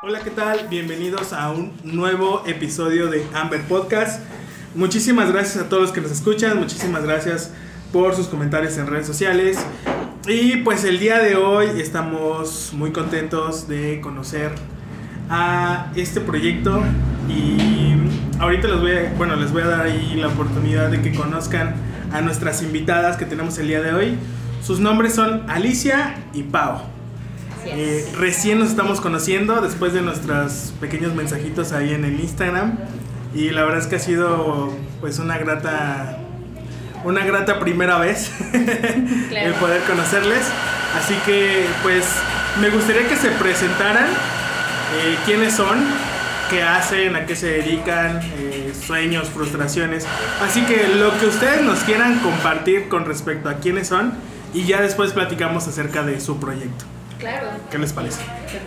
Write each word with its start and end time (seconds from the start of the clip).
Hola, 0.00 0.20
¿qué 0.20 0.30
tal? 0.30 0.68
Bienvenidos 0.70 1.32
a 1.32 1.50
un 1.50 1.72
nuevo 1.82 2.44
episodio 2.46 3.08
de 3.08 3.26
Amber 3.34 3.62
Podcast. 3.62 4.22
Muchísimas 4.76 5.32
gracias 5.32 5.64
a 5.64 5.68
todos 5.68 5.82
los 5.82 5.92
que 5.92 6.00
nos 6.00 6.12
escuchan, 6.12 6.56
muchísimas 6.56 7.02
gracias 7.02 7.52
por 7.92 8.14
sus 8.14 8.28
comentarios 8.28 8.78
en 8.78 8.86
redes 8.86 9.08
sociales. 9.08 9.58
Y 10.28 10.58
pues 10.58 10.84
el 10.84 11.00
día 11.00 11.18
de 11.18 11.34
hoy 11.34 11.80
estamos 11.80 12.72
muy 12.74 12.92
contentos 12.92 13.66
de 13.66 14.00
conocer 14.00 14.52
a 15.30 15.90
este 15.96 16.20
proyecto 16.20 16.80
y 17.28 17.96
ahorita 18.38 18.68
les 18.68 18.80
voy 18.80 18.92
a, 18.92 19.14
bueno, 19.16 19.34
les 19.34 19.52
voy 19.52 19.62
a 19.62 19.66
dar 19.66 19.86
ahí 19.86 20.14
la 20.14 20.28
oportunidad 20.28 20.90
de 20.90 21.02
que 21.02 21.12
conozcan 21.12 21.74
a 22.12 22.20
nuestras 22.20 22.62
invitadas 22.62 23.16
que 23.16 23.24
tenemos 23.24 23.58
el 23.58 23.66
día 23.66 23.82
de 23.82 23.92
hoy. 23.92 24.16
Sus 24.62 24.78
nombres 24.78 25.16
son 25.16 25.42
Alicia 25.50 26.14
y 26.32 26.44
Pau. 26.44 26.97
Eh, 27.70 28.08
recién 28.16 28.58
nos 28.58 28.70
estamos 28.70 29.00
conociendo 29.00 29.60
después 29.60 29.92
de 29.92 30.02
nuestros 30.02 30.72
pequeños 30.80 31.14
mensajitos 31.14 31.72
ahí 31.72 31.92
en 31.92 32.04
el 32.04 32.20
Instagram. 32.20 32.78
Y 33.34 33.50
la 33.50 33.64
verdad 33.64 33.80
es 33.80 33.86
que 33.86 33.96
ha 33.96 34.00
sido 34.00 34.72
pues 35.00 35.18
una 35.18 35.38
grata 35.38 36.18
una 37.04 37.24
grata 37.24 37.60
primera 37.60 37.98
vez 37.98 38.30
el 38.52 39.54
poder 39.54 39.82
conocerles. 39.82 40.46
Así 40.96 41.14
que 41.26 41.66
pues 41.82 42.04
me 42.60 42.70
gustaría 42.70 43.06
que 43.06 43.16
se 43.16 43.30
presentaran 43.30 44.06
eh, 44.06 45.16
quiénes 45.24 45.54
son 45.54 45.78
qué 46.50 46.62
hacen 46.62 47.14
a 47.14 47.26
qué 47.26 47.36
se 47.36 47.46
dedican 47.46 48.20
eh, 48.38 48.72
sueños 48.86 49.28
frustraciones. 49.28 50.06
Así 50.42 50.62
que 50.62 50.88
lo 50.88 51.16
que 51.18 51.26
ustedes 51.26 51.62
nos 51.62 51.80
quieran 51.80 52.18
compartir 52.20 52.88
con 52.88 53.04
respecto 53.04 53.50
a 53.50 53.54
quiénes 53.54 53.88
son 53.88 54.14
y 54.54 54.64
ya 54.64 54.80
después 54.80 55.12
platicamos 55.12 55.68
acerca 55.68 56.02
de 56.02 56.20
su 56.20 56.40
proyecto 56.40 56.86
Claro. 57.18 57.48
¿Qué 57.70 57.78
les 57.78 57.92
parece? 57.92 58.20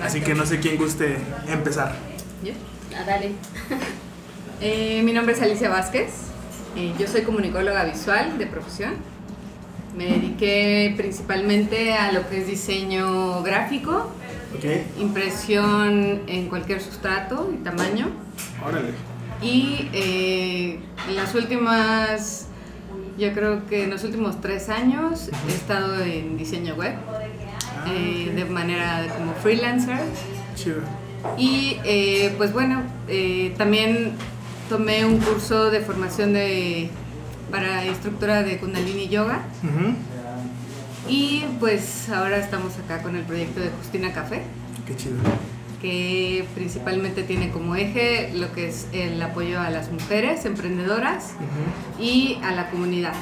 Así 0.03 0.21
que 0.21 0.33
no 0.33 0.45
sé 0.45 0.59
quién 0.59 0.77
guste 0.77 1.17
empezar. 1.47 1.95
¿Yo? 2.43 2.53
Ah, 2.97 3.03
dale. 3.05 3.31
Eh, 4.63 5.01
mi 5.03 5.11
nombre 5.11 5.33
es 5.33 5.41
Alicia 5.41 5.69
Vázquez. 5.69 6.11
Eh, 6.75 6.93
yo 6.99 7.07
soy 7.07 7.23
comunicóloga 7.23 7.83
visual 7.83 8.37
de 8.37 8.45
profesión. 8.45 8.93
Me 9.97 10.05
dediqué 10.05 10.93
principalmente 10.95 11.93
a 11.95 12.11
lo 12.11 12.29
que 12.29 12.41
es 12.41 12.45
diseño 12.47 13.41
gráfico, 13.41 14.11
Ok. 14.55 14.99
impresión 14.99 16.21
en 16.27 16.47
cualquier 16.47 16.79
sustrato 16.79 17.49
y 17.51 17.57
tamaño. 17.63 18.11
Órale. 18.63 18.89
Y 19.41 19.89
eh, 19.93 20.79
en 21.09 21.15
las 21.15 21.33
últimas, 21.33 22.45
yo 23.17 23.33
creo 23.33 23.65
que 23.65 23.85
en 23.85 23.89
los 23.89 24.03
últimos 24.03 24.41
tres 24.41 24.69
años 24.69 25.29
he 25.49 25.51
estado 25.55 25.99
en 26.03 26.37
diseño 26.37 26.75
web 26.75 26.93
eh, 27.87 28.31
de 28.35 28.45
manera 28.45 29.07
como 29.17 29.33
freelancer. 29.33 29.99
Chido. 30.55 30.81
Y 31.37 31.77
eh, 31.83 32.33
pues 32.37 32.51
bueno, 32.53 32.81
eh, 33.07 33.53
también 33.57 34.13
tomé 34.69 35.05
un 35.05 35.19
curso 35.19 35.69
de 35.69 35.81
formación 35.81 36.33
de, 36.33 36.89
para 37.51 37.85
instructora 37.85 38.43
de 38.43 38.57
Kundalini 38.57 39.07
Yoga. 39.07 39.43
Y 41.07 41.43
pues 41.59 42.09
ahora 42.09 42.37
estamos 42.37 42.73
acá 42.77 43.01
con 43.01 43.15
el 43.15 43.23
proyecto 43.23 43.59
de 43.59 43.69
Justina 43.69 44.13
Café, 44.13 44.43
Qué 44.87 44.95
chido. 44.95 45.15
que 45.81 46.45
principalmente 46.55 47.23
tiene 47.23 47.49
como 47.49 47.75
eje 47.75 48.31
lo 48.35 48.51
que 48.53 48.67
es 48.69 48.87
el 48.93 49.21
apoyo 49.21 49.59
a 49.59 49.69
las 49.71 49.91
mujeres 49.91 50.45
emprendedoras 50.45 51.31
y 51.99 52.37
a 52.43 52.51
la 52.51 52.69
comunidad, 52.69 53.13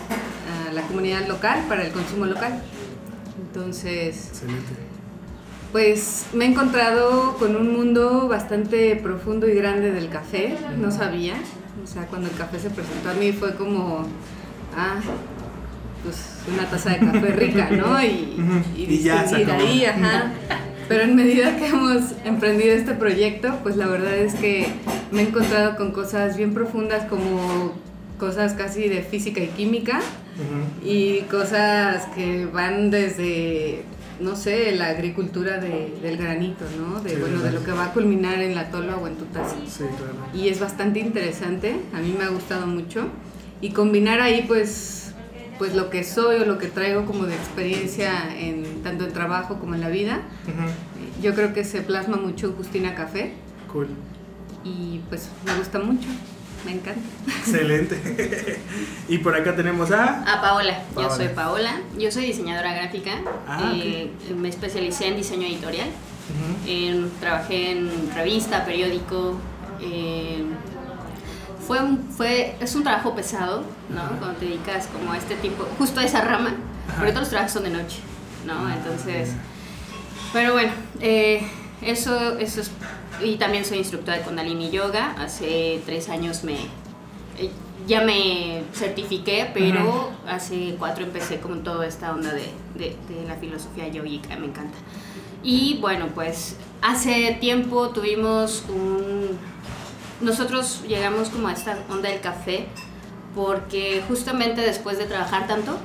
a 0.70 0.74
la 0.74 0.82
comunidad 0.84 1.26
local 1.28 1.64
para 1.68 1.84
el 1.86 1.92
consumo 1.92 2.26
local. 2.26 2.62
Entonces, 3.54 4.28
Excelente. 4.30 4.74
Pues 5.72 6.26
me 6.34 6.46
he 6.46 6.48
encontrado 6.50 7.36
con 7.38 7.56
un 7.56 7.72
mundo 7.72 8.28
bastante 8.28 8.96
profundo 8.96 9.48
y 9.48 9.54
grande 9.54 9.92
del 9.92 10.10
café, 10.10 10.58
no 10.78 10.90
sabía. 10.92 11.36
O 11.84 11.88
sea, 11.88 12.08
cuando 12.08 12.28
el 12.30 12.36
café 12.36 12.60
se 12.60 12.70
presentó 12.72 13.10
a 13.10 13.14
mí 13.14 13.32
fue 13.32 13.56
como, 13.56 14.04
ah, 14.76 15.00
pues 16.04 16.38
una 16.52 16.68
taza 16.68 16.92
de 16.92 17.00
café 17.00 17.28
rica, 17.36 17.70
¿no? 17.70 18.02
Y, 18.04 18.36
y 18.76 18.86
Y 18.90 19.04
ya 19.04 19.28
se 19.28 19.44
acabó. 19.44 19.62
ahí, 19.62 19.86
ajá. 19.86 20.32
Pero 20.88 21.04
en 21.04 21.16
medida 21.16 21.56
que 21.58 21.68
hemos 21.68 22.14
emprendido 22.26 22.74
este 22.76 22.94
proyecto, 22.96 23.60
pues 23.62 23.76
la 23.78 23.86
verdad 23.86 24.18
es 24.18 24.34
que 24.34 24.68
me 25.12 25.22
he 25.22 25.28
encontrado 25.28 25.78
con 25.78 25.92
cosas 25.92 26.36
bien 26.36 26.56
profundas 26.56 27.06
como 27.06 27.74
cosas 28.20 28.54
casi 28.54 28.88
de 28.90 29.02
física 29.02 29.40
y 29.42 29.48
química 29.48 30.00
y 30.84 31.22
cosas 31.22 32.06
que 32.16 32.46
van 32.46 32.92
desde 32.92 33.84
no 34.20 34.36
sé 34.36 34.74
la 34.76 34.88
agricultura 34.90 35.58
de- 35.60 35.98
del 36.02 36.18
granito 36.18 36.66
no 36.78 37.00
de 37.02 37.12
Sí, 37.12 37.16
bueno 37.20 37.42
de 37.42 37.52
lo 37.54 37.64
que 37.64 37.72
va 37.72 37.86
a 37.86 37.94
culminar 37.94 38.42
en 38.42 38.54
la 38.56 38.70
tola 38.70 38.98
o 38.98 39.08
en 39.08 39.16
tu 39.16 39.26
taza. 39.26 39.56
Sí, 39.66 39.84
claro. 39.98 40.14
y 40.34 40.50
es 40.50 40.60
bastante 40.60 41.00
interesante 41.00 41.76
a 41.94 42.00
mí 42.00 42.14
me 42.18 42.26
ha 42.26 42.30
gustado 42.30 42.68
mucho. 42.68 43.08
Y 43.62 43.72
combinar 43.72 44.22
ahí 44.22 44.46
pues 44.48 45.14
pues 45.58 45.76
lo 45.76 45.90
que 45.90 46.04
soy 46.06 46.38
o 46.42 46.46
lo 46.46 46.58
que 46.58 46.68
traigo 46.68 47.06
como 47.06 47.26
de 47.26 47.36
experiencia 47.36 48.12
en 48.38 48.82
tanto 48.84 49.06
en 49.06 49.12
trabajo 49.14 49.60
como 49.60 49.76
en 49.76 49.82
la 49.82 49.90
vida 49.90 50.22
yo 51.22 51.34
creo 51.36 51.54
que 51.54 51.64
se 51.66 51.82
plasma 51.82 52.16
mucho 52.18 52.48
en 52.48 52.54
Justina 52.56 52.96
Café. 52.96 53.34
Cool. 53.72 53.88
y 54.64 55.00
pues 55.10 55.30
me 55.46 55.54
gusta 55.58 55.80
mucho 55.80 56.08
me 56.66 56.72
encanta 56.74 57.02
Excelente. 57.28 58.60
y 59.08 59.18
por 59.20 59.36
acá 59.36 59.56
tenemos 59.56 59.92
a. 59.92 60.24
Ah, 60.28 60.42
Paola. 60.42 60.84
Paola. 60.94 61.10
Yo 61.10 61.16
soy 61.16 61.28
Paola. 61.30 61.82
Yo 61.98 62.12
soy 62.12 62.26
diseñadora 62.26 62.74
gráfica. 62.74 63.12
Ah, 63.48 63.72
Eh, 63.76 64.12
Me 64.36 64.50
especialicé 64.50 65.08
en 65.08 65.18
diseño 65.18 65.48
editorial. 65.48 65.90
Trabajé 67.20 67.72
en 67.72 68.12
revista, 68.16 68.66
periódico. 68.66 69.38
eh, 69.82 70.44
fue, 71.66 71.82
un- 71.82 72.04
fue, 72.10 72.56
es 72.60 72.76
un 72.76 72.84
trabajo 72.84 73.16
pesado, 73.16 73.64
¿no? 73.90 74.18
Cuando 74.20 74.34
te 74.40 74.46
dedicas 74.46 74.88
como 74.88 75.12
a 75.14 75.18
este 75.18 75.36
tipo, 75.36 75.66
justo 75.78 76.00
a 76.00 76.04
esa 76.04 76.22
rama. 76.22 76.56
Ajá. 76.88 76.98
Porque 76.98 77.12
todos 77.12 77.22
los 77.22 77.30
trabajos 77.30 77.54
son 77.54 77.64
de 77.64 77.70
noche, 77.70 77.98
¿no? 78.46 78.54
Ah, 78.68 78.74
Entonces, 78.76 79.30
pero 80.34 80.54
bueno, 80.54 80.72
eh, 81.00 81.48
eso, 81.82 82.38
eso 82.40 82.62
es. 82.62 82.72
Y 83.24 83.36
también 83.36 83.66
soy 83.66 83.80
instructora 83.80 84.18
de 84.18 84.24
Kundalini 84.24 84.70
Yoga. 84.72 85.16
Hace 85.18 85.82
tres 85.86 86.10
años 86.10 86.44
me. 86.44 86.54
eh, 87.38 87.50
ya 87.88 88.02
me 88.02 88.64
certifiqué, 88.74 89.50
pero 89.54 90.12
hace 90.28 90.76
cuatro 90.78 91.04
empecé 91.06 91.40
con 91.40 91.64
toda 91.64 91.88
esta 91.88 92.14
onda 92.14 92.32
de, 92.34 92.52
de, 92.76 92.96
de 93.08 93.28
la 93.28 93.36
filosofía 93.36 93.88
yogica, 93.88 94.36
me 94.38 94.46
encanta. 94.46 94.78
Y 95.42 95.80
bueno, 95.82 96.08
pues 96.14 96.56
hace 96.82 97.38
tiempo 97.40 97.90
tuvimos 97.90 98.64
un... 98.70 99.38
Nosotros 100.22 100.84
llegamos 100.88 101.30
como 101.30 101.48
a 101.48 101.54
esta 101.54 101.80
onda 101.90 102.10
del 102.10 102.20
café 102.20 102.68
porque 103.34 104.04
justamente 104.08 104.62
después 104.62 104.98
de 104.98 105.06
trabajar 105.06 105.48
tanto, 105.48 105.78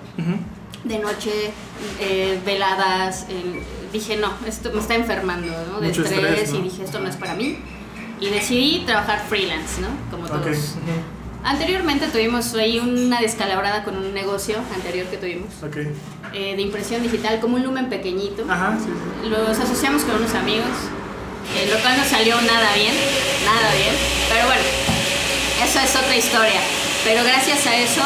de 0.82 0.98
noche, 0.98 1.52
eh, 2.00 2.38
veladas, 2.44 3.26
eh, 3.30 3.62
dije, 3.94 4.16
no, 4.16 4.30
esto 4.46 4.70
me 4.74 4.80
está 4.80 4.94
enfermando, 4.96 5.46
¿no? 5.72 5.80
De 5.80 5.88
estrés, 5.88 6.10
estrés, 6.12 6.52
¿no? 6.52 6.58
y 6.58 6.62
dije, 6.62 6.84
esto 6.84 7.00
no 7.00 7.08
es 7.08 7.16
para 7.16 7.34
mí. 7.34 7.58
Y 8.20 8.28
decidí 8.28 8.82
trabajar 8.84 9.24
freelance, 9.28 9.80
¿no? 9.80 9.88
Como 10.10 10.26
todos. 10.26 10.44
Ujú. 10.46 11.44
Anteriormente 11.44 12.08
tuvimos 12.08 12.54
ahí 12.54 12.78
una 12.78 13.20
descalabrada 13.20 13.84
con 13.84 13.96
un 13.96 14.14
negocio 14.14 14.56
anterior 14.74 15.06
que 15.06 15.18
tuvimos 15.18 15.48
Ok. 15.62 15.76
eh, 16.32 16.56
de 16.56 16.62
impresión 16.62 17.02
digital, 17.02 17.38
como 17.40 17.56
un 17.56 17.62
lumen 17.62 17.88
pequeñito. 17.88 18.44
Ajá. 18.48 18.76
Los 19.28 19.58
asociamos 19.58 20.02
con 20.04 20.16
unos 20.16 20.34
amigos, 20.34 20.72
eh, 21.56 21.68
lo 21.70 21.78
cual 21.80 21.98
no 21.98 22.04
salió 22.04 22.40
nada 22.40 22.74
bien, 22.74 22.94
nada 23.44 23.74
bien. 23.74 23.94
Pero 24.32 24.46
bueno, 24.46 24.62
eso 25.64 25.78
es 25.80 25.94
otra 25.96 26.16
historia. 26.16 26.60
Pero 27.04 27.22
gracias 27.24 27.66
a 27.66 27.76
eso 27.76 28.02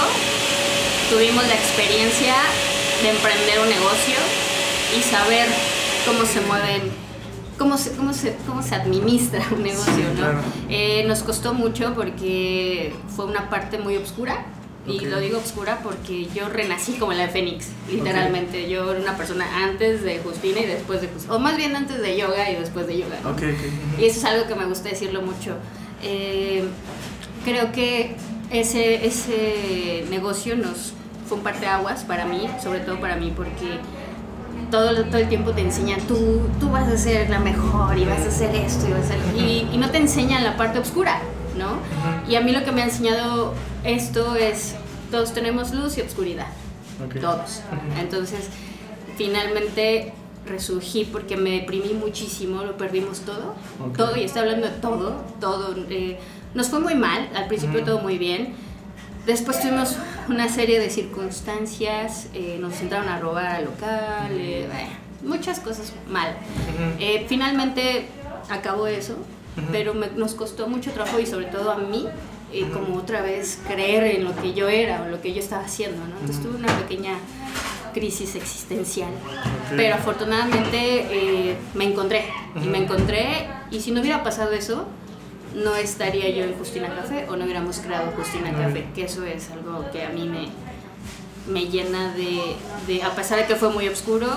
tuvimos 1.11 1.47
la 1.47 1.55
experiencia 1.55 2.35
de 3.03 3.11
emprender 3.11 3.61
un 3.61 3.69
negocio 3.69 4.17
y 4.99 5.03
saber 5.03 5.47
cómo 6.09 6.25
se 6.25 6.41
mueven, 6.43 6.83
cómo 7.59 7.77
se, 7.79 7.91
cómo 7.93 8.13
se, 8.13 8.37
cómo 8.47 8.63
se 8.63 8.75
administra 8.75 9.45
un 9.55 9.63
negocio, 9.63 9.93
Sí, 9.95 10.03
¿no? 10.09 10.15
claro. 10.19 10.39
Eh, 10.69 11.05
nos 11.07 11.23
costó 11.23 11.55
mucho 11.55 11.95
porque 11.95 12.93
fue 13.15 13.27
una 13.27 13.49
parte 13.51 13.79
muy 13.79 13.97
oscura. 13.97 14.45
Y 14.87 15.01
Ok. 15.05 15.11
lo 15.11 15.21
digo 15.21 15.37
oscura 15.39 15.81
porque 15.83 16.29
yo 16.35 16.49
renací 16.49 16.93
como 16.95 17.13
la 17.13 17.25
de 17.25 17.29
Fénix, 17.29 17.67
literalmente. 17.91 18.71
Yo 18.71 18.91
era 18.91 19.01
una 19.01 19.19
persona 19.19 19.45
antes 19.65 20.03
de 20.03 20.19
Justina 20.21 20.61
y 20.61 20.65
después 20.67 21.03
de 21.03 21.09
Justina. 21.09 21.35
O 21.35 21.39
más 21.39 21.59
bien 21.59 21.77
antes 21.77 22.01
de 22.01 22.17
yoga 22.17 22.51
y 22.51 22.55
después 22.57 22.87
de 22.87 22.97
yoga. 23.01 23.17
¿no? 23.23 23.31
Ok, 23.31 23.37
ok. 23.43 24.01
Y 24.01 24.07
eso 24.07 24.21
es 24.21 24.25
algo 24.25 24.47
que 24.47 24.55
me 24.55 24.65
gusta 24.65 24.89
decirlo 24.89 25.21
mucho. 25.21 25.57
Eh, 26.03 26.65
creo 27.45 27.71
que 27.73 28.17
ese, 28.51 29.05
ese 29.07 30.07
negocio 30.09 30.57
nos 30.57 30.95
fue 31.29 31.37
un 31.37 31.43
parteaguas 31.45 32.05
para 32.05 32.25
mí, 32.25 32.49
sobre 32.63 32.81
todo 32.81 32.99
para 32.99 33.17
mí, 33.17 33.31
porque 33.37 33.81
todo, 34.71 34.91
el- 34.91 35.09
todo 35.09 35.19
el 35.19 35.29
tiempo 35.29 35.53
te 35.53 35.63
enseñan, 35.63 36.01
tú, 36.03 36.41
tú 36.61 36.71
vas 36.71 36.89
a 36.89 36.97
ser 36.97 37.31
la 37.31 37.39
mejor 37.39 37.97
y 37.99 38.05
vas 38.05 38.21
a 38.25 38.29
hacer 38.29 38.55
esto 38.55 38.87
y 38.89 38.93
vas 38.93 39.03
a 39.03 39.15
hacer... 39.15 39.19
Y, 39.37 39.69
y 39.73 39.79
no 39.79 39.91
te 39.91 39.99
enseñan 39.99 40.45
la 40.45 40.57
parte 40.57 40.79
oscura, 40.79 41.21
¿no? 41.57 41.79
Y 42.31 42.37
a 42.37 42.41
mí 42.41 42.53
lo 42.53 42.65
que 42.65 42.73
me 42.73 42.83
ha 42.83 42.85
enseñado 42.85 43.55
esto 43.85 44.37
es, 44.37 44.75
todos 45.11 45.33
tenemos 45.33 45.73
luz 45.73 45.97
y 45.99 46.03
oscuridad, 46.03 46.47
todos. 47.21 47.63
Entonces, 47.99 48.49
finalmente 49.17 50.13
resurgí 50.47 51.05
porque 51.05 51.37
me 51.37 51.51
deprimí 51.51 51.93
muchísimo, 51.95 52.63
lo 52.63 52.77
perdimos 52.77 53.21
todo, 53.21 53.55
todo, 53.97 54.17
y 54.17 54.25
estoy 54.25 54.43
hablando 54.43 54.67
de 54.67 54.73
todo, 54.75 55.23
todo. 55.41 55.75
eh, 55.91 56.19
nos 56.55 56.69
fue 56.69 56.81
muy 56.81 56.95
mal, 56.95 57.29
al 57.35 57.47
principio 57.49 57.85
todo 57.85 57.99
muy 58.01 58.17
bien. 58.19 58.55
Después 59.29 59.61
tuvimos 59.61 59.95
una 60.31 60.49
serie 60.49 60.81
de 60.81 60.89
circunstancias, 60.89 62.29
eh, 62.33 62.57
nos 62.59 62.81
entraron 62.81 63.11
a 63.11 63.19
robar 63.21 63.45
al 63.47 63.67
local, 63.67 64.31
eh, 64.33 64.67
muchas 65.23 65.61
cosas 65.61 65.93
mal. 66.11 66.35
Eh, 66.99 67.27
finalmente 67.29 68.07
acabó 68.49 68.87
eso, 68.87 69.17
pero 69.71 69.93
me- 69.93 70.09
nos 70.17 70.33
costó 70.35 70.67
mucho 70.67 70.93
trabajo 70.93 71.21
y 71.21 71.27
sobre 71.27 71.45
todo 71.45 71.71
a 71.73 71.77
mí, 71.77 72.07
como 72.73 72.97
otra 72.97 73.21
vez 73.21 73.59
creer 73.69 74.05
en 74.17 74.25
lo 74.25 74.35
que 74.35 74.55
yo 74.55 74.67
era 74.71 75.03
o 75.03 75.09
lo 75.11 75.21
que 75.21 75.35
yo 75.35 75.41
estaba 75.41 75.63
haciendo, 75.65 75.99
¿no? 76.07 76.15
Entonces 76.21 76.43
tuve 76.43 76.57
una 76.57 76.75
pequeña 76.79 77.13
crisis 77.93 78.35
existencial, 78.35 79.11
pero 79.77 79.95
afortunadamente 79.97 80.79
eh, 81.11 81.57
me 81.75 81.85
encontré 81.85 82.25
y 82.65 82.67
me 82.67 82.79
encontré 82.79 83.47
y 83.71 83.81
si 83.81 83.91
no 83.91 84.01
hubiera 84.01 84.23
pasado 84.23 84.53
eso, 84.53 84.87
no 85.55 85.75
estaría 85.75 86.31
yo 86.31 86.45
en 86.45 86.55
Justina 86.55 86.89
Café 86.95 87.27
o 87.29 87.37
no 87.37 87.45
hubiéramos 87.45 87.79
creado 87.79 88.13
Justina. 88.13 88.53
Café, 88.53 88.87
que 88.95 89.05
eso 89.05 89.25
es 89.25 89.51
algo 89.51 89.91
que 89.91 90.05
a 90.05 90.11
mí 90.11 90.29
me, 90.29 90.49
me 91.53 91.67
llena 91.69 92.15
de, 92.15 92.57
de, 92.87 93.03
a 93.03 93.11
pesar 93.15 93.39
de 93.39 93.47
que 93.47 93.57
fue 93.57 93.71
muy 93.71 93.89
oscuro, 93.89 94.29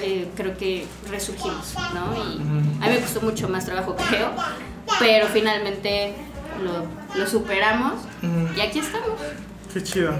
eh, 0.00 0.28
creo 0.36 0.56
que 0.58 0.86
resurgimos, 1.10 1.74
¿no? 1.94 2.14
Y 2.16 2.36
a 2.82 2.88
mí 2.88 2.94
me 2.94 3.00
costó 3.00 3.20
mucho 3.22 3.48
más 3.48 3.64
trabajo, 3.64 3.96
creo, 4.08 4.32
pero 4.98 5.26
finalmente 5.28 6.14
lo, 6.62 7.18
lo 7.18 7.26
superamos 7.26 7.94
y 8.56 8.60
aquí 8.60 8.80
estamos. 8.80 9.18
Qué 9.72 9.82
chido. 9.82 10.12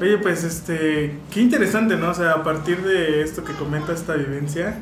Oye, 0.00 0.18
pues 0.18 0.44
este, 0.44 1.18
qué 1.32 1.40
interesante, 1.40 1.96
¿no? 1.96 2.10
O 2.10 2.14
sea, 2.14 2.32
a 2.32 2.42
partir 2.44 2.82
de 2.82 3.22
esto 3.22 3.42
que 3.42 3.52
comenta 3.54 3.92
esta 3.92 4.14
vivencia 4.14 4.78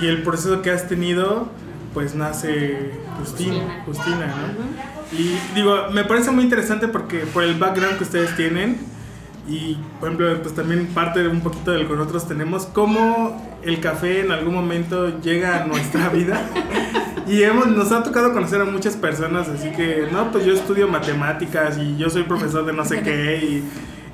y 0.00 0.06
el 0.06 0.22
proceso 0.22 0.62
que 0.62 0.70
has 0.70 0.86
tenido, 0.88 1.48
pues 1.94 2.14
nace 2.14 2.90
Justina, 3.18 3.82
Justina. 3.86 4.26
¿no? 4.26 5.16
Y 5.18 5.38
digo, 5.54 5.90
me 5.92 6.04
parece 6.04 6.32
muy 6.32 6.44
interesante 6.44 6.88
porque 6.88 7.20
por 7.20 7.44
el 7.44 7.54
background 7.54 7.96
que 7.96 8.04
ustedes 8.04 8.34
tienen 8.36 8.78
y, 9.48 9.76
por 10.00 10.08
ejemplo, 10.08 10.42
pues 10.42 10.54
también 10.54 10.86
parte 10.88 11.22
de 11.22 11.28
un 11.28 11.40
poquito 11.40 11.70
de 11.70 11.80
lo 11.80 11.88
que 11.88 11.94
nosotros 11.94 12.26
tenemos, 12.26 12.64
cómo 12.66 13.58
el 13.62 13.78
café 13.80 14.20
en 14.20 14.32
algún 14.32 14.54
momento 14.54 15.20
llega 15.20 15.62
a 15.62 15.66
nuestra 15.66 16.08
vida. 16.12 16.40
Y 17.26 17.42
hemos, 17.42 17.68
nos 17.68 17.92
ha 17.92 18.02
tocado 18.02 18.32
conocer 18.32 18.60
a 18.60 18.64
muchas 18.64 18.96
personas, 18.96 19.48
así 19.48 19.70
que, 19.70 20.08
no, 20.12 20.30
pues 20.30 20.44
yo 20.44 20.52
estudio 20.52 20.88
matemáticas 20.88 21.78
y 21.78 21.96
yo 21.96 22.10
soy 22.10 22.24
profesor 22.24 22.66
de 22.66 22.72
no 22.72 22.84
sé 22.84 23.00
qué, 23.00 23.36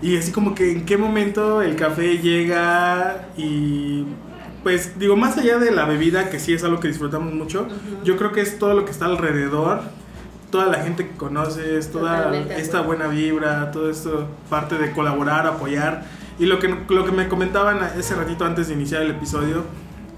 y, 0.03 0.07
y 0.07 0.17
así 0.17 0.31
como 0.33 0.55
que 0.55 0.71
en 0.73 0.85
qué 0.85 0.97
momento 0.97 1.63
el 1.63 1.77
café 1.77 2.19
llega 2.19 3.29
y, 3.37 4.05
pues 4.63 4.99
digo, 4.99 5.17
más 5.17 5.39
allá 5.39 5.59
de 5.59 5.71
la 5.71 5.85
bebida, 5.87 6.31
que 6.31 6.39
sí 6.39 6.53
es 6.53 6.65
algo 6.65 6.81
que 6.81 6.89
disfrutamos 6.89 7.33
mucho, 7.33 7.67
yo 8.05 8.17
creo 8.17 8.33
que 8.33 8.41
es 8.41 8.59
todo 8.59 8.75
lo 8.75 8.85
que 8.85 8.91
está 8.91 9.07
alrededor, 9.07 9.81
toda 10.51 10.67
la 10.67 10.83
gente 10.83 11.07
que 11.09 11.17
conoces, 11.17 11.91
toda 11.91 12.25
Totalmente 12.25 12.61
esta 12.61 12.81
buena 12.83 13.07
vibra, 13.07 13.71
todo 13.71 13.91
esto, 13.91 14.29
parte 14.49 14.77
de 14.79 14.93
colaborar, 14.93 15.47
apoyar, 15.47 16.05
y 16.39 16.47
lo 16.47 16.59
que, 16.59 16.75
lo 16.89 17.05
que 17.05 17.13
me 17.13 17.29
comentaban 17.29 17.79
ese 17.99 18.15
ratito 18.15 18.45
antes 18.45 18.69
de 18.69 18.75
iniciar 18.75 19.03
el 19.03 19.11
episodio, 19.13 19.65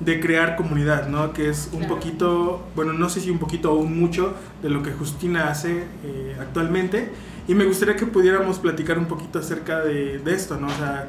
de 0.00 0.18
crear 0.20 0.56
comunidad, 0.56 1.06
¿no? 1.08 1.32
Que 1.32 1.48
es 1.48 1.68
un 1.72 1.80
Claro. 1.80 1.94
poquito, 1.94 2.62
bueno, 2.74 2.92
no 2.92 3.08
sé 3.08 3.20
si 3.20 3.30
un 3.30 3.38
poquito 3.38 3.72
o 3.72 3.76
un 3.76 3.98
mucho 4.00 4.34
de 4.62 4.68
lo 4.70 4.82
que 4.82 4.90
Justina 4.92 5.48
hace 5.48 5.84
eh, 6.04 6.36
actualmente. 6.40 7.10
Y 7.46 7.54
me 7.54 7.64
gustaría 7.64 7.94
que 7.94 8.06
pudiéramos 8.06 8.58
platicar 8.58 8.98
un 8.98 9.06
poquito 9.06 9.38
acerca 9.38 9.80
de, 9.80 10.18
de 10.18 10.34
esto, 10.34 10.56
¿no? 10.56 10.66
O 10.66 10.70
sea, 10.70 11.08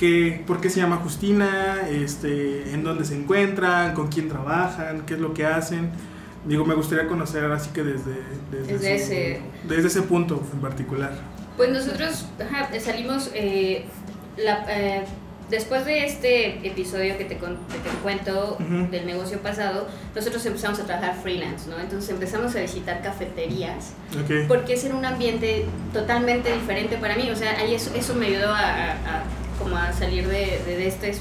que, 0.00 0.42
¿por 0.46 0.62
qué 0.62 0.70
se 0.70 0.80
llama 0.80 0.96
Justina? 0.96 1.82
Este, 1.90 2.72
¿En 2.72 2.82
dónde 2.82 3.04
se 3.04 3.14
encuentran? 3.14 3.92
¿Con 3.92 4.08
quién 4.08 4.30
trabajan? 4.30 5.02
¿Qué 5.04 5.12
es 5.12 5.20
lo 5.20 5.34
que 5.34 5.44
hacen? 5.44 5.90
Digo, 6.46 6.64
me 6.64 6.74
gustaría 6.74 7.06
conocer 7.06 7.44
así 7.52 7.68
que 7.68 7.82
desde, 7.84 8.14
desde, 8.50 8.72
Desde 8.72 8.98
su- 8.98 9.04
ese- 9.04 9.40
desde 9.68 9.88
ese 9.88 10.00
punto 10.02 10.42
en 10.54 10.60
particular. 10.60 11.12
Pues 11.58 11.68
nosotros 11.70 12.24
ajá, 12.40 12.70
salimos 12.80 13.30
eh, 13.34 13.84
la- 14.38 14.64
eh, 14.70 15.04
después 15.50 15.84
de 15.84 16.06
este 16.06 16.66
episodio 16.66 17.18
que 17.18 17.26
te, 17.26 17.36
con- 17.36 17.58
que 17.70 17.78
te 17.86 17.94
cuento 18.02 18.56
Ujú. 18.58 18.90
del 18.90 19.04
negocio 19.04 19.38
pasado, 19.40 19.86
nosotros 20.14 20.46
empezamos 20.46 20.80
a 20.80 20.84
trabajar 20.86 21.16
freelance, 21.22 21.68
¿no? 21.68 21.78
Entonces 21.78 22.08
empezamos 22.08 22.56
a 22.56 22.60
visitar 22.60 23.02
cafeterías 23.02 23.92
Ok. 24.18 24.48
porque 24.48 24.72
es 24.72 24.84
en 24.86 24.94
un 24.94 25.04
ambiente 25.04 25.66
totalmente 25.92 26.50
diferente 26.54 26.96
para 26.96 27.16
mí, 27.16 27.28
o 27.30 27.36
sea, 27.36 27.58
ahí 27.58 27.74
eso, 27.74 27.90
eso 27.94 28.14
me 28.14 28.28
ayudó 28.28 28.48
a, 28.48 28.60
a- 28.60 28.92
a 28.92 29.22
como 29.60 29.76
a 29.76 29.92
salir 29.92 30.26
de, 30.26 30.60
de, 30.66 30.76
de 30.76 30.88
este, 30.88 31.14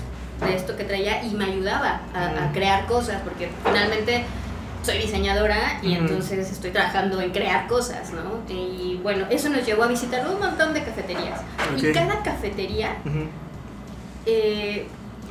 de 0.45 0.56
esto 0.56 0.75
que 0.75 0.83
traía 0.83 1.24
y 1.24 1.31
me 1.31 1.45
ayudaba 1.45 2.01
a, 2.13 2.51
crear 2.53 2.86
cosas 2.88 3.21
porque 3.24 3.50
finalmente 3.63 4.24
soy 4.83 4.97
diseñadora 5.00 5.80
y 5.83 5.94
entonces 5.94 6.50
estoy 6.51 6.71
trabajando 6.71 7.21
en 7.21 7.31
crear 7.31 7.68
cosas, 7.68 8.12
¿no? 8.12 8.41
Y 8.53 9.00
bueno, 9.03 9.25
eso 9.30 9.50
nos 9.50 9.65
llevó 9.65 9.83
a 9.83 9.88
visitar 9.88 10.25
un 10.27 10.39
montón 10.39 10.74
de 10.74 10.83
cafeterías. 10.83 11.41
Y 11.77 11.91
cada 11.91 12.24
cafetería 12.24 12.95
eh, 14.25 14.88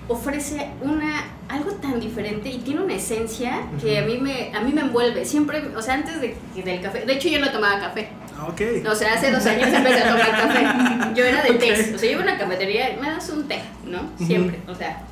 ofrece 0.09 0.71
una 0.83 1.25
algo 1.49 1.73
tan 1.73 1.99
diferente 1.99 2.51
y 2.51 2.59
tiene 2.59 2.83
una 2.83 2.95
esencia 2.95 3.63
que 3.81 3.99
a 3.99 4.03
mí 4.03 4.19
me 4.19 4.55
a 4.55 4.61
mí 4.61 4.73
me 4.73 4.83
envuelve. 4.83 5.25
Siempre, 5.25 5.63
o 5.75 5.81
sea, 5.81 5.95
antes 5.95 6.21
de, 6.21 6.37
del 6.63 6.81
café, 6.83 7.07
de 7.07 7.15
hecho 7.15 7.29
yo 7.29 7.41
no 7.41 7.51
tomaba 7.51 7.81
café. 7.81 8.09
Ah, 8.39 8.47
Ok. 8.49 8.61
O 8.89 8.95
sea, 8.95 9.15
hace 9.15 9.31
dos 9.33 9.45
años 9.47 9.69
empecé 9.73 10.01
a 10.03 10.09
tomar 10.11 10.31
café. 10.31 11.15
Yo 11.15 11.25
era 11.25 11.43
de 11.43 11.51
Ok. 11.51 11.59
té. 11.59 11.73
O 11.95 11.99
sea, 11.99 12.09
yo 12.09 12.13
iba 12.13 12.21
a 12.21 12.23
una 12.25 12.39
cafetería 12.39 12.93
y 12.93 12.97
me 13.01 13.11
das 13.11 13.29
un 13.31 13.49
té, 13.49 13.61
¿no? 13.85 14.01
Siempre. 14.25 14.61
O 14.69 14.75
sea, 14.75 15.03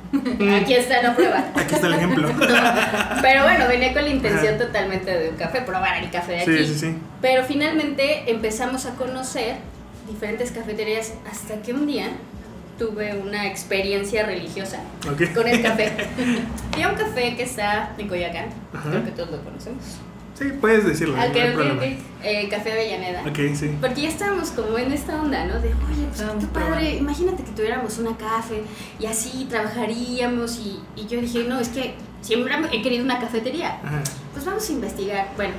aquí 0.61 0.73
está 0.73 1.01
la 1.01 1.15
prueba. 1.15 1.43
Aquí 1.55 1.75
está 1.75 1.87
el 1.87 1.93
ejemplo. 1.95 2.29
Pero 3.21 3.43
bueno, 3.43 3.67
venía 3.67 3.93
con 3.93 4.03
la 4.03 4.09
intención 4.09 4.57
totalmente 4.57 5.11
de 5.17 5.29
un 5.29 5.35
café, 5.35 5.61
probar 5.61 6.01
el 6.03 6.09
café 6.09 6.33
de 6.33 6.45
Sí, 6.45 6.51
aquí. 6.51 6.65
sí, 6.67 6.79
sí. 6.79 6.95
Pero 7.21 7.43
finalmente 7.43 8.31
empezamos 8.31 8.85
a 8.85 8.95
conocer 8.95 9.55
diferentes 10.09 10.51
cafeterías 10.51 11.13
hasta 11.29 11.61
que 11.61 11.73
un 11.73 11.85
día 11.85 12.07
tuve 12.79 13.13
una 13.17 13.47
experiencia 13.47 14.23
religiosa 14.25 14.79
con 15.33 15.47
el 15.47 15.61
café. 15.63 15.91
Fui 16.71 16.83
a 16.83 16.89
un 16.89 16.95
café 16.95 17.35
que 17.35 17.43
está 17.43 17.91
en 17.97 18.07
Coyoacán, 18.07 18.45
Ajá. 18.73 18.89
creo 18.89 19.03
que 19.03 19.11
todos 19.11 19.31
lo 19.31 19.43
conocemos. 19.43 19.83
Sí, 20.37 20.45
puedes 20.61 20.85
decirlo. 20.85 21.15
No 21.17 21.23
ok, 21.23 21.35
hay 21.35 21.49
ok, 21.49 21.53
problema. 21.55 21.81
ok. 21.81 21.87
Eh, 22.23 22.47
café 22.49 22.71
Avellaneda. 22.73 23.21
Ok, 23.21 23.39
sí. 23.55 23.71
Porque 23.81 24.01
ya 24.01 24.09
estábamos 24.09 24.51
como 24.51 24.77
en 24.77 24.91
esta 24.91 25.21
onda, 25.21 25.45
¿no? 25.45 25.55
De, 25.55 25.69
oye, 25.69 25.75
pues 26.09 26.19
Estábamos 26.21 26.43
qué 26.43 26.49
padre, 26.51 26.95
imagínate 26.97 27.43
que 27.43 27.51
tuviéramos 27.51 27.97
una 27.97 28.15
café 28.17 28.61
y 28.99 29.05
así 29.05 29.47
trabajaríamos. 29.49 30.57
Y, 30.59 30.79
y 30.95 31.07
yo 31.07 31.19
dije, 31.21 31.45
no, 31.47 31.59
es 31.59 31.69
que 31.69 31.95
siempre 32.21 32.53
he 32.71 32.81
querido 32.81 33.03
una 33.03 33.19
cafetería. 33.19 33.79
Ajá. 33.83 34.03
Pues 34.33 34.45
vamos 34.45 34.69
a 34.69 34.71
investigar. 34.73 35.27
Bueno, 35.35 35.53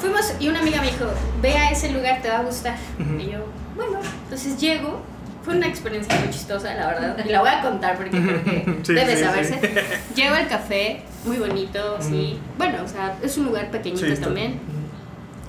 fuimos 0.00 0.34
y 0.38 0.48
una 0.48 0.60
amiga 0.60 0.80
me 0.80 0.88
dijo, 0.88 1.06
ve 1.40 1.52
a 1.56 1.70
ese 1.70 1.90
lugar, 1.90 2.20
te 2.20 2.28
va 2.28 2.38
a 2.38 2.42
gustar. 2.42 2.76
Y 3.18 3.30
yo, 3.30 3.38
bueno, 3.76 4.00
entonces 4.24 4.58
llego. 4.60 5.00
Fue 5.42 5.54
una 5.56 5.66
experiencia 5.66 6.14
muy 6.20 6.30
chistosa, 6.30 6.74
la 6.74 6.86
verdad. 6.88 7.16
Y 7.26 7.28
la 7.30 7.40
voy 7.40 7.48
a 7.48 7.62
contar 7.62 7.96
porque 7.96 8.10
creo 8.10 8.44
que 8.44 8.76
Sí, 8.82 8.92
debe 8.94 9.16
sí, 9.16 9.22
saberse. 9.22 9.54
sí. 9.60 9.68
Llego 10.14 10.34
al 10.34 10.48
café, 10.48 11.02
muy 11.24 11.38
bonito, 11.38 11.96
sí. 12.00 12.38
Bueno, 12.58 12.78
o 12.84 12.88
sea, 12.88 13.16
es 13.22 13.36
un 13.38 13.46
lugar 13.46 13.70
pequeñito 13.70 14.14
también. 14.20 14.60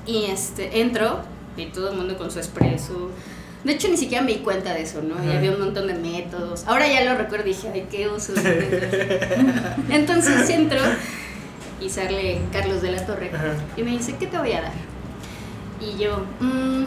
Y 0.06 0.26
este, 0.26 0.80
entro 0.82 1.22
y 1.58 1.66
todo 1.66 1.92
el 1.92 1.98
mundo 1.98 2.18
con 2.18 2.32
su 2.32 2.40
espresso. 2.40 3.12
De 3.64 3.74
hecho, 3.74 3.90
ni 3.90 3.98
siquiera 3.98 4.24
me 4.24 4.32
di 4.32 4.40
cuenta 4.40 4.74
de 4.74 4.82
eso, 4.82 5.02
¿no? 5.04 5.24
Y 5.24 5.36
había 5.36 5.52
un 5.52 5.60
montón 5.60 5.86
de 5.88 5.94
métodos. 5.94 6.64
Ahora 6.68 6.88
ya 6.88 7.04
lo 7.04 7.16
recuerdo 7.18 7.46
y 7.46 7.50
dije, 7.54 7.70
ay, 7.74 7.88
qué 7.92 8.08
uso. 8.10 8.34
Entonces 9.90 10.50
entro 10.50 10.80
y 11.80 11.90
sale 11.90 12.40
Carlos 12.52 12.82
de 12.82 12.92
la 12.92 13.06
Torre 13.06 13.32
Ajá. 13.34 13.54
y 13.78 13.84
me 13.84 13.92
dice, 13.92 14.16
¿qué 14.20 14.28
te 14.28 14.38
voy 14.38 14.54
a 14.54 14.62
dar? 14.62 14.72
Y 15.80 15.98
yo, 16.02 16.26
"Mm, 16.40 16.86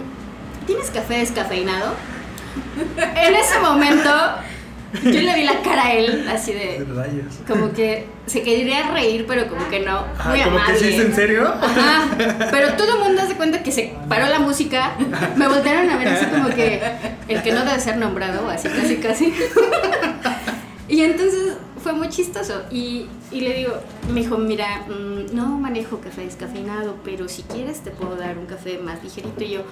¿tienes 0.67 0.91
café 0.91 1.19
descafeinado? 1.19 1.95
En 3.17 3.35
ese 3.35 3.59
momento, 3.61 4.11
yo 5.03 5.21
le 5.21 5.35
vi 5.35 5.45
la 5.45 5.61
cara 5.63 5.87
a 5.87 5.93
él, 5.95 6.27
así 6.29 6.53
de, 6.53 6.85
Rayos. 6.95 7.35
como 7.49 7.73
que 7.73 8.07
se 8.27 8.43
quería 8.43 8.91
reír, 8.93 9.25
pero 9.27 9.49
como 9.49 9.69
que 9.69 9.81
no. 9.81 10.05
Ah, 10.19 10.29
Muy 10.31 10.41
como 10.43 10.57
amable. 10.59 10.75
que 10.75 10.81
sí, 10.81 10.95
¿es 10.95 11.01
en 11.01 11.15
serio? 11.15 11.49
Ajá, 11.49 12.09
pero 12.51 12.75
todo 12.75 12.95
el 12.99 13.05
mundo 13.05 13.23
hace 13.23 13.35
cuenta 13.35 13.63
que 13.63 13.73
se 13.73 13.95
paró 14.09 14.27
la 14.27 14.39
música, 14.39 14.93
me 15.37 15.49
voltearon 15.49 15.91
a 15.91 15.97
ver 15.97 16.09
así 16.09 16.27
como 16.27 16.49
que 16.51 16.81
el 17.29 17.43
que 17.43 17.53
no 17.53 17.65
debe 17.65 17.81
ser 17.81 17.97
nombrado, 17.97 18.49
así 18.49 18.69
casi 18.69 18.97
casi. 18.97 19.35
Y 20.87 21.01
entonces 21.01 21.55
fue 21.83 21.93
muy 21.95 22.09
chistoso 22.09 22.63
y, 22.71 23.07
y 23.31 23.41
le 23.41 23.55
digo, 23.55 23.73
me 24.13 24.21
dijo, 24.21 24.37
mira, 24.39 24.83
mm, 24.87 25.35
no 25.35 25.47
manejo 25.59 25.99
café 25.99 26.23
descafeinado, 26.23 26.97
pero 27.05 27.27
si 27.29 27.43
quieres 27.43 27.81
te 27.81 27.91
puedo 27.91 28.17
dar 28.17 28.39
un 28.39 28.47
café 28.47 28.79
más 28.79 29.03
ligerito 29.03 29.43
y 29.45 29.51
yo... 29.51 29.63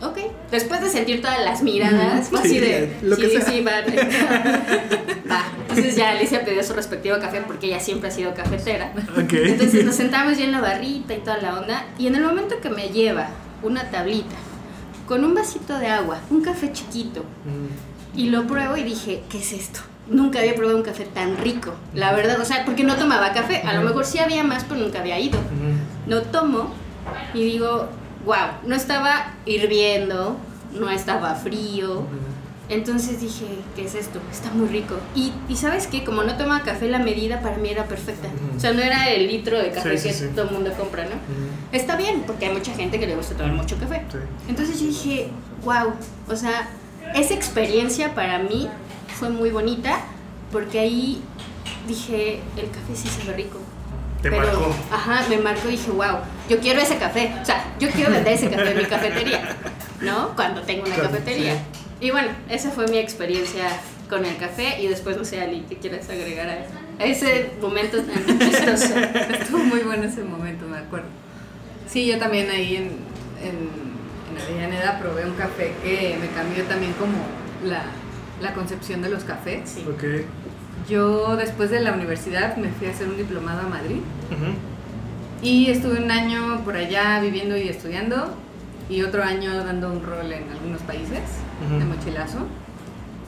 Ok, 0.00 0.16
después 0.50 0.80
de 0.80 0.88
sentir 0.90 1.20
todas 1.20 1.40
las 1.44 1.62
miradas, 1.62 2.28
fue 2.28 2.38
así 2.40 2.50
Sí, 2.50 2.58
de. 2.60 2.96
lo 3.02 3.16
sí, 3.16 3.22
que 3.22 3.28
sí, 3.30 3.36
sea. 3.36 3.44
sí, 3.46 3.60
va. 3.62 3.72
va. 5.30 5.44
Entonces 5.68 5.96
ya 5.96 6.10
Alicia 6.10 6.44
pidió 6.44 6.62
su 6.62 6.72
respectivo 6.72 7.16
café 7.20 7.42
porque 7.46 7.66
ella 7.66 7.80
siempre 7.80 8.08
ha 8.08 8.12
sido 8.12 8.32
cafetera. 8.34 8.92
Ok. 9.12 9.32
Entonces 9.32 9.84
nos 9.84 9.94
sentamos 9.96 10.38
ya 10.38 10.44
en 10.44 10.52
la 10.52 10.60
barrita 10.60 11.14
y 11.14 11.18
toda 11.18 11.38
la 11.38 11.58
onda. 11.58 11.84
Y 11.98 12.06
en 12.06 12.14
el 12.16 12.22
momento 12.22 12.60
que 12.60 12.70
me 12.70 12.88
lleva 12.90 13.28
una 13.62 13.90
tablita 13.90 14.36
con 15.06 15.24
un 15.24 15.34
vasito 15.34 15.78
de 15.78 15.88
agua, 15.88 16.20
un 16.30 16.42
café 16.42 16.72
chiquito, 16.72 17.22
Mm. 17.44 18.18
y 18.18 18.30
lo 18.30 18.46
pruebo 18.46 18.76
y 18.76 18.82
dije, 18.84 19.22
¿qué 19.30 19.38
es 19.38 19.52
esto? 19.52 19.80
nunca 20.10 20.38
había 20.38 20.54
probado 20.54 20.74
un 20.78 20.82
café 20.82 21.04
tan 21.04 21.36
rico, 21.36 21.74
la 21.92 22.14
verdad, 22.14 22.40
o 22.40 22.44
sea, 22.46 22.64
porque 22.64 22.82
no 22.82 22.96
tomaba 22.96 23.34
café, 23.34 23.60
a 23.66 23.74
lo 23.74 23.82
mejor 23.82 24.06
sí 24.06 24.18
había 24.18 24.42
más, 24.42 24.64
pero 24.64 24.80
nunca 24.80 25.00
había 25.00 25.18
ido. 25.20 25.38
No 26.06 26.22
tomo 26.22 26.72
y 27.34 27.44
digo, 27.44 27.88
wow, 28.24 28.48
no 28.66 28.74
estaba 28.74 29.34
hirviendo, 29.46 30.36
no 30.72 30.90
estaba 30.90 31.34
frío. 31.34 32.02
Entonces 32.70 33.18
dije, 33.22 33.46
¿qué 33.74 33.86
es 33.86 33.94
esto? 33.94 34.20
Está 34.30 34.50
muy 34.50 34.68
rico. 34.68 34.94
Y, 35.14 35.32
y 35.48 35.56
sabes 35.56 35.86
qué, 35.86 36.04
como 36.04 36.22
no 36.22 36.36
tomaba 36.36 36.62
café, 36.62 36.86
la 36.88 36.98
medida 36.98 37.40
para 37.40 37.56
mí 37.56 37.70
era 37.70 37.84
perfecta. 37.86 38.28
O 38.54 38.60
sea, 38.60 38.72
no 38.74 38.82
era 38.82 39.08
el 39.08 39.26
litro 39.26 39.58
de 39.58 39.70
café 39.70 39.96
Sí, 39.96 40.02
sí, 40.02 40.08
que 40.08 40.14
sí. 40.14 40.30
todo 40.34 40.44
el 40.48 40.50
mundo 40.50 40.70
compra, 40.76 41.04
¿no? 41.04 41.12
Está 41.72 41.96
bien, 41.96 42.24
porque 42.26 42.44
hay 42.46 42.52
mucha 42.52 42.74
gente 42.74 43.00
que 43.00 43.06
le 43.06 43.16
gusta 43.16 43.34
tomar 43.36 43.54
mucho 43.54 43.78
café. 43.78 44.02
Entonces 44.48 44.78
yo 44.80 44.86
dije, 44.86 45.28
wow, 45.64 45.94
o 46.30 46.36
sea, 46.36 46.68
esa 47.14 47.32
experiencia 47.32 48.14
para 48.14 48.38
mí 48.40 48.68
fue 49.18 49.30
muy 49.30 49.48
bonita, 49.48 50.00
porque 50.52 50.78
ahí 50.78 51.22
dije, 51.86 52.40
el 52.58 52.66
café 52.70 52.94
sí 52.94 53.08
sabe 53.08 53.32
rico. 53.34 53.58
Te 54.22 54.30
Pero, 54.30 54.42
marcó. 54.46 54.74
Ajá, 54.92 55.24
me 55.28 55.38
marcó 55.38 55.68
y 55.68 55.72
dije, 55.72 55.90
wow, 55.90 56.18
yo 56.48 56.58
quiero 56.58 56.80
ese 56.80 56.96
café. 56.96 57.32
O 57.40 57.44
sea, 57.44 57.64
yo 57.78 57.88
quiero 57.90 58.10
vender 58.10 58.32
ese 58.32 58.50
café 58.50 58.72
en 58.72 58.78
mi 58.78 58.84
cafetería, 58.84 59.56
¿no? 60.00 60.34
Cuando 60.34 60.62
tengo 60.62 60.84
una 60.84 60.94
Claro, 60.94 61.10
cafetería. 61.10 61.54
sí. 61.54 61.60
Y 62.00 62.10
bueno, 62.10 62.28
esa 62.48 62.70
fue 62.70 62.86
mi 62.88 62.98
experiencia 62.98 63.64
con 64.08 64.24
el 64.24 64.36
café 64.36 64.80
y 64.80 64.86
después, 64.88 65.16
no 65.16 65.24
sé, 65.24 65.40
Ali, 65.40 65.64
¿qué 65.68 65.76
quieres 65.76 66.08
agregar 66.08 66.48
a, 66.48 67.02
a 67.02 67.06
ese 67.06 67.50
momento 67.60 67.98
tan 68.02 68.38
chistoso? 68.38 68.94
Estuvo 68.98 69.58
muy 69.58 69.80
bueno 69.80 70.04
ese 70.04 70.22
momento, 70.24 70.66
me 70.66 70.78
acuerdo. 70.78 71.06
Sí, 71.88 72.06
yo 72.06 72.18
también 72.18 72.50
ahí 72.50 72.76
en, 72.76 72.84
en, 73.42 73.70
en 74.36 74.42
Avellaneda 74.42 74.98
probé 75.00 75.26
un 75.26 75.34
café 75.34 75.72
que 75.82 76.16
me 76.20 76.28
cambió 76.28 76.64
también 76.64 76.92
como 76.94 77.16
la, 77.64 77.82
la 78.40 78.52
concepción 78.54 79.00
de 79.02 79.10
los 79.10 79.24
cafés. 79.24 79.60
Sí. 79.68 79.84
Ok. 79.88 80.04
Yo 80.88 81.36
después 81.36 81.70
de 81.70 81.80
la 81.80 81.92
universidad 81.92 82.56
me 82.56 82.68
fui 82.70 82.86
a 82.86 82.90
hacer 82.90 83.08
un 83.08 83.16
diplomado 83.16 83.60
a 83.60 83.68
Madrid 83.68 83.96
y 85.42 85.70
estuve 85.70 86.02
un 86.02 86.10
año 86.10 86.62
por 86.64 86.76
allá 86.76 87.20
viviendo 87.20 87.56
y 87.56 87.68
estudiando 87.68 88.34
y 88.88 89.02
otro 89.02 89.22
año 89.22 89.54
dando 89.64 89.92
un 89.92 90.02
rol 90.02 90.32
en 90.32 90.48
algunos 90.50 90.80
países 90.82 91.20
de 91.78 91.84
mochilazo. 91.84 92.38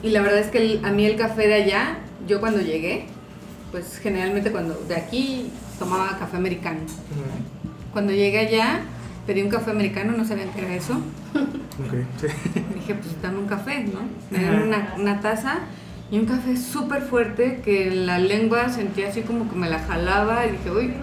Y 0.01 0.09
la 0.09 0.21
verdad 0.21 0.39
es 0.39 0.47
que 0.47 0.57
el- 0.57 0.85
a 0.85 0.91
mí 0.91 1.05
el 1.05 1.15
café 1.15 1.47
de 1.47 1.53
allá, 1.53 1.97
yo 2.27 2.39
cuando 2.39 2.59
llegué, 2.61 3.05
pues 3.71 3.99
generalmente 3.99 4.51
cuando 4.51 4.73
de 4.87 4.95
aquí 4.95 5.51
tomaba 5.77 6.17
café 6.17 6.37
americano. 6.37 6.79
Cuando 7.93 8.11
llegué 8.11 8.39
allá, 8.39 8.79
pedí 9.27 9.41
un 9.43 9.49
café 9.49 9.69
americano, 9.71 10.13
no 10.17 10.25
sabían 10.25 10.49
qué 10.55 10.61
era 10.61 10.73
eso. 10.73 10.93
Ok, 11.35 11.93
sí. 12.19 12.27
Dije, 12.75 12.95
pues 12.95 13.21
dame 13.21 13.37
un 13.39 13.47
café, 13.47 13.83
¿no? 13.85 13.99
Me 14.31 14.39
dieron 14.39 14.63
una, 14.63 14.95
una 14.97 15.19
taza 15.21 15.59
y 16.11 16.19
un 16.19 16.25
café 16.25 16.57
súper 16.57 17.01
fuerte 17.03 17.61
que 17.63 17.89
la 17.91 18.19
lengua 18.19 18.69
sentía 18.69 19.07
así 19.09 19.21
como 19.21 19.49
que 19.49 19.55
me 19.55 19.69
la 19.69 19.79
jalaba 19.79 20.45
y 20.45 20.51
dije, 20.51 20.71
uy. 20.71 20.93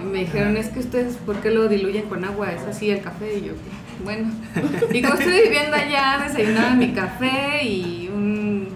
Y 0.00 0.04
me 0.04 0.18
dijeron, 0.20 0.56
es 0.56 0.68
que 0.68 0.80
ustedes, 0.80 1.14
¿por 1.16 1.36
qué 1.36 1.50
lo 1.52 1.68
diluyen 1.68 2.08
con 2.08 2.24
agua? 2.24 2.50
Es 2.52 2.62
así 2.62 2.90
el 2.90 3.00
café. 3.02 3.38
Y 3.38 3.42
yo, 3.46 3.52
bueno. 4.04 4.30
Y 4.92 5.00
como 5.00 5.14
estoy 5.14 5.42
viviendo 5.42 5.76
allá, 5.76 6.24
desayunaba 6.26 6.74
mi 6.74 6.92
café 6.92 7.64
y 7.64 8.10
un, 8.12 8.68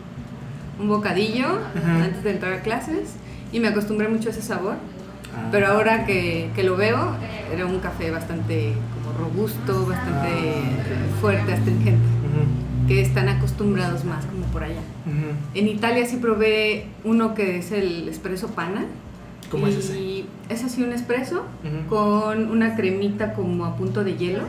un 0.78 0.88
bocadillo 0.88 1.46
Ajá. 1.76 2.04
antes 2.04 2.22
de 2.22 2.30
entrar 2.30 2.52
a 2.52 2.60
clases 2.60 3.16
y 3.52 3.58
me 3.58 3.66
acostumbré 3.68 4.06
mucho 4.08 4.28
a 4.28 4.32
ese 4.32 4.42
sabor. 4.42 4.74
Ah. 5.36 5.48
Pero 5.50 5.66
ahora 5.66 6.06
que, 6.06 6.48
que 6.54 6.62
lo 6.62 6.76
veo, 6.76 7.16
era 7.52 7.66
un 7.66 7.80
café 7.80 8.12
bastante 8.12 8.74
como 8.94 9.18
robusto, 9.18 9.84
bastante 9.86 10.28
Ah. 10.30 11.20
fuerte, 11.20 11.52
astringente, 11.54 12.06
Que 12.88 13.00
están 13.02 13.28
acostumbrados 13.28 14.04
más 14.04 14.24
como 14.26 14.44
por 14.46 14.62
allá. 14.62 14.80
Ujú. 15.06 15.34
En 15.58 15.68
Italia 15.68 16.06
sí 16.06 16.16
probé 16.18 16.86
uno 17.04 17.34
que 17.34 17.58
es 17.58 17.72
el 17.72 18.08
espresso 18.08 18.48
pana. 18.48 18.84
¿Cómo 19.50 19.66
y 19.66 19.70
es 19.70 19.76
ese? 19.76 20.24
es 20.48 20.64
así 20.64 20.82
un 20.82 20.92
espresso 20.92 21.44
con 21.88 22.50
una 22.50 22.74
cremita 22.76 23.32
como 23.34 23.64
a 23.64 23.76
punto 23.76 24.02
de 24.04 24.16
hielo. 24.16 24.42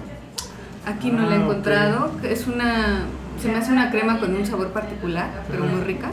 Aquí 0.85 1.11
no 1.11 1.23
Ah, 1.23 1.25
la 1.29 1.35
he 1.35 1.37
ok. 1.39 1.43
encontrado. 1.43 2.11
Es 2.23 2.47
una, 2.47 3.01
se 3.41 3.47
me 3.49 3.55
hace 3.57 3.71
una 3.71 3.91
crema 3.91 4.19
con 4.19 4.35
un 4.35 4.45
sabor 4.45 4.69
particular, 4.69 5.43
pero 5.49 5.65
muy 5.65 5.81
rica. 5.81 6.11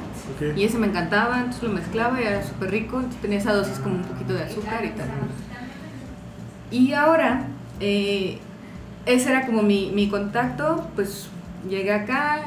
Y 0.57 0.65
ese 0.65 0.79
me 0.79 0.87
encantaba, 0.89 1.39
entonces 1.39 1.63
lo 1.63 1.71
mezclaba 1.71 2.21
y 2.21 2.25
era 2.25 2.43
súper 2.43 2.71
rico. 2.71 3.03
Tenía 3.23 3.39
esa 3.39 3.53
dosis 3.53 3.79
como 3.79 3.97
un 3.97 4.03
poquito 4.03 4.33
de 4.35 4.43
azúcar 4.45 4.85
y 4.85 4.89
tal. 4.91 5.09
Y 6.71 6.93
ahora, 6.93 7.47
eh, 7.81 8.39
ese 9.07 9.31
era 9.31 9.47
como 9.47 9.63
mi, 9.63 9.93
mi 9.95 10.09
contacto, 10.09 10.89
pues 10.95 11.29
llegué 11.69 11.93
acá, 11.93 12.41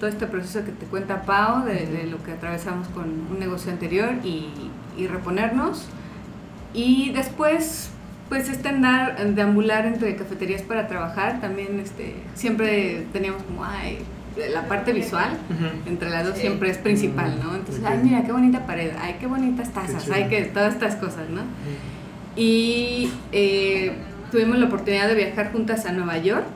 todo 0.00 0.08
este 0.10 0.26
proceso 0.26 0.64
que 0.64 0.72
te 0.72 0.86
cuenta 0.86 1.22
Pau, 1.22 1.64
de, 1.64 1.86
de 1.86 2.06
lo 2.06 2.22
que 2.22 2.32
atravesamos 2.32 2.88
con 2.88 3.04
un 3.30 3.38
negocio 3.38 3.72
anterior 3.72 4.10
y, 4.24 4.48
y 4.96 5.06
reponernos. 5.06 5.86
Y 6.74 7.10
después, 7.12 7.90
pues 8.28 8.48
este 8.48 8.68
andar, 8.68 9.16
deambular 9.34 9.86
entre 9.86 10.14
cafeterías 10.16 10.62
para 10.62 10.86
trabajar, 10.86 11.40
también 11.40 11.80
este, 11.80 12.14
siempre 12.34 13.06
teníamos 13.12 13.42
como, 13.42 13.64
ay, 13.64 13.98
la 14.54 14.68
parte 14.68 14.92
visual, 14.92 15.30
entre 15.86 16.10
las 16.10 16.24
dos 16.24 16.34
Sí. 16.36 16.42
siempre 16.42 16.70
es 16.70 16.78
principal, 16.78 17.40
¿no? 17.42 17.56
Entonces, 17.56 17.82
ay, 17.84 17.98
mira, 18.04 18.22
qué 18.22 18.30
bonita 18.30 18.66
pared, 18.66 18.92
ay, 19.00 19.16
qué 19.18 19.26
bonitas 19.26 19.70
tazas, 19.72 20.04
chido. 20.04 20.14
ay, 20.14 20.28
que 20.28 20.42
todas 20.42 20.74
estas 20.74 20.94
cosas, 20.96 21.28
¿no? 21.28 21.40
Y 22.36 23.10
eh, 23.32 23.92
tuvimos 24.30 24.58
la 24.58 24.66
oportunidad 24.66 25.08
de 25.08 25.14
viajar 25.16 25.50
juntas 25.50 25.86
a 25.86 25.92
Nueva 25.92 26.18
York. 26.18 26.46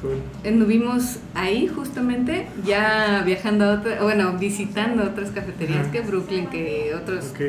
Cool. 0.00 0.18
Anduvimos 0.46 1.18
ahí 1.34 1.66
justamente, 1.66 2.46
ya 2.64 3.22
viajando 3.24 3.64
a 3.64 3.72
otra, 3.74 4.02
bueno, 4.02 4.32
visitando 4.38 5.02
otras 5.04 5.30
cafeterías 5.30 5.82
Ajá. 5.82 5.90
que 5.92 6.00
Brooklyn, 6.02 6.46
que 6.48 6.92
otros 6.94 7.30
Ok. 7.30 7.40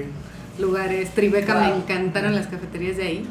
lugares. 0.59 1.09
Tribeca 1.13 1.55
me 1.59 1.69
Wow. 1.69 1.77
encantaron 1.81 2.33
las 2.35 2.47
cafeterías 2.47 2.97
de 2.97 3.03
ahí. 3.03 3.25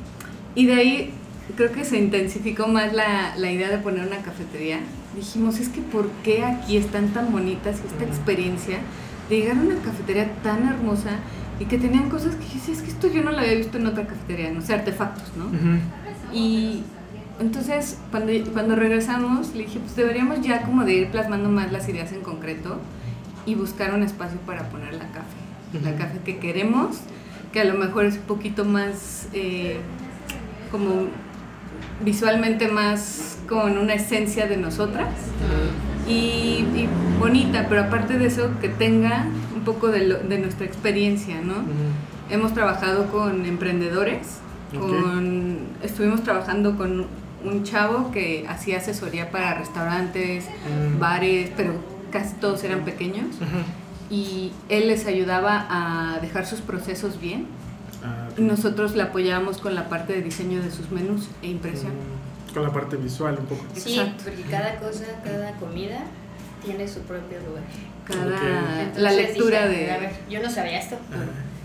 Y 0.54 0.66
de 0.66 0.74
ahí 0.74 1.10
creo 1.56 1.72
que 1.72 1.84
se 1.84 1.98
intensificó 1.98 2.66
más 2.68 2.92
la, 2.92 3.34
la 3.36 3.50
idea 3.50 3.70
de 3.70 3.78
poner 3.78 4.06
una 4.06 4.18
cafetería. 4.18 4.80
Dijimos, 5.16 5.58
es 5.58 5.68
que 5.68 5.80
¿por 5.80 6.08
qué 6.22 6.44
aquí 6.44 6.76
están 6.76 7.08
tan 7.08 7.32
bonitas 7.32 7.80
y 7.82 7.86
esta 7.86 8.04
experiencia 8.04 8.78
de 9.30 9.36
llegar 9.38 9.56
a 9.56 9.60
una 9.60 9.76
cafetería 9.76 10.30
tan 10.42 10.68
hermosa 10.68 11.10
y 11.60 11.64
que 11.66 11.78
tenían 11.78 12.10
cosas 12.10 12.34
que 12.34 12.42
dije, 12.52 12.72
es 12.72 12.82
que 12.82 12.90
esto 12.90 13.06
yo 13.08 13.22
no 13.22 13.30
lo 13.30 13.38
había 13.38 13.54
visto 13.54 13.78
en 13.78 13.86
otra 13.86 14.06
cafetería, 14.06 14.50
no 14.50 14.60
sé, 14.60 14.74
artefactos, 14.74 15.32
¿no? 15.36 15.46
Ujú. 15.46 15.78
Y 16.32 16.82
entonces 17.40 17.98
cuando, 18.10 18.32
cuando 18.52 18.76
regresamos 18.76 19.54
le 19.54 19.64
dije, 19.64 19.78
pues 19.80 19.96
deberíamos 19.96 20.40
ya 20.42 20.62
como 20.62 20.84
de 20.84 20.94
ir 20.94 21.08
plasmando 21.08 21.48
más 21.48 21.72
las 21.72 21.88
ideas 21.88 22.12
en 22.12 22.20
concreto 22.20 22.78
y 23.46 23.54
buscar 23.54 23.92
un 23.94 24.02
espacio 24.02 24.38
para 24.46 24.68
poner 24.70 24.94
la 24.94 25.06
café. 25.08 25.82
La 25.82 25.90
Ujú. 25.90 25.98
café 25.98 26.18
que 26.24 26.38
queremos, 26.38 26.98
que 27.52 27.60
a 27.60 27.64
lo 27.64 27.74
mejor 27.74 28.04
es 28.06 28.14
un 28.16 28.22
poquito 28.22 28.64
más 28.64 29.28
eh, 29.32 29.78
como 30.70 31.08
visualmente 32.04 32.68
más 32.68 33.38
con 33.48 33.78
una 33.78 33.94
esencia 33.94 34.46
de 34.46 34.56
nosotras 34.56 35.08
y, 36.08 36.12
y 36.74 36.88
bonita, 37.18 37.66
pero 37.68 37.82
aparte 37.82 38.18
de 38.18 38.26
eso 38.26 38.50
que 38.60 38.68
tenga 38.68 39.26
un 39.54 39.62
poco 39.62 39.88
de, 39.88 40.06
lo- 40.06 40.18
de 40.18 40.38
nuestra 40.38 40.66
experiencia, 40.66 41.40
¿no? 41.42 41.54
Hemos 42.30 42.54
trabajado 42.54 43.06
con 43.10 43.44
emprendedores, 43.46 44.38
con, 44.78 45.58
estuvimos 45.82 46.22
trabajando 46.22 46.76
con 46.76 47.06
un 47.44 47.62
chavo 47.64 48.10
que 48.10 48.46
hacía 48.48 48.78
asesoría 48.78 49.30
para 49.30 49.54
restaurantes, 49.54 50.46
Mm. 50.46 50.98
bares, 50.98 51.50
pero 51.56 51.74
casi 52.10 52.34
todos 52.36 52.62
eran 52.64 52.84
pequeños 52.84 53.26
Ujú. 53.36 53.60
y 54.10 54.52
él 54.68 54.88
les 54.88 55.06
ayudaba 55.06 55.66
a 55.68 56.18
dejar 56.20 56.46
sus 56.46 56.60
procesos 56.60 57.20
bien 57.20 57.46
Ah, 58.02 58.28
ok. 58.32 58.38
y 58.38 58.42
nosotros 58.42 58.94
le 58.96 59.02
apoyábamos 59.02 59.58
con 59.58 59.74
la 59.74 59.88
parte 59.88 60.12
de 60.12 60.22
diseño 60.22 60.62
de 60.62 60.70
sus 60.70 60.90
menús 60.90 61.28
e 61.42 61.48
impresión. 61.48 61.92
Mm, 61.92 62.54
Con 62.54 62.62
la 62.62 62.72
parte 62.72 62.96
visual 62.96 63.36
un 63.40 63.46
poco. 63.46 63.64
Sí, 63.74 63.98
Exacto. 63.98 64.24
porque 64.24 64.42
cada 64.42 64.76
cosa, 64.76 65.04
cada 65.24 65.52
comida 65.56 65.98
tiene 66.64 66.86
su 66.86 67.00
propio 67.00 67.38
lugar. 67.40 67.64
Cada, 68.06 68.26
Ok. 68.26 68.42
Entonces 68.78 69.02
la 69.02 69.10
lectura 69.10 69.66
dije, 69.66 69.90
a 69.90 69.94
de... 69.94 70.00
ver, 70.00 70.12
yo 70.30 70.40
no 70.40 70.48
sabía 70.50 70.78
esto. 70.78 70.96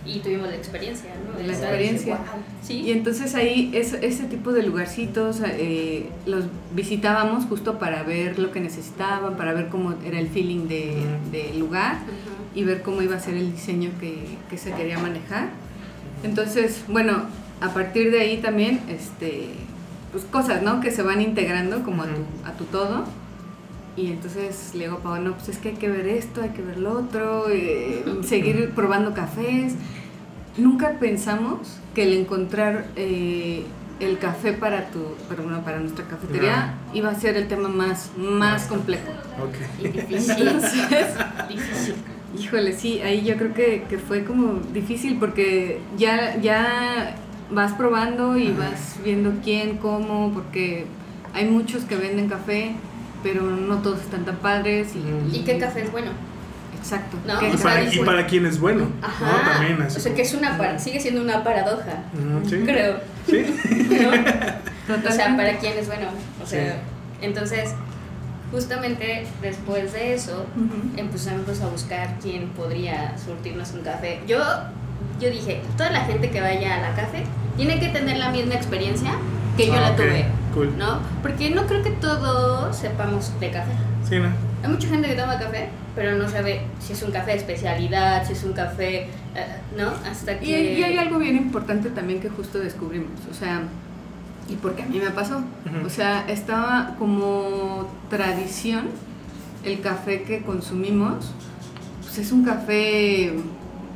Y 0.06 0.20
tuvimos 0.20 0.48
la 0.48 0.56
experiencia, 0.56 1.12
¿no? 1.26 1.40
La 1.40 1.46
De 1.46 1.54
experiencia. 1.54 2.18
Sí. 2.64 2.82
Y 2.82 2.92
entonces 2.92 3.36
ahí 3.36 3.70
es, 3.74 3.94
ese 3.94 4.24
tipo 4.26 4.52
de 4.54 4.64
lugarcitos 4.64 5.42
eh, 5.46 6.10
los 6.26 6.46
visitábamos 6.74 7.46
justo 7.46 7.78
para 7.78 8.02
ver 8.04 8.40
lo 8.40 8.52
que 8.52 8.60
necesitaban, 8.60 9.36
para 9.38 9.54
ver 9.54 9.68
cómo 9.70 9.94
era 10.06 10.18
el 10.20 10.30
feeling 10.30 10.68
de- 10.68 11.04
del 11.32 11.60
lugar 11.60 11.96
Ujú. 11.98 12.60
y 12.60 12.64
ver 12.64 12.82
cómo 12.82 13.02
iba 13.02 13.18
a 13.18 13.20
ser 13.20 13.36
el 13.36 13.52
diseño 13.52 13.92
que, 14.00 14.24
que 14.50 14.58
se 14.58 14.72
quería 14.72 14.98
manejar. 14.98 15.50
Entonces, 16.24 16.82
bueno, 16.88 17.24
a 17.62 17.70
partir 17.74 18.10
de 18.12 18.22
ahí 18.22 18.38
también, 18.38 18.80
este, 18.90 19.50
pues 20.12 20.24
cosas, 20.26 20.64
¿no? 20.64 20.80
Que 20.82 20.92
se 20.92 21.04
van 21.04 21.22
integrando 21.22 21.84
como 21.84 22.04
a, 22.04 22.06
Ujú. 22.06 22.16
tu, 22.16 22.48
a 22.48 22.54
tu 22.54 22.64
todo. 22.66 23.04
Y 23.96 24.12
entonces 24.12 24.72
le 24.74 24.86
digo 24.86 24.98
a 24.98 25.00
Pau, 25.00 25.22
no, 25.22 25.34
pues 25.34 25.50
es 25.50 25.58
que 25.58 25.70
hay 25.70 25.76
que 25.76 25.90
ver 25.90 26.08
esto, 26.08 26.42
hay 26.42 26.50
que 26.50 26.62
ver 26.62 26.78
lo 26.78 26.98
otro, 26.98 27.50
eh, 27.50 28.04
seguir 28.24 28.72
probando 28.76 29.14
cafés. 29.14 29.76
Nunca 30.58 30.94
pensamos 31.00 31.80
que 31.94 32.04
el 32.04 32.14
encontrar 32.14 32.88
eh, 32.96 33.64
el 34.00 34.18
café 34.18 34.54
para 34.54 34.90
tu, 34.90 35.00
pero 35.28 35.44
bueno, 35.44 35.64
para 35.64 35.80
nuestra 35.80 36.06
cafetería 36.06 36.76
iba 36.94 37.10
a 37.10 37.16
ser 37.16 37.36
el 37.36 37.48
tema 37.48 37.68
más, 37.68 38.12
más 38.18 38.66
complejo. 38.66 39.10
Ok. 39.42 39.84
Y 39.84 39.88
difícil. 39.90 40.48
Entonces, 40.48 41.08
difícil. 41.50 41.96
Híjole, 42.38 42.74
sí, 42.74 43.02
ahí 43.02 43.24
yo 43.24 43.36
creo 43.38 43.54
que, 43.54 43.84
que 43.90 43.98
fue 43.98 44.24
como 44.24 44.60
difícil 44.72 45.18
porque 45.20 45.82
ya, 45.98 46.38
ya 46.40 47.16
vas 47.50 47.74
probando 47.74 48.38
y 48.38 48.52
vas 48.52 48.98
viendo 49.04 49.34
quién, 49.44 49.78
cómo, 49.78 50.32
porque 50.34 50.86
hay 51.34 51.50
muchos 51.50 51.84
que 51.86 51.96
venden 51.96 52.30
café, 52.30 52.76
pero 53.24 53.44
no 53.44 53.78
todos 53.80 54.00
están 54.02 54.26
tan 54.26 54.38
padres. 54.38 54.90
Y, 54.96 55.38
¿Y 55.38 55.44
qué 55.44 55.58
café 55.58 55.82
es 55.84 55.92
bueno? 55.92 56.12
Exacto. 56.78 57.18
No, 57.28 57.40
¿qué 57.40 57.50
Y 57.50 57.58
para, 57.58 58.22
y 58.22 58.24
quién 58.26 58.46
es 58.46 58.60
bueno. 58.60 58.88
Ajá. 59.02 59.26
¿no? 59.44 59.52
También 59.52 59.82
así 59.82 59.98
o 59.98 60.00
sea, 60.00 60.14
que 60.16 60.22
es 60.22 60.34
una 60.34 60.58
par- 60.58 60.80
sigue 60.80 61.00
siendo 61.00 61.22
una 61.22 61.44
paradoja, 61.44 62.04
sí. 62.48 62.58
creo. 62.66 62.98
Sí. 63.28 63.46
¿no? 64.88 65.10
O 65.10 65.12
sea, 65.12 65.36
para 65.36 65.58
quién 65.58 65.78
es 65.78 65.88
bueno. 65.88 66.08
O 66.42 66.46
sea, 66.46 66.72
Sí. 66.74 66.78
entonces, 67.22 67.72
justamente 68.52 69.28
después 69.42 69.94
de 69.94 70.14
eso, 70.14 70.46
empezamos 70.98 71.62
a 71.62 71.68
buscar 71.68 72.16
quién 72.22 72.48
podría 72.50 73.16
surtirnos 73.18 73.72
un 73.74 73.82
café. 73.82 74.22
Yo, 74.28 74.40
yo 75.20 75.30
dije, 75.30 75.62
toda 75.78 75.92
la 75.92 76.02
gente 76.06 76.30
que 76.30 76.42
vaya 76.42 76.76
a 76.78 76.82
la 76.90 76.96
café 76.96 77.24
tiene 77.58 77.80
que 77.80 77.88
tener 77.90 78.18
la 78.18 78.32
misma 78.32 78.56
experiencia 78.56 79.12
que 79.58 79.68
yo 79.68 79.74
Ah, 79.76 79.82
la 79.82 79.96
tuve, 79.96 80.26
cool. 80.54 80.78
¿no? 80.78 81.00
Porque 81.22 81.50
no 81.50 81.66
creo 81.68 81.84
que 81.84 81.92
todos 81.92 82.76
sepamos 82.76 83.38
de 83.40 83.52
café. 83.52 83.72
Sí, 84.08 84.18
¿no? 84.20 84.30
Hay 84.64 84.70
mucha 84.70 84.88
gente 84.88 85.08
que 85.08 85.16
toma 85.16 85.38
café, 85.40 85.70
pero 85.96 86.16
no 86.16 86.28
sabe 86.30 86.62
si 86.80 86.94
es 86.94 87.04
un 87.04 87.12
café 87.12 87.32
de 87.32 87.38
especialidad, 87.38 88.26
si 88.26 88.34
es 88.34 88.44
un 88.44 88.54
café, 88.54 89.04
eh, 89.04 89.08
¿no? 89.78 89.90
Hasta 90.10 90.34
Y, 90.34 90.38
que... 90.40 90.74
y 90.80 90.84
hay 90.84 90.98
algo 90.98 91.18
bien 91.20 91.36
importante 91.36 91.90
también 91.90 92.20
que 92.22 92.30
justo 92.30 92.60
descubrimos, 92.60 93.12
o 93.30 93.34
sea, 93.34 93.62
y 94.50 94.56
porque 94.56 94.84
a 94.84 94.86
mí 94.86 95.00
me 95.00 95.12
pasó, 95.12 95.38
Ujú. 95.38 95.86
o 95.86 95.90
sea, 95.90 96.26
estaba 96.28 96.96
como 96.98 97.88
tradición 98.10 98.88
el 99.64 99.80
café 99.82 100.24
que 100.24 100.42
consumimos, 100.42 101.32
pues 102.02 102.18
es 102.18 102.32
un 102.32 102.44
café 102.44 103.34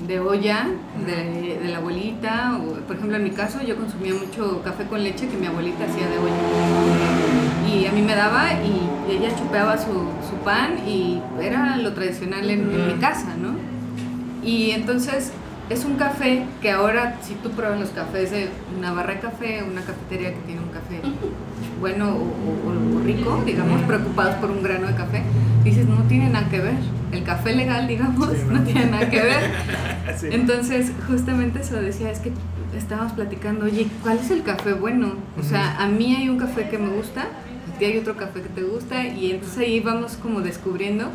de 0.08 0.20
olla, 0.20 0.68
de, 1.06 1.60
de 1.60 1.70
la 1.70 1.78
abuelita, 1.78 2.58
o 2.60 2.74
por 2.88 2.96
ejemplo 2.98 3.18
en 3.18 3.24
mi 3.24 3.30
caso 3.32 3.62
yo 3.62 3.76
consumía 3.78 4.14
mucho 4.14 4.62
café 4.64 4.86
con 4.86 5.04
leche 5.04 5.28
que 5.28 5.38
mi 5.38 5.46
abuelita 5.48 5.86
hacía 5.86 6.08
de 6.08 6.18
olla. 6.18 7.74
Y 7.74 7.86
a 7.86 7.92
mí 7.92 8.02
me 8.02 8.16
daba 8.16 8.54
y 8.54 9.12
ella 9.12 9.36
chupeaba 9.36 9.78
su, 9.78 9.86
su 10.30 10.36
pan 10.44 10.78
y 10.88 11.22
era 11.42 11.78
lo 11.78 11.94
tradicional 11.94 12.50
en, 12.50 12.62
en 12.72 12.88
mi 12.88 12.94
casa, 13.00 13.28
¿no? 13.40 13.56
Y 14.48 14.72
entonces 14.72 15.32
es 15.70 15.86
un 15.86 15.96
café 15.96 16.44
que 16.62 16.72
ahora, 16.72 17.16
si 17.22 17.36
tú 17.36 17.52
pruebas 17.52 17.80
los 17.80 17.90
cafés 17.92 18.32
de 18.32 18.50
una 18.78 18.92
barra 18.94 19.14
de 19.14 19.20
café, 19.22 19.64
una 19.64 19.82
cafetería 19.82 20.34
que 20.34 20.40
tiene 20.42 20.60
un 20.62 20.68
café 20.70 21.00
bueno 21.80 22.10
o, 22.10 22.18
o- 22.18 23.00
o 23.00 23.04
rico, 23.04 23.42
digamos, 23.46 23.82
preocupados 23.84 24.36
por 24.36 24.52
un 24.52 24.62
grano 24.64 24.88
de 24.88 24.96
café, 24.96 25.24
dices, 25.64 25.88
no 25.88 26.04
tiene 26.04 26.30
nada 26.30 26.50
que 26.50 26.60
ver. 26.60 26.76
El 27.12 27.24
café 27.24 27.54
legal, 27.56 27.88
digamos, 27.88 28.30
Sí, 28.30 28.44
no. 28.48 28.54
¿no? 28.60 28.64
tiene 28.64 28.86
nada 28.86 29.10
que 29.10 29.22
ver. 29.22 29.52
Sí. 30.18 30.28
Entonces, 30.32 30.92
justamente 31.08 31.62
eso 31.62 31.76
decía, 31.82 32.12
es 32.12 32.20
que 32.20 32.32
estábamos 32.78 33.14
platicando, 33.14 33.66
oye, 33.66 33.88
¿cuál 34.04 34.20
es 34.20 34.30
el 34.32 34.44
café 34.44 34.74
bueno? 34.74 35.14
O 35.40 35.44
sea, 35.44 35.78
a 35.78 35.88
mí 35.88 36.16
hay 36.16 36.30
un 36.30 36.38
café 36.38 36.68
que 36.70 36.78
me 36.78 36.90
gusta, 36.90 37.22
a 37.24 37.80
ti 37.80 37.86
hay 37.86 37.98
otro 37.98 38.16
café 38.16 38.42
que 38.42 38.50
te 38.50 38.62
gusta, 38.64 39.08
y 39.08 39.32
entonces 39.32 39.58
ahí 39.60 39.80
vamos 39.80 40.18
como 40.22 40.42
descubriendo, 40.42 41.06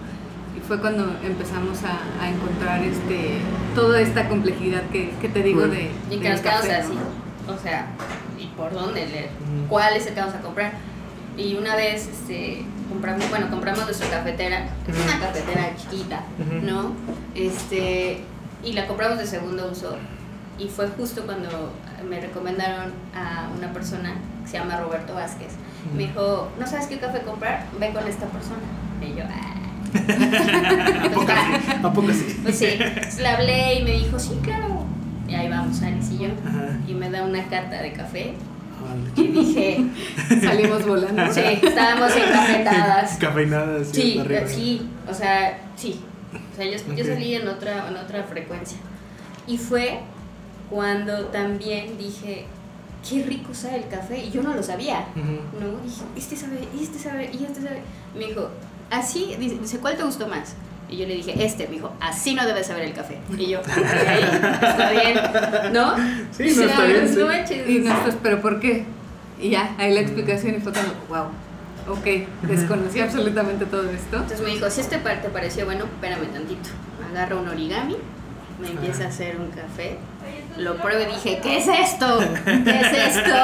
y 0.57 0.67
fue 0.67 0.81
cuando 0.81 1.05
empezamos 1.25 1.79
a, 1.85 2.23
a 2.23 2.31
encontrar 2.31 2.83
este 2.83 3.39
toda 3.75 4.01
esta 4.01 4.29
complejidad 4.29 4.83
que, 4.91 5.11
que 5.21 5.29
te 5.29 5.43
digo 5.43 5.69
de... 5.69 5.91
Y 6.11 6.17
que 6.17 6.25
del 6.25 6.33
nos 6.33 6.41
quedamos 6.41 6.65
así. 6.69 6.95
¿no? 7.47 7.55
O 7.55 7.59
sea, 7.59 7.87
¿y 8.39 8.47
por 8.57 8.73
dónde 8.73 9.07
leer? 9.07 9.29
¿Cuál 9.69 9.97
es 9.97 10.07
el 10.07 10.15
que 10.15 10.21
vamos 10.21 10.35
a 10.35 10.41
comprar? 10.41 10.73
Y 11.37 11.55
una 11.55 11.77
vez 11.77 12.09
este, 12.09 12.63
compramos, 12.89 13.29
bueno, 13.31 13.51
compramos 13.51 13.85
nuestra 13.85 14.09
cafetera, 14.11 14.67
es 14.87 14.97
una 14.97 15.21
cafetera 15.21 15.77
chiquita. 15.77 16.23
¿no? 16.63 16.93
Este, 17.35 18.21
y 18.65 18.73
la 18.73 18.87
compramos 18.87 19.19
de 19.19 19.27
segundo 19.27 19.69
uso. 19.71 19.97
Y 20.59 20.69
fue 20.69 20.89
justo 20.89 21.25
cuando 21.25 21.73
me 22.09 22.21
recomendaron 22.21 22.93
a 23.15 23.49
una 23.57 23.73
persona 23.73 24.15
que 24.43 24.51
se 24.51 24.59
llama 24.59 24.77
Roberto 24.79 25.15
Vázquez. 25.15 25.53
Me 25.95 26.05
dijo, 26.05 26.51
¿no 26.59 26.67
sabes 26.67 26.87
qué 26.89 26.99
café 26.99 27.21
comprar? 27.21 27.67
Ve 27.79 27.93
con 27.93 28.07
esta 28.09 28.27
persona. 28.27 28.63
Y 29.01 29.17
yo, 29.17 29.25
ah. 29.29 29.55
¿A 31.05 31.11
poco 31.11 31.33
sí? 31.33 31.73
¿A 31.83 31.93
poco 31.93 32.13
sí? 32.13 32.41
Pues 32.43 32.59
sí, 32.59 32.67
Entonces 32.67 33.19
le 33.19 33.29
hablé 33.29 33.75
y 33.75 33.85
me 33.85 33.93
dijo, 33.93 34.19
sí, 34.19 34.39
claro. 34.43 34.85
Y 35.29 35.35
ahí 35.35 35.49
vamos, 35.49 35.81
Alice 35.83 36.15
y 36.15 36.19
yo. 36.19 36.29
Y 36.87 36.95
me 36.95 37.11
da 37.11 37.23
una 37.23 37.45
cata 37.45 37.81
de 37.81 37.93
café. 37.93 38.35
Y 39.17 39.27
dije, 39.29 39.85
Salimos 40.43 40.87
volando. 40.87 41.33
sí, 41.33 41.41
estábamos 41.63 42.13
encafetadas. 42.17 43.17
Cafeinadas. 43.19 43.89
Sí, 43.89 44.19
arriba. 44.19 44.47
sí, 44.47 44.89
o 45.09 45.15
sea, 45.15 45.59
sí. 45.77 46.01
O 46.53 46.57
sea, 46.57 46.65
yo, 46.67 46.95
yo 46.95 47.05
salí 47.05 47.35
en 47.35 47.49
otra, 47.49 47.89
en 47.89 47.97
otra 47.97 48.25
frecuencia. 48.25 48.79
Y 49.47 49.57
fue 49.59 50.01
cuando 50.71 51.27
también 51.27 51.97
dije, 51.97 52.45
qué 53.09 53.23
rico 53.23 53.55
sabe 53.55 53.77
el 53.79 53.89
café. 53.89 54.25
Y 54.25 54.31
yo 54.31 54.43
no 54.43 54.55
lo 54.55 54.63
sabía. 54.63 55.07
No, 55.15 55.81
dije, 55.85 56.03
este 56.17 56.37
sabe, 56.37 56.69
y 56.79 56.83
este 56.83 56.99
sabe, 56.99 57.31
y 57.33 57.45
este 57.45 57.63
sabe. 57.63 57.83
Me 58.15 58.27
dijo, 58.27 58.51
así, 58.91 59.37
dice, 59.39 59.79
¿cuál 59.79 59.97
te 59.97 60.05
gustó 60.05 60.27
más? 60.29 60.55
Y 60.91 60.97
yo 60.97 61.07
le 61.07 61.15
dije, 61.15 61.35
este, 61.45 61.67
me 61.67 61.75
dijo, 61.75 61.93
así 62.01 62.35
no 62.35 62.47
debe 62.47 62.65
saber 62.65 62.85
el 62.85 62.95
café. 62.95 63.19
Y 63.37 63.49
yo, 63.49 63.61
está 63.61 64.91
bien, 64.91 65.19
¿no? 65.73 65.97
Sí, 66.33 66.55
no, 66.57 66.63
está 66.63 66.85
bien, 66.85 67.05
no 67.05 67.15
sí. 67.15 67.25
manches. 67.25 67.69
Y 67.69 67.79
nosotros, 67.81 68.17
¿pero 68.23 68.41
por 68.41 68.59
qué? 68.59 68.85
Y 69.41 69.51
ya, 69.51 69.75
ahí 69.79 69.93
la 69.93 70.01
explicación 70.01 70.57
y 70.57 70.61
fue 70.61 70.73
como, 70.73 70.89
wow, 71.09 71.97
ok, 71.97 72.49
desconocí 72.49 73.01
absolutamente 73.01 73.67
todo 73.67 73.89
esto. 73.91 74.17
Entonces 74.17 74.41
me 74.41 74.51
dijo, 74.51 74.71
si 74.71 74.81
este 74.81 74.99
par 74.99 75.21
te 75.23 75.29
pareció 75.29 75.65
bueno, 75.65 75.85
espérame 75.85 76.27
tantito. 76.33 76.71
Agarra 77.11 77.37
un 77.37 77.49
origami, 77.49 77.97
me 78.61 78.71
empieza 78.71 79.05
a 79.05 79.09
hacer 79.09 79.37
un 79.37 79.51
café, 79.51 79.99
lo 80.57 80.77
pruebo 80.77 81.03
y 81.03 81.15
dije, 81.15 81.39
¿qué 81.43 81.59
es 81.59 81.69
esto? 81.69 82.19
¿Qué 82.45 82.81
es 82.81 83.17
esto? 83.17 83.35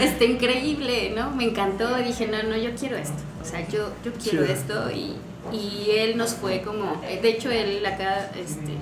Está 0.00 0.24
increíble, 0.24 1.12
¿no? 1.16 1.30
Me 1.30 1.44
encantó 1.44 1.98
y 1.98 2.04
dije, 2.04 2.26
no, 2.26 2.42
no, 2.42 2.56
yo 2.56 2.70
quiero 2.78 2.96
esto. 2.96 3.22
O 3.42 3.44
sea, 3.44 3.66
yo, 3.68 3.90
yo 4.04 4.12
quiero 4.12 4.44
Chido. 4.44 4.44
esto 4.44 4.90
y, 4.90 5.16
y 5.52 5.90
él 5.90 6.16
nos 6.16 6.34
fue 6.34 6.62
como, 6.62 7.00
de 7.02 7.28
hecho 7.28 7.50
él 7.50 7.84
acá 7.86 8.30
este, 8.36 8.76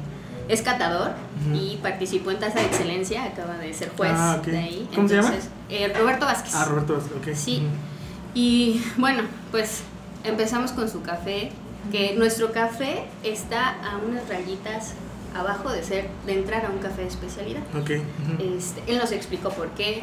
es 0.48 0.62
catador 0.62 1.12
Ujú. 1.46 1.57
y 1.57 1.77
participó 1.83 2.31
en 2.31 2.38
Taza 2.38 2.61
de 2.61 2.66
Excelencia, 2.66 3.25
acaba 3.25 3.57
de 3.59 3.72
ser 3.75 3.90
juez 3.96 4.12
Ah, 4.14 4.37
ok. 4.40 4.46
de 4.46 4.59
ahí. 4.59 4.88
¿Cómo 4.94 5.09
se 5.09 5.14
llama? 5.16 5.29
Entonces, 5.29 5.51
eh, 5.70 5.92
Roberto 5.96 6.27
Vázquez. 6.27 6.55
Ah, 6.55 6.64
Roberto 6.66 6.94
Vázquez, 6.94 7.12
ok. 7.16 7.29
Sí. 7.37 7.59
Ujú. 7.59 7.66
Y 8.35 8.83
bueno, 8.96 9.22
pues 9.51 9.83
empezamos 10.25 10.72
con 10.72 10.88
su 10.88 11.03
café, 11.03 11.51
que 11.90 12.14
nuestro 12.16 12.53
café 12.53 13.05
está 13.25 13.70
a 13.83 13.98
unas 13.98 14.29
rayitas 14.29 14.94
abajo 15.35 15.70
de 15.70 15.83
ser 15.83 16.09
de 16.27 16.35
entrar 16.35 16.64
a 16.66 16.70
un 16.70 16.79
café 16.79 17.03
de 17.03 17.09
especialidad. 17.09 17.62
Ok. 17.75 17.90
ujú. 17.90 18.57
Este, 18.57 18.83
él 18.87 18.98
nos 18.98 19.12
explicó 19.12 19.51
por 19.51 19.68
qué. 19.70 20.01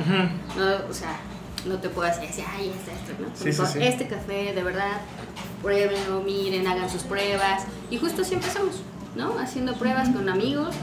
No, 0.57 0.89
o 0.89 0.93
sea, 0.93 1.17
no 1.65 1.79
te 1.79 1.89
puedo 1.89 2.07
decir, 2.07 2.29
así, 2.29 2.43
ay, 2.47 2.71
este, 2.75 2.91
este, 2.91 3.21
¿no? 3.21 3.29
Sí, 3.33 3.49
Dijo, 3.49 3.65
sí, 3.65 3.79
sí. 3.79 3.85
Este 3.85 4.07
café, 4.07 4.53
de 4.53 4.63
verdad, 4.63 5.01
pruébenlo, 5.61 6.21
miren, 6.21 6.67
hagan 6.67 6.89
sus 6.89 7.03
pruebas. 7.03 7.63
Y 7.89 7.97
justo 7.97 8.21
así 8.21 8.35
empezamos, 8.35 8.81
¿no? 9.15 9.37
Haciendo 9.39 9.73
pruebas 9.73 10.09
con 10.09 10.29
amigos. 10.29 10.75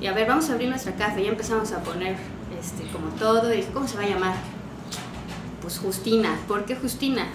Y 0.00 0.06
a 0.06 0.12
ver, 0.12 0.28
vamos 0.28 0.48
a 0.50 0.52
abrir 0.52 0.68
nuestra 0.68 0.94
café. 0.94 1.22
Ya 1.22 1.30
empezamos 1.30 1.72
a 1.72 1.82
poner 1.82 2.16
este, 2.58 2.84
como 2.92 3.08
todo. 3.14 3.52
Y 3.52 3.58
dije, 3.58 3.70
¿cómo 3.72 3.86
se 3.86 3.96
va 3.96 4.04
a 4.04 4.08
llamar? 4.08 4.34
Pues 5.62 5.78
Justina. 5.78 6.38
¿Por 6.48 6.64
qué 6.64 6.76
Justina? 6.76 7.26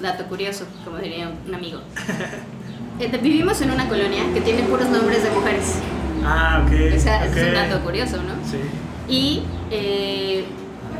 Dato 0.00 0.24
curioso, 0.26 0.66
como 0.84 0.98
diría 0.98 1.32
un 1.46 1.54
amigo. 1.54 1.80
Eh, 3.00 3.08
vivimos 3.20 3.60
en 3.60 3.72
una 3.72 3.88
colonia 3.88 4.22
que 4.32 4.40
tiene 4.40 4.62
puros 4.62 4.88
nombres 4.88 5.24
de 5.24 5.30
mujeres. 5.32 5.80
Ah, 6.24 6.62
ok. 6.64 6.96
O 6.96 7.00
sea, 7.00 7.26
es 7.26 7.48
un 7.48 7.52
dato 7.52 7.82
curioso, 7.82 8.18
¿no? 8.18 8.34
Sí. 8.48 8.60
Y 9.08 9.42
eh, 9.72 10.44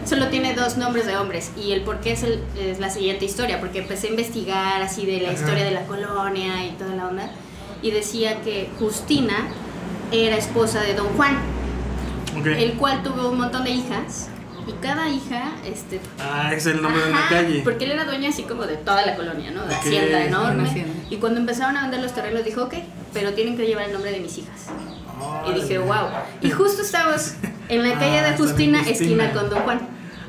solo 0.05 0.29
tiene 0.29 0.55
dos 0.55 0.77
nombres 0.77 1.07
de 1.07 1.17
hombres. 1.17 1.51
Y 1.57 1.73
el 1.73 1.83
por 1.83 2.01
qué 2.01 2.12
es, 2.12 2.23
el- 2.23 2.43
es 2.59 2.79
la 2.81 2.90
siguiente 2.90 3.25
historia, 3.25 3.61
porque 3.61 3.79
empecé 3.81 4.09
a 4.09 4.11
investigar 4.11 4.83
así 4.83 5.07
de 5.07 5.21
la 5.21 5.31
Ajá. 5.31 5.38
historia 5.40 5.64
de 5.64 5.71
la 5.73 5.85
colonia 5.87 6.64
y 6.67 6.71
toda 6.73 6.95
la 6.95 7.09
onda. 7.09 7.31
Y 7.83 7.90
decía 7.90 8.40
que 8.43 8.69
Justina 8.79 9.49
era 10.12 10.37
esposa 10.37 10.81
de 10.81 10.95
Don 10.95 11.09
Juan, 11.17 11.37
Ok. 12.38 12.47
el 12.47 12.75
cual 12.75 13.03
tuvo 13.03 13.31
un 13.31 13.38
montón 13.38 13.64
de 13.64 13.71
hijas. 13.71 14.29
Y 14.67 14.73
cada 14.81 15.11
hija, 15.11 15.53
este... 15.67 16.01
Ah, 16.19 16.51
es 16.55 16.64
el 16.64 16.81
nombre 16.81 17.03
de 17.05 17.11
una 17.11 17.29
calle. 17.29 17.61
Porque 17.62 17.85
él 17.85 17.90
era 17.90 18.07
dueño 18.07 18.31
así 18.31 18.45
como 18.45 18.62
de 18.64 18.77
toda 18.79 19.05
la 19.05 19.14
colonia, 19.14 19.51
¿no? 19.51 19.67
De 19.67 19.75
hacienda 19.75 20.25
enorme. 20.25 20.87
Y 21.11 21.17
cuando 21.17 21.38
empezaron 21.40 21.77
a 21.77 21.83
vender 21.83 22.01
los 22.01 22.14
terrenos 22.14 22.45
dijo, 22.47 22.62
ok, 22.64 22.75
pero 23.12 23.35
tienen 23.35 23.59
que 23.59 23.67
llevar 23.67 23.85
el 23.87 23.93
nombre 23.93 24.11
de 24.12 24.21
mis 24.21 24.38
hijas. 24.38 24.69
Y 25.48 25.55
dije, 25.61 25.79
wow. 25.79 26.09
Y 26.40 26.50
justo 26.50 26.83
estábamos 26.83 27.35
en 27.68 27.83
la 27.88 27.94
calle 27.98 28.18
Ah, 28.20 28.31
de 28.31 28.37
Justina, 28.38 28.79
Justina. 28.85 29.24
esquina 29.24 29.33
con 29.33 29.50
Don 29.50 29.61
Juan. 29.61 29.81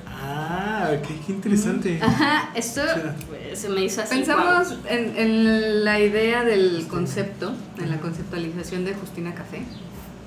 Ah, 0.08 0.90
qué 1.26 1.32
interesante. 1.32 2.00
Ajá, 2.02 2.50
esto 2.56 2.82
pues, 3.30 3.60
se 3.60 3.70
me 3.70 3.84
hizo 3.84 4.02
así. 4.02 4.16
Pensamos 4.16 4.68
guau. 4.70 4.80
en, 4.90 5.18
en 5.18 5.84
la 5.86 6.00
idea 6.00 6.44
del 6.44 6.86
concepto, 6.90 7.54
en 7.78 7.90
la 7.90 7.98
conceptualización 8.00 8.86
de 8.86 8.94
Justina 8.94 9.34
Café. 9.34 9.64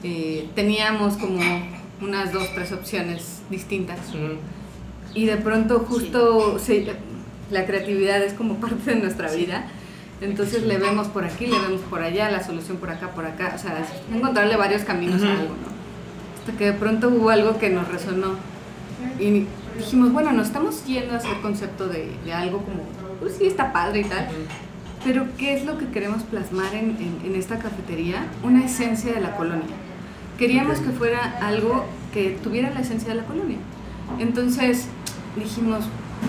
Eh, 0.02 0.48
teníamos 0.54 1.16
como 1.16 1.40
unas 2.00 2.32
dos, 2.32 2.44
tres 2.54 2.72
opciones 2.72 3.40
distintas. 3.50 3.98
Ujú. 4.10 4.34
Y 5.14 5.26
de 5.26 5.36
pronto 5.36 5.80
justo 5.80 6.58
se- 6.58 6.92
la 7.50 7.64
creatividad 7.66 8.22
es 8.22 8.34
como 8.34 8.54
parte 8.60 8.90
de 8.94 8.96
nuestra 8.96 9.30
vida. 9.32 9.66
Entonces 10.20 10.64
le 10.64 10.78
vemos 10.78 11.06
por 11.08 11.24
aquí, 11.24 11.46
le 11.46 11.58
vemos 11.58 11.80
por 11.82 12.02
allá, 12.02 12.30
la 12.30 12.42
solución 12.42 12.78
por 12.78 12.90
acá, 12.90 13.10
por 13.10 13.24
acá. 13.24 13.52
O 13.54 13.58
sea, 13.58 13.76
encontrarle 14.12 14.56
varios 14.56 14.82
caminos 14.82 15.22
Ujú. 15.22 15.30
a 15.30 15.32
algo, 15.32 15.44
¿no? 15.54 15.68
Hasta 16.40 16.58
que 16.58 16.66
de 16.66 16.72
pronto 16.72 17.08
hubo 17.08 17.30
algo 17.30 17.58
que 17.58 17.70
nos 17.70 17.86
resonó. 17.88 18.34
Y 19.20 19.46
dijimos, 19.76 20.12
bueno, 20.12 20.32
nos 20.32 20.48
estamos 20.48 20.84
yendo 20.86 21.14
a 21.14 21.18
hacer 21.18 21.36
concepto 21.40 21.86
de, 21.88 22.10
de 22.24 22.32
algo 22.32 22.58
como, 22.58 22.80
pues 23.20 23.36
sí, 23.36 23.46
está 23.46 23.72
padre 23.72 24.00
y 24.00 24.04
tal. 24.04 24.26
Pero 25.04 25.26
¿qué 25.38 25.54
es 25.54 25.64
lo 25.64 25.78
que 25.78 25.86
queremos 25.86 26.24
plasmar 26.24 26.74
en, 26.74 26.96
en- 26.98 27.20
en 27.24 27.36
esta 27.36 27.58
cafetería? 27.60 28.26
Una 28.42 28.64
esencia 28.64 29.12
de 29.12 29.20
la 29.20 29.36
colonia. 29.36 29.76
Queríamos 30.36 30.80
que 30.80 30.90
fuera 30.90 31.38
algo 31.40 31.84
que 32.12 32.36
tuviera 32.42 32.70
la 32.70 32.80
esencia 32.80 33.10
de 33.10 33.14
la 33.16 33.24
colonia. 33.24 33.58
Entonces 34.18 34.86
dijimos, 35.36 35.84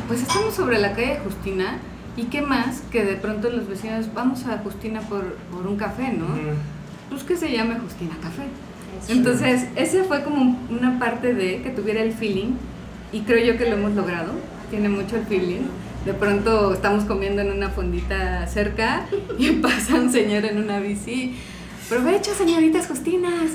pues 0.07 0.21
estamos 0.21 0.53
sobre 0.53 0.77
la 0.77 0.93
calle 0.93 1.19
Justina 1.23 1.77
y 2.19 2.23
qué 2.25 2.41
más 2.41 2.81
que 2.91 3.03
de 3.05 3.15
pronto 3.15 3.49
los 3.49 3.67
vecinos 3.67 4.13
vamos 4.13 4.45
a 4.45 4.57
Justina 4.59 5.01
por, 5.01 5.35
por 5.51 5.65
un 5.67 5.77
café, 5.77 6.11
¿no? 6.11 6.25
Ujú. 6.25 6.55
Pues 7.09 7.23
que 7.23 7.35
se 7.37 7.51
llame 7.51 7.75
Justina 7.79 8.15
Café. 8.21 8.43
Entonces, 9.07 9.65
ese 9.75 10.03
fue 10.03 10.23
como 10.23 10.59
una 10.69 10.99
parte 10.99 11.33
de 11.33 11.61
que 11.61 11.69
tuviera 11.69 12.01
el 12.01 12.11
feeling 12.13 12.53
y 13.11 13.21
creo 13.21 13.43
yo 13.53 13.57
que 13.57 13.69
lo 13.69 13.77
hemos 13.77 13.93
logrado. 13.93 14.33
Tiene 14.69 14.89
mucho 14.89 15.15
el 15.15 15.23
feeling. 15.25 15.61
De 16.05 16.13
pronto 16.13 16.73
estamos 16.73 17.05
comiendo 17.05 17.41
en 17.41 17.51
una 17.51 17.69
fondita 17.69 18.45
cerca 18.47 19.05
y 19.39 19.51
pasa 19.51 19.95
un 19.95 20.11
señor 20.11 20.45
en 20.45 20.57
una 20.59 20.79
bici. 20.79 21.35
Provecho, 21.87 22.31
señoritas 22.35 22.85
Justinas. 22.87 23.51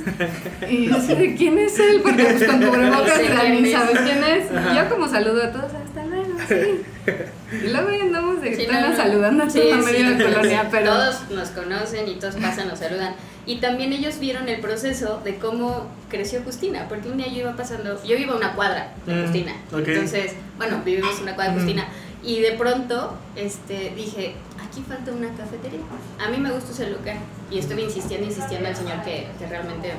Y 0.68 0.86
yo 0.88 1.00
sé 1.00 1.14
de 1.14 1.34
quién 1.36 1.56
es 1.58 1.78
él, 1.78 2.00
porque 2.02 2.24
pues 2.24 2.44
con 2.44 2.60
cubrebocas 2.62 3.18
Sí, 3.18 3.26
ya 3.28 3.40
¿quién 3.40 3.62
ni 3.62 3.68
es? 3.68 3.72
sabes 3.72 4.00
quién 4.00 4.24
es. 4.24 4.50
Y 4.52 4.56
Ajá. 4.56 4.82
yo 4.84 4.90
como 4.94 5.06
saludo 5.08 5.44
a 5.44 5.52
todos, 5.52 5.70
hasta 5.72 6.04
luego, 6.06 6.34
sí. 6.48 6.80
Y 7.06 7.68
luego 7.68 7.88
ahí 7.88 8.00
andamos 8.00 8.40
de 8.40 8.54
Sí, 8.56 8.66
no, 8.70 8.88
no. 8.90 8.96
saludando 8.96 9.44
a 9.44 9.50
Sí, 9.50 9.60
toda 9.60 9.78
sí. 9.78 9.84
medio 9.84 10.16
de 10.16 10.24
colonia, 10.24 10.68
pero... 10.70 10.92
Todos 10.92 11.30
nos 11.30 11.48
conocen 11.50 12.08
y 12.08 12.14
todos 12.16 12.36
pasan, 12.36 12.68
nos 12.68 12.78
saludan. 12.78 13.14
Y 13.46 13.56
también 13.58 13.92
ellos 13.92 14.18
vieron 14.18 14.48
el 14.48 14.60
proceso 14.60 15.20
de 15.22 15.36
cómo 15.36 15.86
creció 16.08 16.42
Justina, 16.42 16.86
porque 16.88 17.08
un 17.10 17.18
día 17.18 17.28
yo 17.28 17.40
iba 17.40 17.56
pasando, 17.56 18.02
yo 18.04 18.16
vivo 18.16 18.32
a 18.32 18.36
una 18.36 18.54
cuadra 18.54 18.92
de 19.06 19.14
Mm, 19.14 19.22
Justina, 19.22 19.52
ok. 19.70 19.86
entonces, 19.88 20.32
bueno, 20.56 20.80
vivimos 20.84 21.16
en 21.18 21.24
una 21.24 21.34
cuadra 21.34 21.52
de 21.52 21.58
Mm. 21.58 21.62
Justina, 21.62 21.88
y 22.22 22.40
de 22.40 22.52
pronto 22.52 23.18
este, 23.36 23.92
dije, 23.94 24.34
aquí 24.66 24.82
falta 24.88 25.12
una 25.12 25.28
cafetería. 25.36 25.80
A 26.24 26.30
mí 26.30 26.38
me 26.38 26.50
gusta 26.52 26.72
ese 26.72 26.88
lugar, 26.90 27.16
y 27.50 27.58
estuve 27.58 27.82
insistiendo, 27.82 28.26
insistiendo 28.26 28.66
al 28.66 28.74
señor 28.76 29.02
que, 29.02 29.26
que 29.38 29.46
realmente, 29.46 29.92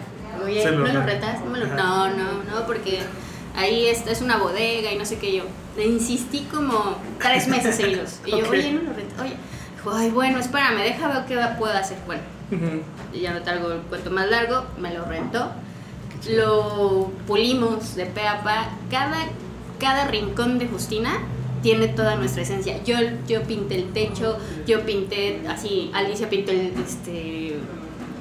oye, 0.43 0.65
¿no 0.71 0.79
lo 0.79 0.85
re- 0.85 1.13
retas? 1.13 1.41
No, 1.45 2.07
no, 2.09 2.43
no, 2.49 2.65
porque 2.65 3.01
ahí 3.55 3.87
es, 3.87 4.05
es 4.07 4.21
una 4.21 4.37
bodega 4.37 4.91
y 4.91 4.97
no 4.97 5.05
sé 5.05 5.17
qué 5.17 5.35
yo. 5.35 5.43
Le 5.77 5.85
insistí 5.85 6.47
como 6.51 6.97
tres 7.19 7.47
meses 7.47 7.75
seguidos. 7.75 8.19
Y 8.25 8.31
yo, 8.31 8.49
oye, 8.49 8.71
no 8.71 8.83
lo 8.83 8.93
retas, 8.93 9.19
oye. 9.19 9.35
Dijo, 9.75 9.91
ay, 9.93 10.09
bueno, 10.09 10.39
espérame, 10.39 10.81
deja 10.81 11.07
ver 11.07 11.25
qué 11.25 11.37
puedo 11.57 11.73
hacer. 11.73 11.97
Bueno, 12.05 12.21
ya 13.13 13.33
no 13.33 13.41
te 13.41 13.49
hago 13.49 13.71
el 13.71 13.81
cuento 13.81 14.11
más 14.11 14.29
largo, 14.29 14.65
me 14.77 14.93
lo 14.93 15.05
rentó. 15.05 15.51
Lo 16.29 17.11
pulimos 17.27 17.95
de 17.95 18.05
pe 18.05 18.27
a 18.27 18.41
pa. 18.43 18.69
Cada, 18.89 19.27
cada 19.79 20.07
rincón 20.07 20.57
de 20.57 20.67
Justina 20.67 21.19
tiene 21.61 21.87
toda 21.87 22.15
nuestra 22.15 22.43
esencia. 22.43 22.83
Yo, 22.83 22.97
yo 23.27 23.41
pinté 23.41 23.75
el 23.75 23.91
techo, 23.91 24.37
yo 24.67 24.85
pinté 24.85 25.41
así, 25.49 25.89
Alicia 25.93 26.29
pintó 26.29 26.51
el, 26.51 26.73
este, 26.77 27.57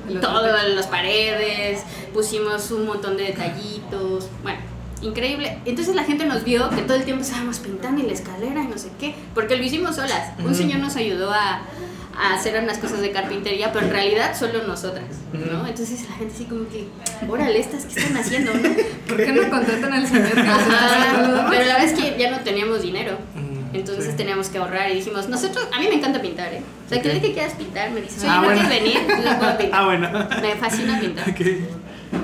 Los 0.08 0.20
todas 0.22 0.68
las 0.70 0.86
paredes, 0.86 1.82
pusimos 2.14 2.70
un 2.70 2.86
montón 2.86 3.16
de 3.18 3.24
detallitos, 3.24 4.28
bueno, 4.42 4.60
increíble. 5.02 5.58
Entonces 5.64 5.94
la 5.94 6.04
gente 6.04 6.24
nos 6.26 6.44
vio 6.44 6.68
que 6.70 6.82
todo 6.82 6.96
el 6.96 7.04
tiempo 7.04 7.22
estábamos 7.22 7.58
pintando 7.58 8.02
y 8.02 8.06
la 8.06 8.12
escalera 8.12 8.62
y 8.62 8.66
no 8.68 8.78
sé 8.78 8.88
qué, 8.98 9.14
porque 9.34 9.56
lo 9.56 9.62
hicimos 9.64 9.96
solas. 9.96 10.32
Un 10.42 10.54
señor 10.54 10.80
nos 10.80 10.96
ayudó 10.96 11.32
a, 11.32 11.62
a 12.16 12.34
hacer 12.34 12.62
unas 12.62 12.78
cosas 12.78 13.00
de 13.00 13.10
carpintería, 13.10 13.72
pero 13.72 13.86
en 13.86 13.92
realidad 13.92 14.36
solo 14.38 14.62
nosotras, 14.66 15.04
¿no? 15.32 15.66
Entonces 15.66 16.08
la 16.08 16.14
gente 16.16 16.34
así 16.34 16.44
como 16.44 16.68
que, 16.68 16.86
órale, 17.28 17.58
estas 17.58 17.84
que 17.86 18.00
están 18.00 18.16
haciendo, 18.16 18.54
¿no? 18.54 18.60
¿Por 19.08 19.16
qué 19.16 19.32
no 19.32 19.50
contratan 19.50 19.92
al 19.92 20.06
señor 20.06 20.32
que 20.32 20.40
Ajá, 20.40 21.46
pero 21.50 21.64
la 21.64 21.76
verdad 21.78 21.84
es 21.84 21.92
que 21.92 22.16
ya 22.18 22.30
no 22.30 22.40
teníamos 22.40 22.82
dinero. 22.82 23.18
Entonces 23.72 24.04
sí. 24.12 24.16
teníamos 24.16 24.50
que 24.50 24.58
ahorrar 24.58 24.88
y 24.92 24.94
dijimos, 24.94 25.28
nosotros, 25.28 25.66
a 25.72 25.80
mí 25.80 25.88
me 25.88 25.96
encanta 25.96 26.22
pintar, 26.22 26.54
¿eh? 26.54 26.62
O 26.86 26.88
sea, 26.88 27.02
que 27.02 27.20
que 27.20 27.32
quieras 27.32 27.54
pintar 27.54 27.90
me 27.90 28.02
dices, 28.02 28.20
oye, 28.22 28.28
Ah, 28.30 28.36
¿no 28.36 28.44
bueno. 28.44 28.68
quieres 28.68 28.84
venir? 28.84 29.06
Pintar. 29.58 29.58
Ah, 29.72 29.84
bueno. 29.84 30.08
Me 30.40 30.54
fascina 30.54 31.00
pintar. 31.00 31.28
Ok. 31.28 31.40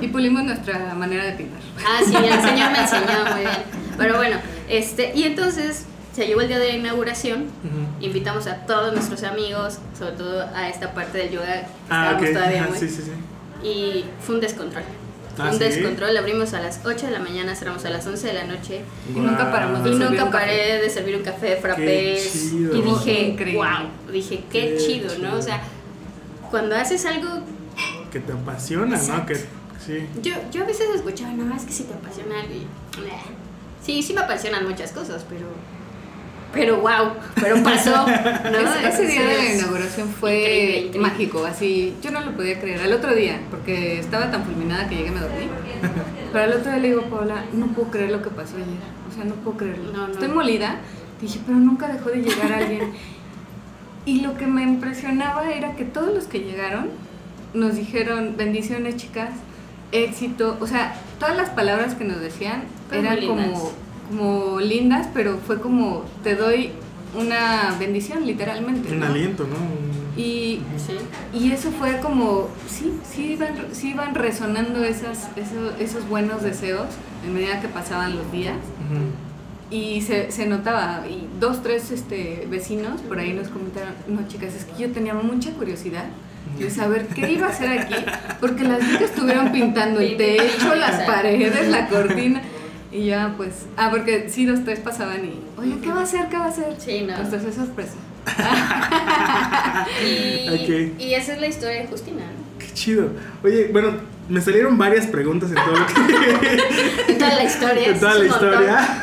Y 0.01 0.09
pulimos 0.09 0.43
nuestra 0.45 0.95
manera 0.95 1.25
de 1.25 1.33
pintar. 1.33 1.61
Ah, 1.87 2.01
sí, 2.05 2.15
el 2.17 2.43
señor 2.43 2.71
me 2.73 2.79
enseñó 2.81 3.25
muy 3.33 3.41
bien. 3.41 3.53
Pero 3.99 4.17
bueno, 4.17 4.37
este, 4.69 5.13
y 5.15 5.25
entonces 5.25 5.87
se 6.15 6.27
llegó 6.27 6.41
el 6.41 6.49
día 6.49 6.59
de 6.59 6.69
la 6.69 6.77
inauguración. 6.77 7.43
Ujú. 7.65 8.05
Invitamos 8.05 8.47
a 8.47 8.57
todos 8.67 8.93
nuestros 8.93 9.23
amigos, 9.25 9.79
sobre 9.99 10.13
todo 10.13 10.47
a 10.55 10.69
esta 10.69 10.93
parte 10.95 11.19
del 11.19 11.31
yoga 11.31 11.47
que 11.47 11.67
Ah, 11.91 12.13
estábamos 12.19 12.23
ok. 12.29 12.33
todavía 12.35 12.61
Ajá, 12.63 12.71
muy. 12.71 12.79
Sí, 12.79 12.89
sí, 12.89 13.03
sí. 13.03 13.67
Y 13.69 14.05
fue 14.25 14.35
un 14.37 14.41
descontrol. 14.41 14.83
Ah, 15.39 15.45
un 15.47 15.53
¿sí? 15.53 15.59
descontrol. 15.59 16.17
Abrimos 16.17 16.53
a 16.55 16.61
las 16.61 16.81
8 16.85 17.07
de 17.07 17.13
la 17.13 17.19
mañana, 17.21 17.55
cerramos 17.55 17.85
a 17.85 17.91
las 17.91 18.07
11 18.07 18.27
de 18.27 18.33
la 18.35 18.45
noche. 18.45 18.81
Y 19.15 19.19
nunca 19.19 19.51
paramos 19.51 19.85
de 19.85 19.91
Y 19.91 19.95
nunca 19.95 20.31
paré 20.31 20.83
de 20.83 20.91
servir 20.91 21.17
un 21.17 21.23
café 21.23 21.57
frappés. 21.57 22.33
chido. 22.51 22.77
Y 22.77 22.83
dije, 22.83 23.21
Increíble. 23.29 23.59
wow, 23.59 24.13
dije, 24.13 24.45
qué, 24.51 24.71
Qué 24.73 24.77
chido, 24.79 25.09
¿no? 25.11 25.15
chido. 25.29 25.39
O 25.39 25.43
sea, 25.43 25.61
cuando 26.51 26.75
haces 26.77 27.07
algo 27.07 27.29
Que 28.11 28.19
te 28.21 28.33
apasiona, 28.33 28.97
¿no? 28.97 29.03
Exacto. 29.03 29.27
Que, 29.33 29.60
sí. 29.85 30.07
Yo, 30.23 30.35
yo 30.51 30.63
a 30.63 30.67
veces 30.67 30.89
escuchaba, 30.95 31.33
no, 31.33 31.55
es 31.55 31.65
que 31.65 31.73
si 31.73 31.85
te 31.85 31.95
apasiona 31.95 32.41
algo. 32.41 32.55
Sí, 33.83 34.03
sí 34.03 34.13
me 34.13 34.21
apasionan 34.21 34.67
muchas 34.67 34.93
cosas, 34.93 35.25
pero... 35.29 35.47
Pero 36.53 36.81
wow, 36.81 37.13
pero 37.41 37.63
pasó, 37.63 37.91
¿no? 37.93 38.09
Ese, 38.89 38.89
ese 38.89 39.07
día 39.07 39.25
de 39.25 39.37
la 39.37 39.55
inauguración 39.55 40.09
fue 40.09 40.35
increíble, 40.35 40.77
increíble. 40.79 40.99
mágico, 40.99 41.45
así, 41.45 41.95
yo 42.03 42.11
no 42.11 42.21
lo 42.23 42.33
podía 42.33 42.61
creer. 42.61 42.81
Al 42.81 42.93
otro 42.93 43.15
día, 43.15 43.41
porque 43.51 44.01
estaba 44.01 44.33
tan 44.33 44.43
fulminada 44.45 44.89
que 44.89 44.97
llegué 44.97 45.11
y 45.11 45.13
me 45.13 45.21
dormí. 45.21 45.49
Pero 46.33 46.45
al 46.45 46.53
otro 46.55 46.73
día 46.73 46.81
le 46.81 46.89
digo, 46.89 47.03
Paula, 47.03 47.45
no 47.53 47.69
puedo 47.69 47.93
creer 47.93 48.11
lo 48.11 48.21
que 48.21 48.31
pasó 48.31 48.57
ayer. 48.57 48.67
O 49.09 49.15
sea, 49.15 49.25
no 49.25 49.35
puedo 49.37 49.59
creerlo. 49.59 49.93
No, 49.93 50.09
no. 50.09 50.13
Estoy 50.13 50.29
molida. 50.29 50.81
Dije, 51.21 51.39
pero 51.47 51.59
nunca 51.59 51.87
dejó 51.87 52.11
de 52.11 52.23
llegar 52.23 52.53
alguien. 52.53 52.93
Y 54.07 54.23
lo 54.23 54.37
que 54.37 54.47
me 54.47 54.63
impresionaba 54.63 55.51
era 55.53 55.77
que 55.77 55.85
todos 55.85 56.13
los 56.13 56.25
que 56.25 56.41
llegaron 56.41 56.89
nos 57.53 57.75
dijeron, 57.75 58.35
bendiciones 58.37 58.97
chicas, 58.97 59.31
éxito. 59.93 60.57
O 60.61 60.67
sea, 60.67 60.95
todas 61.19 61.37
las 61.37 61.51
palabras 61.51 61.95
que 61.95 62.05
nos 62.05 62.21
decían 62.21 62.65
Fueron 62.89 63.07
eran 63.07 63.27
como, 63.27 63.41
lindas. 63.43 63.63
como 64.09 64.61
lindas, 64.61 65.09
pero 65.15 65.39
fue 65.39 65.61
como, 65.61 66.05
te 66.23 66.37
doy 66.37 66.71
una 67.19 67.75
bendición, 67.79 68.27
literalmente. 68.27 68.93
Un 68.93 69.01
¿no? 69.01 69.07
aliento, 69.07 69.45
¿no? 69.45 69.57
Y, 70.21 70.61
Sí. 70.77 70.95
y 71.33 71.53
eso 71.53 71.71
fue 71.71 71.99
como, 72.01 72.49
sí, 72.69 72.93
sí 73.09 73.33
iban, 73.33 73.55
sí 73.73 73.91
iban 73.91 74.15
resonando 74.15 74.83
esas, 74.85 75.29
esos, 75.37 75.79
esos 75.81 76.09
buenos 76.09 76.43
deseos 76.43 76.87
en 77.25 77.35
medida 77.35 77.61
que 77.61 77.69
pasaban 77.69 78.17
los 78.17 78.31
días. 78.31 78.57
Y 79.71 80.01
se, 80.03 80.33
se 80.33 80.47
notaba, 80.47 81.05
y 81.09 81.29
dos, 81.39 81.63
tres 81.63 81.93
este, 81.93 82.47
vecinos 82.51 83.01
por 83.03 83.21
ahí 83.21 83.33
nos 83.33 83.49
comentaron, 83.49 83.95
no 84.09 84.27
chicas, 84.27 84.55
es 84.55 84.65
que 84.65 84.83
yo 84.83 84.91
tenía 84.93 85.15
mucha 85.15 85.53
curiosidad 85.53 86.07
de 86.59 86.71
saber 86.71 87.07
qué 87.09 87.33
iba 87.33 87.47
a 87.47 87.51
hacer 87.51 87.79
aquí, 87.79 87.95
porque 88.41 88.65
las 88.65 88.79
vi 88.87 88.99
que 88.99 89.05
estuvieron 89.05 89.53
pintando 89.53 90.01
el 90.01 90.17
techo, 90.17 90.75
las 90.75 91.03
paredes, 91.05 91.69
la 91.69 91.89
cortina, 91.89 92.43
y 92.93 93.07
ya 93.07 93.35
pues, 93.37 93.67
ah, 93.77 93.89
porque 93.91 94.29
sí, 94.29 94.47
dos, 94.47 94.65
tres 94.65 94.81
pasaban 94.81 95.25
y, 95.25 95.41
oye, 95.59 95.77
¿qué 95.83 95.91
va 95.91 96.01
a 96.01 96.03
hacer? 96.03 96.29
¿Qué 96.29 96.37
va 96.37 96.47
a 96.47 96.49
hacer? 96.49 96.75
Sí, 96.79 97.07
no. 97.07 97.15
Pues 97.29 97.45
es 97.45 97.55
sorpresa. 97.55 97.95
Y, 100.05 100.95
y 100.99 101.15
esa 101.15 101.35
es 101.35 101.41
la 101.41 101.47
historia 101.47 101.83
de 101.83 101.87
Justina, 101.87 102.23
¿no? 102.23 102.59
Qué 102.59 102.73
chido. 102.75 103.09
Oye, 103.43 103.69
bueno, 103.73 103.93
me 104.29 104.41
salieron 104.41 104.79
varias 104.79 105.07
preguntas 105.07 105.51
en 105.51 105.57
todo 105.57 105.77
lo 105.77 105.87
que. 105.87 105.93
En 107.13 107.19
toda 107.19 107.35
la 107.35 107.45
historia. 107.45 107.89
en 107.89 108.01
toda 108.01 108.15
la 108.15 108.25
historia. 108.25 109.01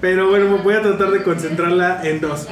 Pero 0.00 0.28
bueno, 0.28 0.58
voy 0.58 0.74
a 0.74 0.82
tratar 0.82 1.10
de 1.10 1.22
concentrarla 1.22 2.00
en 2.04 2.20
dos. 2.20 2.46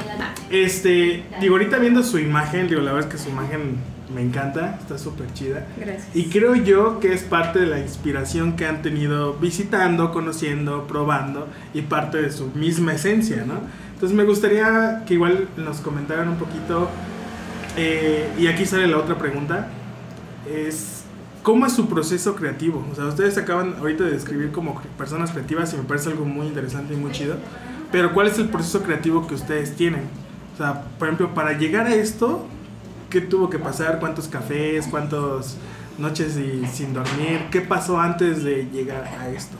Este, 0.49 1.23
digo, 1.39 1.55
ahorita 1.55 1.77
viendo 1.77 2.03
su 2.03 2.19
imagen, 2.19 2.67
digo, 2.67 2.81
la 2.81 2.93
verdad 2.93 3.09
es 3.09 3.15
que 3.15 3.23
su 3.23 3.29
imagen 3.29 3.77
me 4.13 4.21
encanta, 4.21 4.77
está 4.79 4.97
súper 4.97 5.31
chida. 5.33 5.65
Gracias. 5.77 6.15
Y 6.15 6.25
creo 6.25 6.55
yo 6.55 6.99
que 6.99 7.13
es 7.13 7.23
parte 7.23 7.59
de 7.59 7.67
la 7.67 7.79
inspiración 7.79 8.55
que 8.55 8.65
han 8.65 8.81
tenido 8.81 9.33
visitando, 9.35 10.11
conociendo, 10.11 10.85
probando 10.87 11.47
y 11.73 11.81
parte 11.81 12.21
de 12.21 12.31
su 12.31 12.47
misma 12.47 12.93
esencia, 12.93 13.43
¿no? 13.45 13.55
Entonces 13.93 14.17
me 14.17 14.25
gustaría 14.25 15.03
que 15.05 15.13
igual 15.13 15.47
nos 15.57 15.77
comentaran 15.77 16.27
un 16.29 16.35
poquito, 16.37 16.89
eh, 17.77 18.29
y 18.37 18.47
aquí 18.47 18.65
sale 18.65 18.87
la 18.87 18.97
otra 18.97 19.17
pregunta, 19.17 19.69
es 20.51 21.03
¿cómo 21.41 21.65
es 21.65 21.73
su 21.73 21.87
proceso 21.87 22.35
creativo? 22.35 22.85
O 22.91 22.95
sea, 22.95 23.05
ustedes 23.05 23.37
acaban 23.37 23.75
ahorita 23.79 24.05
de 24.05 24.11
describir 24.11 24.51
como 24.51 24.81
personas 24.97 25.31
creativas 25.31 25.73
y 25.73 25.77
me 25.77 25.83
parece 25.83 26.09
algo 26.09 26.25
muy 26.25 26.47
interesante 26.47 26.93
y 26.93 26.97
muy 26.97 27.11
chido, 27.11 27.35
pero 27.91 28.13
¿cuál 28.13 28.27
es 28.27 28.39
el 28.39 28.49
proceso 28.49 28.81
creativo 28.81 29.27
que 29.27 29.35
ustedes 29.35 29.75
tienen? 29.75 30.03
O 30.53 30.57
sea, 30.57 30.83
por 30.97 31.07
ejemplo, 31.07 31.33
para 31.33 31.53
llegar 31.57 31.87
a 31.87 31.93
esto, 31.95 32.47
¿qué 33.13 33.21
tuvo 33.21 33.47
que 33.47 33.59
pasar? 33.59 33.99
¿Cuántos 33.99 34.27
cafés? 34.27 34.87
¿Cuántas 34.89 35.55
noches 35.99 36.35
y 36.35 36.65
sin 36.65 36.95
dormir? 36.95 37.45
¿Qué 37.51 37.61
pasó 37.61 37.99
antes 37.99 38.43
de 38.43 38.67
llegar 38.73 39.03
a 39.03 39.29
esto? 39.29 39.55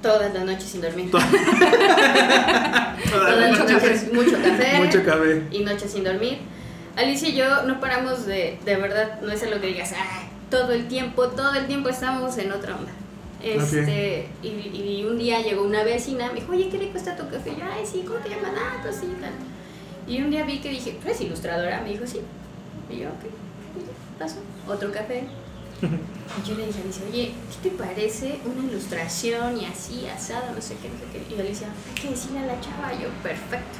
Todas 0.00 0.32
las 0.32 0.44
noches 0.46 0.64
sin 0.64 0.80
dormir. 0.80 1.10
Todas 1.10 1.26
Todas 3.10 3.38
las 3.38 3.58
noches, 3.58 4.12
mucho 4.14 4.32
café. 4.42 4.78
Mucho 4.82 5.04
café. 5.04 5.42
y 5.50 5.58
noches 5.60 5.92
sin 5.92 6.02
dormir. 6.02 6.38
Alicia 6.96 7.28
y 7.28 7.34
yo 7.34 7.62
no 7.64 7.78
paramos 7.78 8.24
de, 8.24 8.58
de 8.64 8.76
verdad, 8.76 9.20
no 9.20 9.30
es 9.30 9.48
lo 9.48 9.60
que 9.60 9.66
digas, 9.66 9.92
"Ay, 9.92 10.28
todo 10.50 10.72
el 10.72 10.88
tiempo, 10.88 11.28
todo 11.28 11.54
el 11.54 11.66
tiempo 11.66 11.90
estamos 11.90 12.38
en 12.38 12.52
otra 12.52 12.74
onda. 12.76 12.90
Este, 13.42 14.28
y, 14.42 14.48
y 14.48 15.04
un 15.04 15.18
día 15.18 15.42
llegó 15.42 15.62
una 15.62 15.82
vecina, 15.82 16.28
me 16.28 16.40
dijo, 16.40 16.52
oye, 16.52 16.68
¿qué 16.70 16.78
rico 16.78 16.96
está 16.96 17.16
tu 17.16 17.28
café? 17.28 17.50
Y 17.50 17.60
yo, 17.60 17.66
ay, 17.70 17.84
sí, 17.84 18.02
¿cómo 18.06 18.18
te 18.20 18.30
llamas? 18.30 18.52
Ah, 18.56 18.78
pues 18.82 18.96
sí, 18.96 19.08
tal. 19.20 19.32
Y 20.06 20.22
un 20.22 20.30
día 20.30 20.44
vi 20.44 20.60
que 20.60 20.70
dije, 20.70 20.96
¿tú 21.02 21.08
eres 21.08 21.20
ilustradora? 21.20 21.80
Me 21.82 21.90
dijo, 21.90 22.06
sí. 22.06 22.20
Y 22.92 23.00
yo, 23.00 23.08
ok, 23.08 24.18
pasó, 24.18 24.36
otro 24.68 24.92
café. 24.92 25.24
Y 25.82 26.48
yo 26.48 26.54
le 26.54 26.66
dije 26.66 26.78
a 26.80 26.84
Alicia, 26.84 27.02
oye, 27.10 27.34
¿qué 27.62 27.70
te 27.70 27.76
parece 27.76 28.38
una 28.44 28.70
ilustración 28.70 29.58
y 29.60 29.64
así, 29.64 30.06
asada, 30.06 30.52
no 30.54 30.62
sé 30.62 30.76
qué, 30.80 30.88
no 30.88 30.94
sé 30.98 31.06
qué? 31.12 31.34
Y 31.34 31.40
Alicia, 31.40 31.66
hay 31.66 32.00
que 32.00 32.10
decirle 32.10 32.38
a 32.38 32.46
la 32.46 32.60
chava, 32.60 32.92
yo, 32.92 33.08
perfecto. 33.22 33.78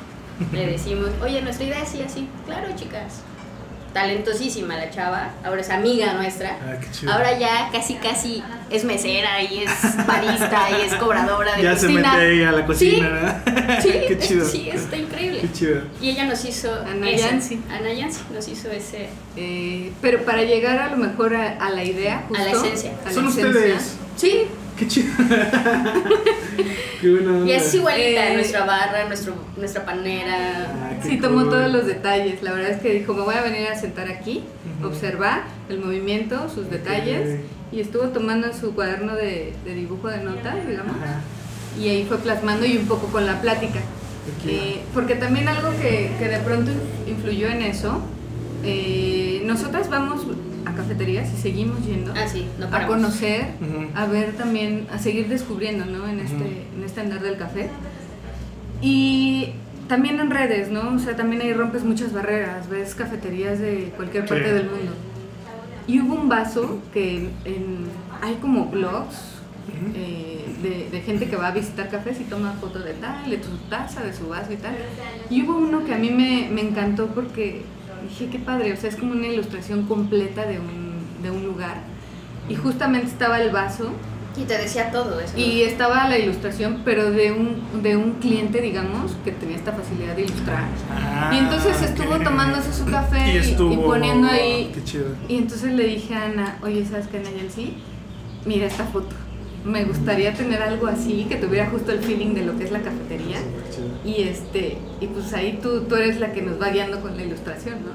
Le 0.52 0.66
decimos, 0.66 1.10
oye, 1.22 1.40
nuestra 1.42 1.64
idea 1.66 1.82
es 1.82 1.90
así, 1.90 2.02
así. 2.02 2.28
Claro, 2.46 2.74
chicas. 2.74 3.20
Talentosísima 3.92 4.76
la 4.76 4.90
chava, 4.90 5.30
ahora 5.44 5.60
es 5.60 5.70
amiga 5.70 6.14
nuestra. 6.14 6.56
Ah, 6.62 6.74
qué 6.80 6.90
chido. 6.90 7.12
Ahora 7.12 7.38
ya 7.38 7.68
casi, 7.72 7.94
casi 7.96 8.42
es 8.70 8.84
mesera 8.84 9.42
y 9.42 9.64
es 9.64 10.06
barista 10.06 10.68
y 10.70 10.86
es 10.86 10.94
cobradora 10.94 11.56
de 11.56 11.62
ya 11.62 11.76
se 11.76 11.86
cocina. 11.88 12.12
mete 12.12 12.24
ahí 12.26 12.42
a 12.42 12.52
la 12.52 12.66
cocina, 12.66 12.94
Sí, 12.96 13.00
¿verdad? 13.00 13.42
Sí, 13.82 13.90
qué 14.08 14.18
chido. 14.18 14.48
sí, 14.48 14.70
está 14.72 14.96
increíble. 14.96 15.40
Qué 15.42 15.52
chido. 15.52 15.82
Y 16.00 16.10
ella 16.10 16.24
nos 16.26 16.44
hizo. 16.44 16.72
Ana 16.74 17.10
ese- 17.10 17.18
Yancy. 17.22 17.60
Ana 17.70 17.92
Yancy 17.92 18.20
nos 18.32 18.48
hizo 18.48 18.70
ese. 18.70 19.08
Eh, 19.36 19.92
pero 20.00 20.24
para 20.24 20.42
llegar 20.42 20.78
a 20.78 20.88
lo 20.88 20.96
mejor 20.96 21.34
a, 21.36 21.52
a 21.64 21.70
la 21.70 21.84
idea, 21.84 22.24
justo, 22.28 22.42
A 22.42 22.46
la 22.46 22.52
esencia. 22.52 22.92
a 23.02 23.08
la 23.08 23.12
Son 23.12 23.28
esencia, 23.28 23.50
ustedes. 23.50 23.96
Sí, 24.16 24.46
Qué 24.78 24.88
chido. 24.88 25.12
qué 27.00 27.10
buena 27.10 27.46
y 27.46 27.52
es 27.52 27.74
igualita 27.74 28.28
Eh, 28.30 28.34
nuestra 28.34 28.64
barra, 28.64 29.04
nuestro, 29.06 29.34
nuestra 29.56 29.84
panera. 29.84 30.66
Ah, 30.72 30.90
Sí, 31.02 31.18
tomó 31.18 31.44
todos 31.44 31.70
los 31.70 31.86
detalles. 31.86 32.42
La 32.42 32.52
verdad 32.52 32.70
es 32.70 32.80
que 32.80 32.92
dijo, 32.94 33.14
me 33.14 33.22
voy 33.22 33.34
a 33.34 33.42
venir 33.42 33.66
a 33.68 33.74
sentar 33.78 34.08
aquí, 34.08 34.44
observar 34.84 35.42
el 35.68 35.78
movimiento, 35.80 36.48
sus 36.48 36.70
detalles. 36.70 37.40
Y 37.70 37.80
estuvo 37.80 38.04
tomando 38.08 38.46
en 38.48 38.54
su 38.54 38.74
cuaderno 38.74 39.14
de, 39.14 39.52
de 39.64 39.74
dibujo 39.74 40.08
de 40.08 40.18
notas, 40.18 40.66
digamos. 40.66 40.96
Ajá. 40.96 41.20
Y 41.80 41.88
ahí 41.88 42.04
fue 42.06 42.18
plasmando 42.18 42.66
y 42.66 42.76
un 42.76 42.86
poco 42.86 43.06
con 43.08 43.24
la 43.26 43.40
plática. 43.40 43.80
Eh, 44.46 44.82
porque 44.94 45.14
también 45.16 45.48
algo 45.48 45.70
que, 45.80 46.12
que 46.18 46.28
de 46.28 46.38
pronto 46.38 46.70
influyó 47.08 47.48
en 47.48 47.62
eso, 47.62 48.00
eh, 48.62 49.42
nosotras 49.46 49.88
vamos 49.90 50.26
a 50.72 50.76
cafeterías 50.76 51.32
y 51.32 51.36
seguimos 51.40 51.84
yendo 51.86 52.12
Ah, 52.16 52.26
sí, 52.26 52.46
no 52.58 52.66
a 52.74 52.86
conocer, 52.86 53.46
Ujú. 53.60 53.88
a 53.94 54.06
ver 54.06 54.32
también, 54.32 54.86
a 54.92 54.98
seguir 54.98 55.28
descubriendo, 55.28 55.84
¿no? 55.86 56.06
En 56.08 56.20
este, 56.20 56.36
Ujú. 56.36 56.44
en 56.78 56.84
este 56.84 57.00
andar 57.00 57.20
del 57.20 57.36
café. 57.36 57.68
Y 58.80 59.50
también 59.88 60.18
en 60.20 60.30
redes, 60.30 60.70
¿no? 60.70 60.94
O 60.94 60.98
sea, 60.98 61.16
también 61.16 61.42
ahí 61.42 61.52
rompes 61.52 61.84
muchas 61.84 62.12
barreras, 62.12 62.68
ves 62.68 62.94
cafeterías 62.94 63.58
de 63.58 63.92
cualquier 63.96 64.26
parte 64.26 64.44
Sí. 64.46 64.50
del 64.50 64.64
mundo. 64.70 64.92
Y 65.86 66.00
hubo 66.00 66.14
un 66.14 66.28
vaso 66.28 66.80
que 66.92 67.28
en- 67.44 67.86
hay 68.20 68.34
como 68.36 68.66
blogs 68.66 69.30
eh, 69.94 70.44
de, 70.62 70.88
de 70.90 71.00
gente 71.02 71.28
que 71.28 71.36
va 71.36 71.48
a 71.48 71.50
visitar 71.52 71.88
cafés 71.88 72.20
y 72.20 72.24
toma 72.24 72.52
foto 72.60 72.80
de 72.80 72.94
tal, 72.94 73.28
de 73.30 73.42
su 73.42 73.56
taza, 73.70 74.02
de 74.02 74.12
su 74.12 74.28
vaso 74.28 74.52
y 74.52 74.56
tal. 74.56 74.74
Y 75.30 75.42
hubo 75.42 75.56
uno 75.56 75.84
que 75.84 75.94
a 75.94 75.98
mí 75.98 76.10
me, 76.10 76.48
me 76.52 76.60
encantó 76.62 77.06
porque 77.08 77.62
dije, 78.08 78.28
qué 78.30 78.38
padre, 78.38 78.72
o 78.72 78.76
sea, 78.76 78.90
es 78.90 78.96
como 78.96 79.12
una 79.12 79.26
ilustración 79.26 79.84
completa 79.86 80.46
de 80.46 80.58
un, 80.58 81.22
de 81.22 81.30
un 81.30 81.44
lugar. 81.44 81.76
Y 82.48 82.54
justamente 82.56 83.06
estaba 83.06 83.40
el 83.40 83.50
vaso 83.50 83.92
Y 84.36 84.44
te 84.44 84.58
decía 84.58 84.90
todo 84.90 85.20
eso. 85.20 85.36
y 85.38 85.62
estaba 85.62 86.08
la 86.08 86.18
ilustración, 86.18 86.82
pero 86.84 87.10
de 87.10 87.32
un, 87.32 87.82
de 87.82 87.96
un 87.96 88.12
cliente, 88.14 88.60
digamos, 88.60 89.12
que 89.24 89.30
tenía 89.32 89.56
esta 89.56 89.72
facilidad 89.72 90.16
de 90.16 90.22
ilustrar. 90.22 90.64
Ah, 90.90 91.30
y 91.34 91.38
entonces 91.38 91.80
estuvo 91.82 92.18
qué- 92.18 92.24
tomándose 92.24 92.72
su 92.72 92.84
café 92.86 93.28
y, 93.30 93.34
y, 93.34 93.36
estuvo, 93.38 93.72
y 93.72 93.76
poniendo 93.76 94.26
ahí 94.28 94.70
Qué 94.74 94.82
chido. 94.84 95.06
y 95.28 95.36
entonces 95.36 95.72
le 95.72 95.84
dije 95.84 96.14
a 96.14 96.24
Ana, 96.24 96.58
oye, 96.62 96.84
¿sabes 96.84 97.06
qué, 97.08 97.18
Ana 97.18 97.30
Yancy? 97.30 97.74
Mira 98.44 98.66
esta 98.66 98.84
foto. 98.84 99.14
Me 99.64 99.84
gustaría 99.84 100.34
tener 100.34 100.60
algo 100.62 100.86
así, 100.88 101.26
que 101.28 101.36
tuviera 101.36 101.70
justo 101.70 101.92
el 101.92 102.00
feeling 102.00 102.34
de 102.34 102.44
lo 102.44 102.58
que 102.58 102.64
es 102.64 102.72
la 102.72 102.80
cafetería. 102.80 103.38
Y 104.04 104.22
este 104.22 104.78
y 105.00 105.06
pues 105.06 105.32
ahí 105.34 105.58
tú, 105.62 105.82
tú 105.82 105.94
eres 105.94 106.18
la 106.18 106.32
que 106.32 106.42
nos 106.42 106.60
va 106.60 106.70
guiando 106.70 107.00
con 107.00 107.16
la 107.16 107.22
ilustración, 107.22 107.76
¿no? 107.84 107.92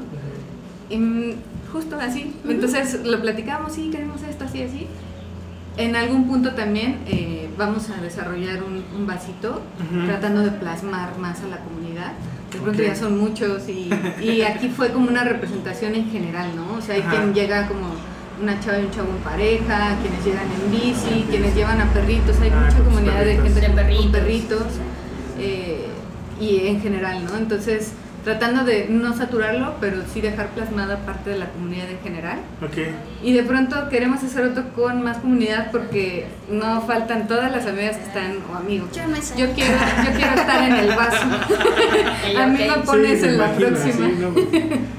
Y, 0.89 0.97
mm, 0.97 1.34
justo 1.73 1.97
así. 1.99 2.34
Entonces 2.47 3.06
lo 3.06 3.21
platicamos, 3.21 3.73
sí, 3.73 3.89
queremos 3.91 4.21
esto, 4.23 4.45
así, 4.45 4.63
así. 4.63 4.88
En 5.75 5.95
algún 5.95 6.27
punto 6.27 6.53
también 6.53 6.99
eh, 7.06 7.49
vamos 7.58 7.89
a 7.89 8.01
desarrollar 8.01 8.63
un, 8.63 8.84
un 8.97 9.06
vasito 9.06 9.62
tratando 10.08 10.41
de 10.41 10.51
plasmar 10.51 11.17
más 11.19 11.41
a 11.41 11.47
la 11.47 11.58
comunidad. 11.60 12.13
De 12.51 12.60
pronto 12.60 12.82
ya 12.82 12.95
son 12.95 13.19
muchos 13.19 13.67
y, 13.69 13.89
y 14.23 14.41
aquí 14.41 14.69
fue 14.69 14.91
como 14.91 15.10
una 15.10 15.23
representación 15.23 15.93
en 15.95 16.10
general, 16.10 16.56
¿no? 16.56 16.77
O 16.77 16.82
sea, 16.82 16.95
hay 16.95 17.01
Ajá. 17.01 17.12
quien 17.12 17.34
llega 17.34 17.67
como 17.67 17.89
una 18.41 18.60
chava 18.60 18.80
y 18.80 18.86
un 18.86 18.91
chavo 18.91 19.10
en 19.10 19.17
pareja, 19.23 19.95
quienes 20.02 20.23
llegan 20.26 20.45
en 20.52 20.71
bici, 20.71 21.26
quienes 21.30 21.56
llevan 21.56 21.82
a 21.82 21.86
perritos, 21.93 22.39
hay 22.41 22.52
Ah, 22.54 22.63
mucha 22.65 22.84
comunidad 22.84 23.23
de 23.26 23.36
gente 23.38 23.62
con 23.65 23.76
perritos. 23.76 24.12
perritos 24.12 24.63
eh, 25.39 25.86
y 26.39 26.67
en 26.67 26.82
general, 26.82 27.26
¿no? 27.26 27.36
Entonces, 27.38 27.91
tratando 28.23 28.63
de 28.65 28.88
no 28.89 29.15
saturarlo, 29.15 29.76
pero 29.80 30.02
sí 30.13 30.19
dejar 30.21 30.50
plasmada 30.50 30.97
parte 31.06 31.30
de 31.30 31.39
la 31.39 31.45
comunidad 31.50 31.89
en 31.89 32.00
general. 32.02 32.39
Ok. 32.62 32.78
Y 33.23 33.32
de 33.34 33.43
pronto 33.43 33.88
queremos 33.89 34.21
hacer 34.21 34.43
otro 34.45 34.73
con 34.73 35.02
más 35.02 35.17
comunidad 35.19 35.71
porque 35.71 36.28
no 36.52 36.82
faltan 36.82 37.28
todas 37.28 37.52
las 37.52 37.65
amigas 37.65 37.95
que 37.97 38.04
están, 38.04 38.34
o 38.52 38.56
amigos. 38.58 38.89
Yo 38.93 39.08
no 39.08 39.15
es 39.15 39.30
Yo 39.36 39.47
quiero, 39.54 39.71
yo 40.06 40.12
quiero 40.17 40.34
estar 40.36 40.63
en 40.63 40.76
el 40.76 40.88
vaso. 40.89 41.26
A 42.38 42.47
mí 42.47 42.60
me 42.67 42.84
pones 42.84 43.19
Sí, 43.21 43.26
me 43.26 43.32
en 43.32 43.38
la 43.38 43.52
próxima. 43.54 44.08
sí, 44.08 44.15
no. 44.19 44.34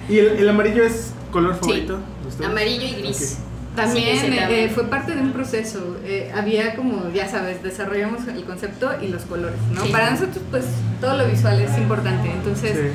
¿Y 0.08 0.18
el, 0.18 0.26
el 0.38 0.48
amarillo 0.48 0.82
es 0.84 1.12
color 1.30 1.54
favorito? 1.56 1.98
Amarillo 2.44 2.84
y 2.86 3.00
gris. 3.02 3.38
También 3.76 4.04
Sí, 4.06 4.10
ese 4.26 4.34
eh, 4.34 4.38
también. 4.40 4.70
fue 4.70 4.84
parte 4.84 5.14
de 5.14 5.20
un 5.22 5.32
proceso. 5.32 5.96
Eh, 6.04 6.32
había 6.34 6.74
como, 6.74 7.10
ya 7.12 7.28
sabes, 7.28 7.62
desarrollamos 7.62 8.26
el 8.26 8.42
concepto 8.44 8.90
y 9.00 9.08
los 9.08 9.22
colores, 9.22 9.58
¿no? 9.72 9.84
Sí. 9.84 9.92
Para 9.92 10.10
nosotros, 10.10 10.42
pues, 10.50 10.64
todo 11.00 11.16
lo 11.16 11.26
visual 11.28 11.60
es 11.60 11.76
importante. 11.78 12.28
Entonces, 12.30 12.72
Sí. 12.72 12.88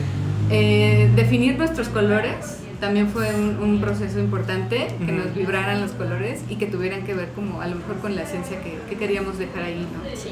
eh, 0.50 1.10
definir 1.16 1.58
nuestros 1.58 1.88
colores 1.88 2.58
también 2.82 3.08
fue 3.08 3.34
un, 3.34 3.60
un 3.64 3.80
proceso 3.80 4.20
importante, 4.20 4.88
que 5.06 5.12
nos 5.14 5.34
vibraran 5.34 5.80
los 5.80 5.92
colores 5.92 6.42
y 6.50 6.58
que 6.58 6.66
tuvieran 6.66 7.04
que 7.06 7.14
ver 7.14 7.30
como 7.34 7.62
a 7.62 7.68
lo 7.68 7.78
mejor 7.78 8.00
con 8.00 8.14
la 8.18 8.24
esencia 8.24 8.62
que, 8.62 8.78
que 8.90 8.98
queríamos 8.98 9.40
dejar 9.40 9.64
ahí, 9.64 9.80
¿no? 9.94 10.04
Sí. 10.18 10.30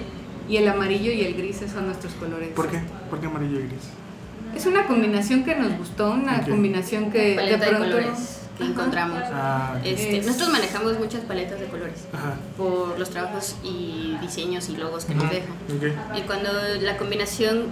Y 0.49 0.57
el 0.57 0.67
amarillo 0.67 1.13
y 1.13 1.21
el 1.21 1.35
gris 1.35 1.61
son 1.73 1.85
nuestros 1.85 2.11
colores. 2.15 2.49
¿Por 2.49 2.67
qué? 2.67 2.79
¿Por 3.09 3.21
qué 3.21 3.27
amarillo 3.27 3.57
y 3.57 3.63
gris? 3.67 3.87
Es 4.53 4.65
una 4.65 4.85
combinación 4.85 5.45
que 5.45 5.55
nos 5.55 5.77
gustó, 5.77 6.11
una 6.11 6.41
combinación 6.41 7.09
que 7.09 7.29
de 7.29 7.35
Paleta 7.35 7.57
de 7.65 7.71
pronto... 7.71 7.85
colores 7.95 8.40
que 8.61 8.71
Ajá. 8.71 8.73
encontramos. 8.81 9.19
Ah. 9.33 9.79
Este, 9.83 10.17
Es- 10.19 10.25
Nosotros 10.25 10.49
manejamos 10.49 10.97
muchas 10.99 11.21
paletas 11.21 11.59
de 11.59 11.65
colores 11.67 12.05
Ajá. 12.13 12.35
por 12.57 12.97
los 12.99 13.09
trabajos 13.09 13.55
y 13.63 14.15
diseños 14.21 14.69
y 14.69 14.77
logos 14.77 15.05
que 15.05 15.15
nos 15.15 15.25
Ujú. 15.25 15.33
dejan. 15.33 15.51
Ok. 15.77 16.17
Y 16.17 16.21
cuando 16.21 16.49
la 16.81 16.97
combinación 16.97 17.65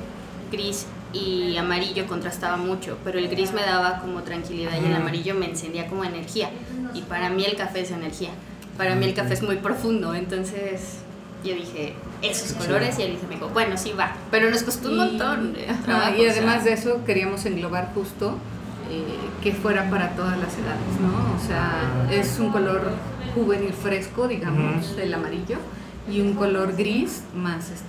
gris 0.52 0.86
y 1.14 1.58
amarillo 1.58 2.08
contrastaba 2.08 2.58
mucho, 2.58 2.98
pero 3.04 3.18
el 3.20 3.30
gris 3.30 3.52
me 3.54 3.62
daba 3.62 4.00
como 4.00 4.22
tranquilidad 4.24 4.72
y 4.82 4.86
el 4.86 4.94
amarillo 4.96 5.36
me 5.36 5.48
encendía 5.50 5.88
como 5.88 6.04
energía. 6.04 6.50
Y 6.94 7.02
para 7.04 7.30
mí 7.30 7.46
el 7.46 7.56
café 7.56 7.82
es 7.82 7.92
energía. 7.92 8.30
Para 8.78 8.96
mí 8.96 9.06
el 9.06 9.14
café 9.14 9.34
es 9.34 9.42
muy 9.44 9.58
profundo, 9.58 10.14
entonces 10.16 10.98
yo 11.44 11.54
dije, 11.54 11.94
esos 12.22 12.54
colores 12.54 12.96
chido. 12.96 13.02
y 13.08 13.12
él 13.12 13.16
dice, 13.16 13.28
me 13.28 13.36
dijo, 13.36 13.50
bueno, 13.50 13.78
sí 13.78 13.92
va, 13.98 14.14
pero 14.32 14.50
nos 14.50 14.64
costó 14.64 14.90
un 14.90 14.98
montón 14.98 15.54
de 15.54 15.70
ajá, 15.70 15.84
trabajo. 15.84 16.16
y 16.22 16.28
o 16.28 16.32
además 16.32 16.56
sea, 16.56 16.64
de 16.64 16.74
eso 16.74 17.02
queríamos 17.06 17.46
englobar 17.46 17.92
justo 17.94 18.38
eh, 18.90 19.04
que 19.44 19.54
fuera 19.54 19.90
para 19.90 20.10
todas 20.12 20.38
las 20.38 20.54
edades, 20.58 21.00
¿no? 21.02 21.36
O 21.36 21.48
sea, 21.48 21.82
es 22.12 22.40
un 22.40 22.52
color 22.52 22.82
juvenil 23.36 23.74
fresco, 23.74 24.28
digamos, 24.28 24.96
el 25.02 25.14
amarillo, 25.14 25.58
y 26.10 26.22
un 26.22 26.34
color 26.34 26.76
gris 26.76 27.24
más 27.36 27.66
este 27.70 27.84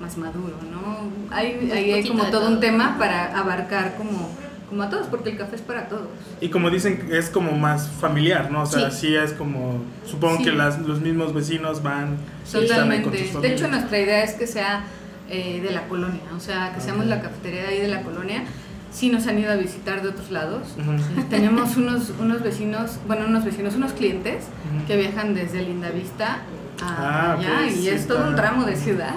más 0.00 0.18
maduro, 0.18 0.56
¿no? 0.70 1.10
Hay, 1.34 1.70
ahí 1.72 1.92
hay 1.92 2.06
como 2.08 2.24
todo 2.24 2.48
un 2.48 2.58
tema 2.60 2.96
para 2.98 3.38
abarcar 3.38 3.94
como, 3.96 4.28
como 4.68 4.82
a 4.82 4.90
todos, 4.90 5.06
porque 5.06 5.30
el 5.30 5.38
café 5.38 5.54
es 5.56 5.62
para 5.62 5.88
todos. 5.88 6.08
Y 6.40 6.48
como 6.48 6.70
dicen, 6.70 7.08
es 7.12 7.30
como 7.30 7.52
más 7.52 7.88
familiar, 7.88 8.50
¿no? 8.50 8.62
O 8.62 8.66
sea, 8.66 8.90
sí, 8.90 9.06
Sí. 9.08 9.14
es 9.16 9.32
como. 9.32 9.80
Supongo 10.04 10.38
Sí. 10.38 10.44
que 10.44 10.52
las, 10.52 10.80
los 10.80 11.00
mismos 11.00 11.32
vecinos 11.32 11.82
van. 11.84 12.16
ahí 12.16 12.52
con 12.52 12.60
Totalmente. 12.66 13.10
tus 13.32 13.40
De 13.42 13.52
hecho, 13.54 13.68
nuestra 13.68 13.98
idea 13.98 14.24
es 14.24 14.34
que 14.34 14.46
sea 14.48 14.84
eh, 15.30 15.60
de 15.62 15.70
la 15.70 15.86
colonia, 15.88 16.20
o 16.36 16.40
sea, 16.40 16.74
que 16.74 16.80
seamos 16.80 17.04
Ok. 17.04 17.10
la 17.10 17.22
cafetería 17.22 17.62
de 17.62 17.68
ahí 17.68 17.80
de 17.80 17.88
la 17.88 18.02
colonia. 18.02 18.42
Sí 18.92 19.08
nos 19.08 19.26
han 19.26 19.38
ido 19.38 19.50
a 19.50 19.56
visitar 19.56 20.02
de 20.02 20.08
otros 20.10 20.30
lados. 20.30 20.68
Ujú. 20.78 20.92
Eh, 20.92 21.24
Tenemos 21.30 21.76
unos, 21.76 22.12
unos 22.20 22.42
vecinos, 22.42 22.98
bueno, 23.06 23.24
unos 23.26 23.44
vecinos, 23.44 23.74
unos 23.74 23.92
clientes 23.92 24.44
Ujú. 24.76 24.86
que 24.86 24.96
viajan 24.96 25.34
desde 25.34 25.62
Lindavista 25.62 26.38
Ah, 26.82 26.86
a 26.86 27.32
allá 27.34 27.48
ok, 27.64 27.70
y 27.70 27.74
sí 27.74 27.88
es 27.88 28.06
todo 28.08 28.18
está. 28.18 28.28
un 28.30 28.36
tramo 28.36 28.64
de 28.64 28.76
ciudad. 28.76 29.14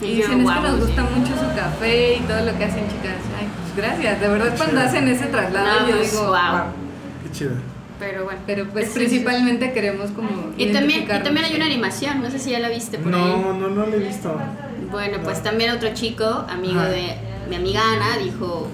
Y 0.00 0.04
Y 0.04 0.14
dicen, 0.16 0.32
es 0.32 0.36
que 0.36 0.42
"Guau, 0.42 0.62
nos 0.62 0.80
gusta 0.80 1.02
sí". 1.08 1.18
mucho 1.18 1.32
su 1.32 1.56
café 1.56 2.16
y 2.16 2.20
todo 2.20 2.44
lo 2.44 2.58
que 2.58 2.64
hacen, 2.66 2.84
chicas. 2.88 3.16
Ay, 3.40 3.48
pues 3.74 3.76
gracias. 3.86 4.20
De 4.20 4.28
verdad, 4.28 4.50
Qué 4.52 4.56
cuando 4.58 4.76
chido. 4.76 4.86
hacen 4.88 5.08
ese 5.08 5.26
traslado, 5.26 5.80
No, 5.80 5.88
yo 5.88 5.96
pues, 5.96 6.10
digo, 6.12 6.28
guau. 6.28 6.52
"Guau". 6.52 6.66
Qué 7.24 7.32
chido. 7.32 7.50
Pero 7.98 8.24
bueno. 8.24 8.40
Pero 8.46 8.66
pues 8.68 8.90
principalmente 8.90 9.72
queremos 9.72 10.10
como. 10.10 10.28
Y 10.58 10.66
también, 10.72 11.04
y 11.04 11.06
también 11.06 11.46
hay 11.46 11.56
una 11.56 11.64
animación, 11.64 12.20
no 12.22 12.30
sé 12.30 12.38
si 12.38 12.50
ya 12.50 12.58
la 12.58 12.68
viste 12.68 12.98
por 12.98 13.14
ahí. 13.14 13.20
No, 13.20 13.54
no, 13.54 13.68
no 13.70 13.86
lo 13.86 13.94
he 13.94 13.98
visto. 14.00 14.38
Bueno, 14.90 15.16
pues 15.24 15.38
No. 15.38 15.44
también 15.44 15.70
otro 15.70 15.88
chico, 15.94 16.24
amigo 16.50 16.78
Ajá. 16.80 16.90
de 16.90 17.14
mi 17.48 17.56
amiga 17.56 17.80
Ana, 17.94 18.18
dijo, 18.22 18.68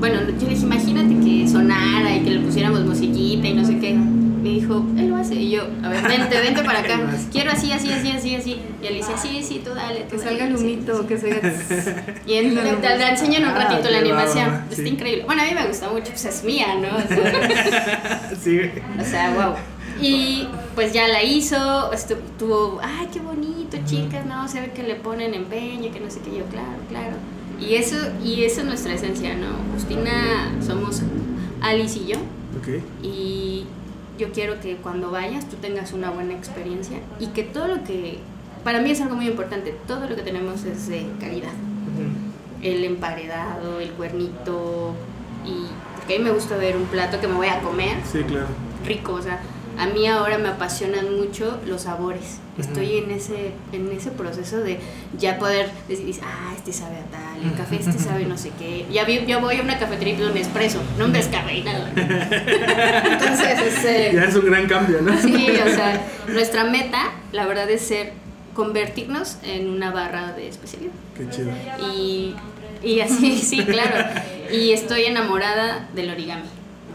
bueno, 0.00 0.20
yo 0.38 0.46
le 0.46 0.54
dije, 0.54 0.64
imagínate 0.66 1.14
que 1.24 1.48
sonara 1.48 2.14
y 2.16 2.20
que 2.24 2.30
le 2.30 2.40
pusiéramos 2.40 2.80
musiquita 2.84 3.48
y 3.48 3.54
no 3.54 3.64
sé 3.64 3.78
qué. 3.78 3.94
Me 3.94 4.50
dijo, 4.50 4.84
él 4.98 5.08
lo 5.08 5.16
hace. 5.16 5.36
Y 5.36 5.52
yo, 5.52 5.62
a 5.82 5.88
ver, 5.88 6.02
vente, 6.06 6.38
vente 6.38 6.62
para 6.64 6.80
acá. 6.80 7.00
Quiero 7.32 7.50
así, 7.52 7.72
así, 7.72 7.90
así, 7.90 8.10
así, 8.10 8.34
así. 8.36 8.58
Y 8.82 8.86
él 8.86 8.94
dice, 8.96 9.12
sí, 9.16 9.42
sí, 9.42 9.62
tú 9.64 9.72
dale. 9.74 10.00
Tú 10.00 10.10
Que 10.10 10.24
dale, 10.24 10.28
salga 10.38 10.46
el 10.48 10.56
humito, 10.56 11.00
sí". 11.00 11.06
que 11.06 11.16
se 11.16 11.28
Y 12.26 12.34
él, 12.34 12.58
te 12.82 12.98
la 12.98 13.08
enseñan 13.10 13.44
un 13.44 13.48
Ah, 13.50 13.64
ratito 13.70 13.88
la 13.88 13.98
animación. 14.00 14.50
Está 14.68 14.82
sí. 14.82 14.88
increíble. 14.88 15.24
Bueno, 15.24 15.40
a 15.42 15.46
mí 15.46 15.52
me 15.54 15.66
gusta 15.66 15.88
mucho, 15.88 16.10
pues 16.10 16.24
es 16.26 16.44
mía, 16.44 16.66
¿no? 16.74 16.88
O 16.94 17.08
sea, 17.08 18.30
Sí. 18.42 18.60
o 19.00 19.04
sea, 19.04 19.30
wow. 19.34 19.54
Y 20.02 20.46
pues 20.74 20.92
ya 20.92 21.08
la 21.08 21.22
hizo, 21.22 21.90
estu- 21.92 22.18
tuvo, 22.38 22.80
ay, 22.82 23.08
qué 23.12 23.20
bonito, 23.20 23.78
chicas, 23.86 24.26
no, 24.26 24.46
se 24.48 24.60
ve 24.60 24.72
que 24.74 24.82
le 24.82 24.96
ponen 24.96 25.32
empeño, 25.32 25.90
que 25.92 26.00
no 26.00 26.10
sé 26.10 26.18
qué, 26.20 26.36
yo, 26.36 26.44
claro, 26.46 26.76
claro. 26.90 27.14
Y 27.68 27.74
eso, 27.76 27.96
y 28.22 28.44
eso 28.44 28.60
es 28.60 28.66
nuestra 28.66 28.94
esencia, 28.94 29.34
¿no? 29.36 29.48
Justina, 29.74 30.52
somos 30.64 31.02
Alice 31.62 31.98
y 31.98 32.06
yo, 32.12 32.16
Ok. 32.58 32.82
y 33.02 33.64
yo 34.18 34.30
quiero 34.32 34.60
que 34.60 34.76
cuando 34.76 35.10
vayas 35.10 35.48
tú 35.48 35.56
tengas 35.56 35.92
una 35.92 36.10
buena 36.10 36.34
experiencia 36.34 36.98
y 37.18 37.28
que 37.28 37.42
todo 37.42 37.66
lo 37.68 37.82
que, 37.84 38.18
para 38.64 38.80
mí 38.80 38.90
es 38.90 39.00
algo 39.00 39.16
muy 39.16 39.26
importante, 39.28 39.74
todo 39.86 40.08
lo 40.08 40.14
que 40.14 40.22
tenemos 40.22 40.64
es 40.64 40.88
de 40.88 41.06
calidad. 41.20 41.52
El 42.62 42.84
emparedado, 42.84 43.80
el 43.80 43.90
cuernito, 43.90 44.94
y 45.44 45.66
porque 45.96 46.16
a 46.16 46.18
mí 46.18 46.24
me 46.24 46.30
gusta 46.30 46.56
ver 46.56 46.76
un 46.76 46.84
plato 46.84 47.20
que 47.20 47.28
me 47.28 47.34
voy 47.34 47.48
a 47.48 47.60
comer 47.60 47.96
Sí, 48.10 48.20
claro. 48.22 48.46
rico, 48.86 49.12
o 49.14 49.22
sea, 49.22 49.40
a 49.78 49.86
mí 49.86 50.06
ahora 50.06 50.38
me 50.38 50.48
apasionan 50.48 51.16
mucho 51.16 51.58
los 51.66 51.82
sabores. 51.82 52.38
Estoy 52.58 52.98
en 52.98 53.10
ese 53.10 53.52
en 53.72 53.90
ese 53.90 54.10
proceso 54.12 54.58
de 54.58 54.78
ya 55.18 55.38
poder 55.38 55.70
decir, 55.88 56.14
ah, 56.22 56.52
este 56.56 56.72
sabe 56.72 56.98
a 56.98 57.04
tal, 57.10 57.42
el 57.42 57.56
café 57.56 57.76
este 57.76 57.98
sabe 57.98 58.26
no 58.26 58.38
sé 58.38 58.52
qué. 58.58 58.86
Ya 58.92 59.04
vi, 59.04 59.26
yo 59.26 59.40
voy 59.40 59.56
a 59.56 59.62
una 59.62 59.78
cafetería 59.78 60.14
y 60.14 60.16
pido 60.18 60.30
un 60.30 60.36
espresso, 60.36 60.80
no 60.96 61.06
un 61.06 61.12
descafeinado. 61.12 61.86
Entonces, 61.96 63.60
este, 63.60 64.12
Ya 64.14 64.24
es 64.24 64.36
un 64.36 64.46
gran 64.46 64.66
cambio, 64.68 65.02
¿no? 65.02 65.20
sí, 65.20 65.48
o 65.50 65.74
sea, 65.74 66.00
nuestra 66.28 66.64
meta, 66.64 67.12
la 67.32 67.46
verdad 67.46 67.68
es 67.70 67.82
ser 67.82 68.12
convertirnos 68.54 69.38
en 69.42 69.68
una 69.68 69.90
barra 69.90 70.32
de 70.32 70.46
especialidad. 70.46 70.92
Qué 71.16 71.28
chido. 71.28 71.50
Y 71.92 72.36
y 72.84 73.00
así, 73.00 73.38
sí, 73.38 73.64
claro. 73.64 74.10
Y 74.52 74.72
estoy 74.72 75.04
enamorada 75.04 75.88
del 75.94 76.10
origami. 76.10 76.44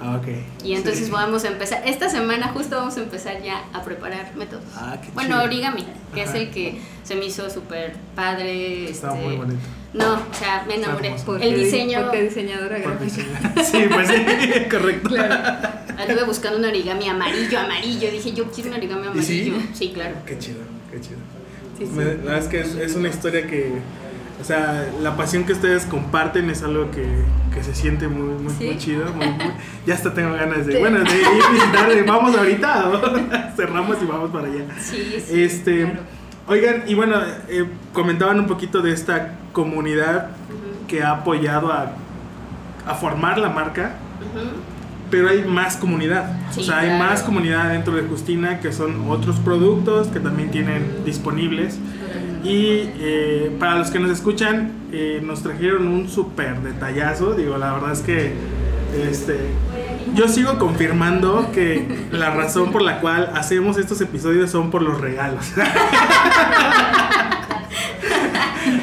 Ah, 0.02 0.16
ok. 0.16 0.28
Y 0.64 0.74
entonces 0.76 1.06
Sí. 1.06 1.12
vamos 1.12 1.44
a 1.44 1.50
empezar, 1.50 1.82
esta 1.86 2.10
semana 2.10 2.48
justo 2.50 2.76
vamos 2.78 2.96
a 2.98 3.02
empezar 3.02 3.42
ya 3.44 3.64
a 3.74 3.84
preparar 3.84 4.34
métodos. 4.36 4.64
Ah, 4.76 4.98
qué 5.02 5.10
bueno, 5.14 5.36
chido. 5.36 5.44
origami, 5.44 5.86
que 6.14 6.24
es 6.24 6.30
Ajá. 6.30 6.38
el 6.38 6.52
que 6.52 6.80
se 7.04 7.16
me 7.16 7.26
hizo 7.26 7.50
súper 7.50 7.94
padre. 8.16 8.90
Está 8.90 9.14
este, 9.14 9.26
muy 9.28 9.36
bonito. 9.38 9.60
No, 9.94 10.14
o 10.14 10.34
sea, 10.34 10.64
me 10.68 10.76
enamoré. 10.76 11.16
Porque, 11.26 11.50
El 11.50 11.56
diseño, 11.64 12.02
Porque 12.04 12.24
diseñadora 12.24 12.78
Porque 12.84 13.06
gráfica. 13.06 13.64
sí. 13.64 13.72
Sí, 13.72 13.86
pues 13.92 14.08
sí, 14.08 14.16
correcto. 14.72 15.16
anduve 15.98 16.24
buscando 16.26 16.60
un 16.60 16.66
origami 16.66 17.08
amarillo, 17.10 17.60
amarillo. 17.60 18.12
Dije, 18.12 18.32
yo 18.34 18.50
quiero 18.52 18.70
un 18.70 18.76
origami 18.78 19.20
¿Y 19.20 19.24
sí? 19.24 19.42
amarillo. 19.50 19.68
Sí, 19.74 19.92
claro. 19.94 20.16
Qué 20.26 20.38
chido, 20.38 20.60
qué 20.92 21.02
chido. 21.02 21.18
Sí, 21.78 21.86
sí. 21.86 21.92
Me- 21.92 22.04
la 22.06 22.12
verdad 22.12 22.38
es 22.40 22.48
que 22.48 22.60
es, 22.62 22.76
es 22.76 22.96
una 22.96 23.10
historia 23.10 23.48
que, 23.48 23.74
o 24.40 24.44
sea, 24.44 24.88
la 25.02 25.18
pasión 25.18 25.44
que 25.44 25.54
ustedes 25.54 25.86
comparten 25.86 26.50
es 26.50 26.64
algo 26.64 26.90
que, 26.92 27.06
que 27.54 27.64
se 27.64 27.76
siente 27.76 28.08
muy, 28.08 28.42
muy, 28.44 28.54
Sí. 28.54 28.66
muy 28.66 28.78
chido. 28.78 29.06
muy- 29.14 29.28
muy- 29.28 29.52
ya 29.86 29.94
hasta 29.96 30.14
tengo 30.14 30.34
ganas 30.34 30.66
de, 30.66 30.80
bueno, 30.80 31.00
de 31.00 31.18
ir 31.18 31.26
a 31.46 31.52
visitar, 31.52 32.06
vamos 32.06 32.36
ahorita, 32.38 33.54
cerramos 33.58 33.98
y 34.02 34.06
vamos 34.06 34.32
para 34.32 34.48
allá. 34.48 34.66
Sí, 34.80 35.16
sí. 35.26 35.42
Este, 35.42 35.84
claro. 35.84 36.00
oigan, 36.48 36.84
y 36.88 36.94
bueno, 36.96 37.18
eh, 37.50 37.66
comentaban 37.94 38.40
un 38.40 38.48
poquito 38.48 38.82
de 38.82 38.94
esta 38.94 39.36
comunidad 39.52 40.30
que 40.88 41.04
ha 41.04 41.12
apoyado 41.12 41.72
a, 41.74 41.92
a 42.88 42.96
formar 42.96 43.38
la 43.38 43.50
marca, 43.50 43.94
pero 45.12 45.30
hay 45.30 45.44
más 45.44 45.76
comunidad. 45.76 46.32
Sí, 46.52 46.62
o 46.62 46.64
sea, 46.64 46.80
hay 46.80 46.90
claro. 46.90 47.04
más 47.04 47.24
comunidad 47.24 47.72
dentro 47.72 47.96
de 47.96 48.04
Justina 48.04 48.60
que 48.60 48.72
son 48.72 49.10
otros 49.10 49.38
productos 49.38 50.08
que 50.08 50.20
también 50.20 50.50
tienen 50.52 51.04
disponibles. 51.06 51.78
Y 52.44 52.90
eh, 53.00 53.52
para 53.60 53.78
los 53.78 53.92
que 53.92 54.00
nos 54.00 54.12
escuchan, 54.12 54.72
eh, 54.92 55.22
nos 55.24 55.44
trajeron 55.44 55.88
un 55.88 56.08
súper 56.08 56.62
detallazo. 56.62 57.34
Digo, 57.34 57.58
la 57.58 57.74
verdad 57.74 57.92
es 57.92 58.00
que 58.00 58.34
este, 59.10 59.38
yo 60.16 60.28
sigo 60.28 60.58
confirmando 60.58 61.52
que 61.54 62.08
la 62.12 62.32
razón 62.32 62.72
por 62.72 62.82
la 62.82 63.00
cual 63.00 63.32
hacemos 63.36 63.78
estos 63.78 64.02
episodios 64.02 64.50
son 64.50 64.72
por 64.72 64.82
los 64.82 65.00
regalos. 65.00 65.46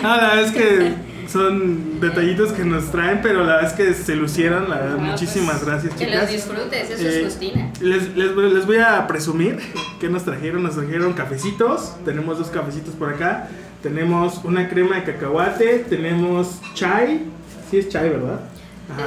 Verdad 0.02 0.40
es 0.40 0.52
que 0.52 0.92
son 1.28 1.85
detallitos 2.00 2.52
que 2.52 2.64
nos 2.64 2.90
traen, 2.90 3.20
pero 3.22 3.44
la 3.44 3.56
verdad 3.56 3.70
es 3.70 3.72
que 3.74 3.94
se 3.94 4.14
lucieron. 4.16 4.68
La 4.70 4.76
verdad, 4.78 4.96
Ah, 5.00 5.02
muchísimas 5.10 5.56
pues, 5.56 5.64
gracias, 5.66 5.94
Que 5.94 6.06
chicas. 6.06 6.22
los 6.22 6.30
disfrutes, 6.30 6.90
eso 6.90 7.02
Eh, 7.06 7.18
es 7.20 7.24
Justina. 7.24 7.72
Les, 7.80 8.16
les, 8.16 8.36
les 8.36 8.66
voy 8.66 8.78
a 8.78 9.06
presumir 9.06 9.58
que 10.00 10.08
nos 10.08 10.24
trajeron. 10.24 10.62
Nos 10.62 10.74
trajeron 10.74 11.12
cafecitos. 11.12 11.94
Tenemos 12.04 12.38
dos 12.38 12.48
cafecitos 12.48 12.94
por 12.94 13.12
acá. 13.12 13.48
Tenemos 13.82 14.40
una 14.44 14.68
crema 14.68 14.96
de 14.96 15.04
cacahuate. 15.04 15.80
Tenemos 15.88 16.60
chai. 16.74 17.22
Sí 17.70 17.78
es 17.78 17.88
chai, 17.88 18.10
¿verdad? 18.10 18.40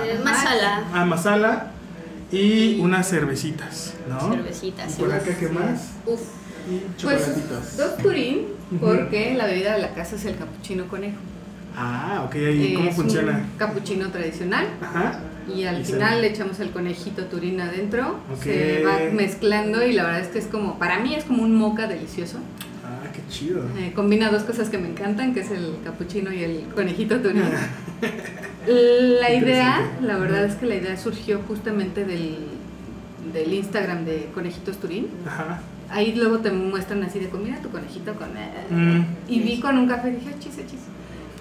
Eh, 0.06 0.20
masala, 0.24 0.84
Ah, 0.94 1.06
masala. 1.06 1.72
Y 2.32 2.80
unas 2.82 3.10
cervecitas, 3.10 3.94
¿no? 4.08 4.32
cervecitas. 4.34 4.94
¿Y 4.98 5.02
por 5.02 5.12
acá 5.12 5.32
qué 5.40 5.48
más? 5.50 5.90
Uf, 6.06 6.20
Y 6.70 6.78
Pues 7.02 7.24
chocolatitos. 7.24 7.78
dos 7.78 7.98
Turín, 7.98 8.48
Ujú. 8.72 8.80
porque 8.86 9.34
la 9.36 9.48
bebida 9.48 9.74
de 9.74 9.82
la 9.82 9.94
casa 9.96 10.16
es 10.18 10.26
el 10.26 10.36
capuchino 10.38 10.88
conejo. 10.88 11.18
Ah, 11.76 12.24
ok. 12.26 12.36
¿Y 12.36 12.74
cómo 12.74 12.90
Es 12.90 12.96
funciona? 12.96 13.38
Un 13.52 13.58
capuchino 13.58 14.10
tradicional. 14.10 14.66
Ajá. 14.82 15.20
Y 15.54 15.64
al 15.64 15.82
Y 15.82 15.86
se- 15.86 15.94
final 15.94 16.22
le 16.22 16.28
echamos 16.28 16.60
el 16.60 16.70
conejito 16.72 17.24
turín 17.26 17.60
adentro, 17.62 18.20
se 18.42 18.84
va 18.84 19.00
mezclando 19.14 19.84
y 19.86 19.94
la 19.94 20.04
verdad 20.04 20.20
es 20.22 20.28
que 20.28 20.40
es 20.40 20.46
como, 20.46 20.78
para 20.78 21.00
mí 21.00 21.16
es 21.16 21.24
como 21.26 21.42
un 21.44 21.56
moca 21.56 21.88
delicioso. 21.88 22.38
Ah, 22.86 23.08
qué 23.14 23.22
chido. 23.32 23.64
Eh, 23.78 23.92
combina 23.96 24.30
dos 24.30 24.44
cosas 24.44 24.70
que 24.70 24.78
me 24.78 24.90
encantan, 24.90 25.34
que 25.34 25.40
es 25.42 25.50
el 25.52 25.76
capuchino 25.84 26.32
y 26.32 26.44
el 26.44 26.64
conejito 26.76 27.20
turín. 27.20 27.44
La 28.68 29.34
idea, 29.34 29.90
la 30.02 30.18
verdad 30.18 30.44
es 30.46 30.56
que 30.56 30.66
la 30.66 30.76
idea 30.76 30.98
surgió 30.98 31.40
justamente 31.48 32.06
del, 32.06 32.38
del 33.34 33.54
Instagram 33.54 34.06
de 34.06 34.30
Conejitos 34.34 34.78
Turín. 34.78 35.08
Ajá. 35.26 35.62
Ahí 35.90 36.14
luego 36.14 36.40
te 36.40 36.52
muestran 36.52 37.02
así 37.04 37.20
de 37.20 37.30
comida 37.30 37.58
tu 37.64 37.70
conejito 37.70 38.14
con... 38.14 38.28
Mm. 38.70 39.06
Y 39.28 39.40
vi 39.40 39.60
con 39.60 39.78
un 39.78 39.88
café 39.88 40.10
y 40.10 40.16
dije, 40.18 40.30
"Ah, 40.32 40.40
chis, 40.40 40.54
ah, 40.60 40.68
chis. 40.70 40.80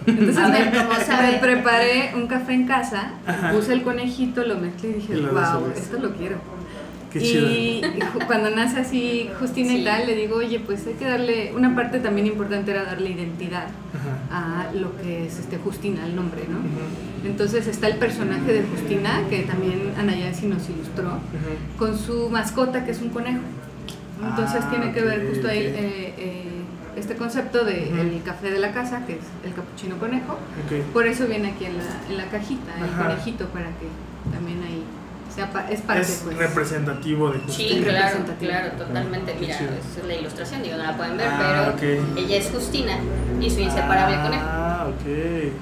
Entonces 0.08 0.38
A 0.38 0.48
me, 0.48 0.58
ver, 0.58 0.72
¿cómo 0.86 1.00
sabe? 1.06 1.32
me 1.32 1.38
preparé 1.38 2.12
un 2.14 2.26
café 2.26 2.52
en 2.54 2.66
casa, 2.66 3.12
Ajá. 3.26 3.52
puse 3.52 3.72
el 3.72 3.82
conejito, 3.82 4.44
lo 4.44 4.56
mezclé 4.58 4.90
y 4.90 4.92
dije, 4.94 5.16
Y 5.18 5.20
wow, 5.22 5.70
esto 5.76 5.98
lo 5.98 6.12
quiero. 6.14 6.36
Qué 7.12 7.20
y 7.20 7.22
chido. 7.22 8.26
cuando 8.26 8.50
nace 8.50 8.80
así 8.80 9.30
Justina 9.40 9.70
Sí. 9.70 9.78
y 9.80 9.84
tal, 9.84 10.06
le 10.06 10.14
digo, 10.14 10.36
oye, 10.36 10.60
pues 10.60 10.86
hay 10.86 10.92
que 10.94 11.06
darle, 11.06 11.52
una 11.56 11.74
parte 11.74 12.00
también 12.00 12.26
importante 12.26 12.70
era 12.70 12.84
darle 12.84 13.10
identidad 13.10 13.68
Ajá. 14.28 14.68
a 14.68 14.74
lo 14.74 14.94
que 14.98 15.26
es 15.26 15.38
este 15.38 15.56
Justina, 15.56 16.04
el 16.04 16.14
nombre, 16.14 16.42
¿no? 16.48 16.58
Entonces 17.26 17.66
está 17.66 17.86
el 17.88 17.96
personaje 17.96 18.52
de 18.52 18.62
Justina, 18.62 19.22
que 19.30 19.40
también 19.44 19.92
Ana 19.98 20.14
Yancy 20.16 20.46
nos 20.46 20.68
ilustró, 20.68 21.18
con 21.78 21.98
su 21.98 22.28
mascota, 22.28 22.84
que 22.84 22.90
es 22.90 23.00
un 23.00 23.08
conejo. 23.08 23.40
Entonces 24.22 24.60
Ah, 24.64 24.70
tiene 24.70 24.92
que 24.92 25.00
ver 25.00 25.28
justo 25.30 25.48
ahí 25.48 25.60
eh, 25.60 26.14
eh, 26.18 26.47
este 26.98 27.16
concepto 27.16 27.64
del 27.64 27.92
Ujú. 27.92 28.24
café 28.24 28.50
de 28.50 28.58
la 28.58 28.72
casa, 28.72 29.04
que 29.06 29.14
es 29.14 29.24
el 29.44 29.54
capuchino 29.54 29.96
conejo. 29.98 30.32
Ok. 30.34 30.92
Por 30.92 31.06
eso 31.06 31.26
viene 31.26 31.48
aquí 31.52 31.64
en 31.66 31.78
la, 31.78 31.84
en 32.08 32.16
la 32.16 32.24
cajita, 32.26 32.76
el 32.78 32.84
Ajá. 32.84 33.04
conejito, 33.08 33.46
para 33.48 33.66
que 33.66 33.86
también 34.32 34.62
ahí 34.62 34.82
sea 35.34 35.50
pa- 35.52 35.70
es 35.70 35.82
parte, 35.82 36.02
Es 36.02 36.22
pues. 36.24 36.36
representativo 36.36 37.30
de 37.30 37.38
Sí, 37.40 37.44
Justina. 37.68 37.86
claro, 37.86 38.18
representativo. 38.18 38.50
claro, 38.50 38.70
totalmente. 38.72 39.36
Mira, 39.40 39.54
es 39.54 40.06
la 40.06 40.14
ilustración, 40.14 40.62
digo, 40.62 40.76
no 40.76 40.82
la 40.84 40.96
pueden 40.96 41.16
ver, 41.16 41.28
Ah, 41.30 41.74
pero 41.78 42.16
ella 42.18 42.36
es 42.36 42.50
Justina 42.50 42.94
y 43.40 43.50
su 43.50 43.60
inseparable 43.60 44.16
conejo. 44.22 44.44
Ah, 44.46 44.86
ok. 44.88 45.52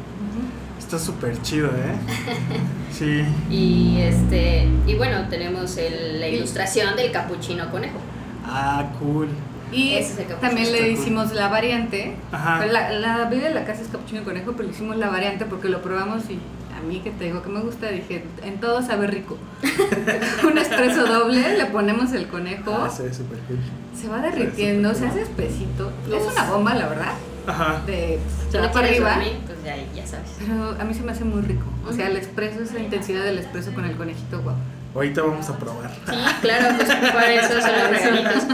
Está 0.79 0.99
súper 0.99 1.41
chido, 1.43 1.69
¿eh? 1.69 1.97
Sí. 2.93 3.25
Y 3.51 3.99
este 4.01 4.67
y 4.87 4.95
bueno, 4.95 5.29
tenemos 5.29 5.77
el- 5.77 6.19
la 6.21 6.29
ilustración 6.29 6.97
del 6.97 7.11
capuchino 7.13 7.71
conejo. 7.71 7.99
Ah, 8.47 8.87
cool. 9.01 9.29
Y 9.73 9.99
también 10.41 10.71
le 10.73 10.91
hicimos 10.91 11.33
la 11.33 11.49
variante. 11.49 12.15
Ajá. 12.33 12.65
La, 12.67 12.91
la 12.93 13.25
bebida 13.29 13.49
de 13.49 13.55
la 13.55 13.65
casa 13.65 13.83
es 13.83 13.89
capuchino 13.89 14.23
conejo, 14.25 14.53
pero 14.53 14.65
le 14.69 14.75
hicimos 14.75 14.97
la 14.97 15.09
variante 15.09 15.45
porque 15.45 15.69
lo 15.69 15.83
probamos 15.83 16.23
y 16.31 16.39
a 16.77 16.81
mí 16.87 17.01
que 17.01 17.11
te 17.11 17.25
digo 17.25 17.43
que 17.43 17.49
me 17.49 17.61
gusta, 17.61 17.89
dije, 17.89 18.25
en 18.45 18.61
todo 18.61 18.83
sabe 18.83 19.07
rico. 19.07 19.39
Un 20.49 20.59
espresso 20.59 21.07
doble, 21.07 21.57
le 21.57 21.67
ponemos 21.67 22.13
el 22.13 22.29
conejo, 22.29 22.73
Ah, 22.85 22.91
se 22.91 23.05
ve 23.05 23.15
súper 23.15 23.39
cool. 23.41 23.59
se 23.99 24.09
va 24.09 24.19
derritiendo, 24.21 24.95
se 24.95 25.07
hace 25.07 25.23
espesito. 25.23 25.91
Es 26.15 26.23
una 26.33 26.51
bomba, 26.51 26.75
la 26.75 26.89
verdad, 26.89 27.13
Ajá. 27.47 27.81
de 27.87 28.19
Si 28.51 28.59
no 28.59 28.71
para 28.71 28.87
arriba. 28.87 29.11
dormir, 29.15 29.33
pues 29.47 29.59
ya, 29.65 29.77
ya 29.95 30.07
sabes. 30.07 30.31
Pero 30.39 30.77
a 30.79 30.85
mí 30.85 30.95
se 30.95 31.03
me 31.03 31.13
hace 31.13 31.25
muy 31.25 31.41
rico. 31.43 31.65
O 31.89 31.93
sea, 31.93 32.09
el 32.09 32.17
espresso, 32.17 32.63
esa 32.63 32.79
intensidad 32.79 33.25
del 33.25 33.39
espresso 33.39 33.73
con 33.73 33.85
el 33.85 33.97
conejito, 33.97 34.41
guau. 34.43 34.55
Ahorita 34.97 35.23
vamos 35.23 35.47
a 35.51 35.59
probar. 35.59 35.91
Sí, 35.91 36.17
claro, 36.41 36.75
pues 36.77 36.89
para 36.89 37.33
eso 37.35 37.61
son 37.61 37.73
los 37.73 37.91
regalitos. 37.91 38.45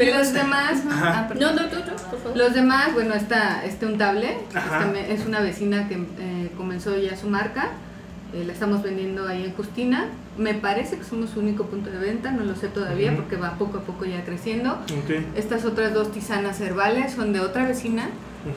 Y 0.00 0.06
los 0.06 0.32
demás, 0.32 0.82
Ajá. 0.90 1.28
ah. 1.30 1.34
No, 1.38 1.52
no, 1.52 1.68
por 1.68 2.18
favor. 2.20 2.36
Los 2.36 2.52
demás, 2.52 2.92
bueno, 2.94 3.14
está 3.14 3.64
este 3.64 3.86
Untable, 3.86 4.38
Ajá. 4.54 4.90
es, 5.08 5.24
una 5.24 5.40
vecina 5.40 5.88
que 5.88 5.94
eh, 5.94 6.50
comenzó 6.56 6.96
ya 6.98 7.16
su 7.16 7.28
marca. 7.28 7.68
Eh, 8.34 8.42
la 8.44 8.52
estamos 8.52 8.82
vendiendo 8.82 9.28
ahí 9.28 9.44
en 9.44 9.54
Justina. 9.54 10.06
Me 10.36 10.54
parece 10.54 10.98
que 10.98 11.04
somos 11.04 11.30
su 11.30 11.38
único 11.40 11.66
punto 11.66 11.90
de 11.90 11.98
venta, 11.98 12.32
no 12.32 12.42
lo 12.44 12.56
sé 12.56 12.66
todavía 12.68 13.14
porque 13.14 13.36
va 13.36 13.52
poco 13.52 13.78
a 13.78 13.80
poco 13.82 14.04
ya 14.04 14.24
creciendo. 14.24 14.78
Estas 15.36 15.64
otras 15.64 15.94
dos 15.94 16.10
tisanas 16.12 16.60
herbales 16.60 17.12
son 17.12 17.32
de 17.32 17.40
otra 17.40 17.64
vecina 17.66 18.08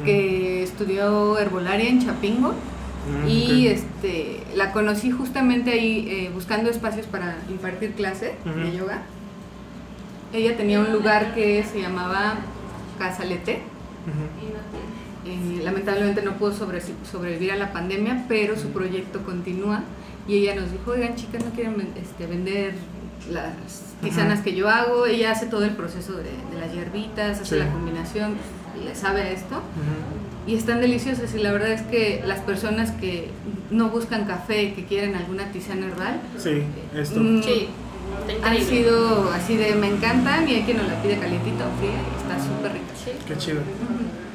que 0.05 0.63
estudió 0.63 1.37
herbolaria 1.37 1.89
en 1.89 2.03
Chapingo 2.05 2.53
Mm, 3.09 3.27
y 3.27 3.67
este 3.67 4.43
la 4.55 4.71
conocí 4.71 5.09
justamente 5.11 5.71
ahí 5.71 6.07
eh, 6.09 6.31
buscando 6.33 6.69
espacios 6.69 7.07
para 7.07 7.37
impartir 7.49 7.93
clase 7.93 8.35
de 8.45 8.77
yoga. 8.77 9.01
Ella 10.33 10.55
tenía 10.55 10.79
un 10.79 10.91
lugar 10.93 11.33
que 11.33 11.63
se 11.63 11.81
llamaba 11.81 12.35
Casa 12.99 13.25
Lete. 13.25 13.61
Ujú. 14.07 15.29
Eh, 15.29 15.61
lamentablemente 15.63 16.21
no 16.23 16.33
pudo 16.37 16.51
sobre- 16.53 16.81
sobrevivir 17.11 17.51
a 17.51 17.55
la 17.55 17.71
pandemia, 17.73 18.25
pero 18.27 18.57
su 18.57 18.69
proyecto 18.69 19.23
continúa 19.23 19.83
y 20.27 20.37
ella 20.37 20.55
nos 20.55 20.71
dijo, 20.71 20.91
oigan 20.91 21.15
chicas, 21.15 21.43
¿no 21.43 21.51
quieren 21.51 21.75
este, 22.01 22.25
vender 22.27 22.73
las 23.31 23.53
tisanas 24.01 24.39
que 24.41 24.55
yo 24.55 24.67
hago? 24.69 25.05
Ella 25.05 25.31
hace 25.31 25.45
todo 25.47 25.63
el 25.65 25.71
proceso 25.75 26.13
de, 26.13 26.23
de 26.23 26.59
las 26.59 26.73
hierbitas, 26.73 27.39
hace 27.39 27.55
Sí. 27.55 27.59
la 27.59 27.71
combinación, 27.71 28.35
le 28.83 28.95
sabe 28.95 29.33
esto. 29.33 29.61
Y 30.47 30.55
están 30.55 30.81
deliciosas 30.81 31.33
y 31.35 31.39
la 31.39 31.51
verdad 31.51 31.71
es 31.71 31.81
que 31.83 32.23
las 32.25 32.39
personas 32.39 32.91
que 32.91 33.29
no 33.69 33.89
buscan 33.89 34.25
café, 34.25 34.73
que 34.73 34.85
quieren 34.85 35.15
alguna 35.15 35.51
tisana 35.51 35.85
herbal, 35.87 36.19
Sí, 36.37 36.63
esto. 36.95 37.19
Mm, 37.19 37.43
Sí, 37.43 37.67
han 38.43 38.57
sido 38.61 39.31
así 39.31 39.55
de 39.55 39.73
me 39.75 39.87
encantan 39.87 40.47
y 40.49 40.55
hay 40.55 40.61
quien 40.63 40.77
nos 40.77 40.87
la 40.87 41.01
pide 41.01 41.17
calientita 41.17 41.65
o 41.67 41.71
fría 41.79 41.91
y 41.91 42.21
está 42.21 42.37
súper 42.43 42.73
rica. 42.73 42.85
Sí. 43.03 43.11
Qué 43.27 43.37
chido. 43.37 43.61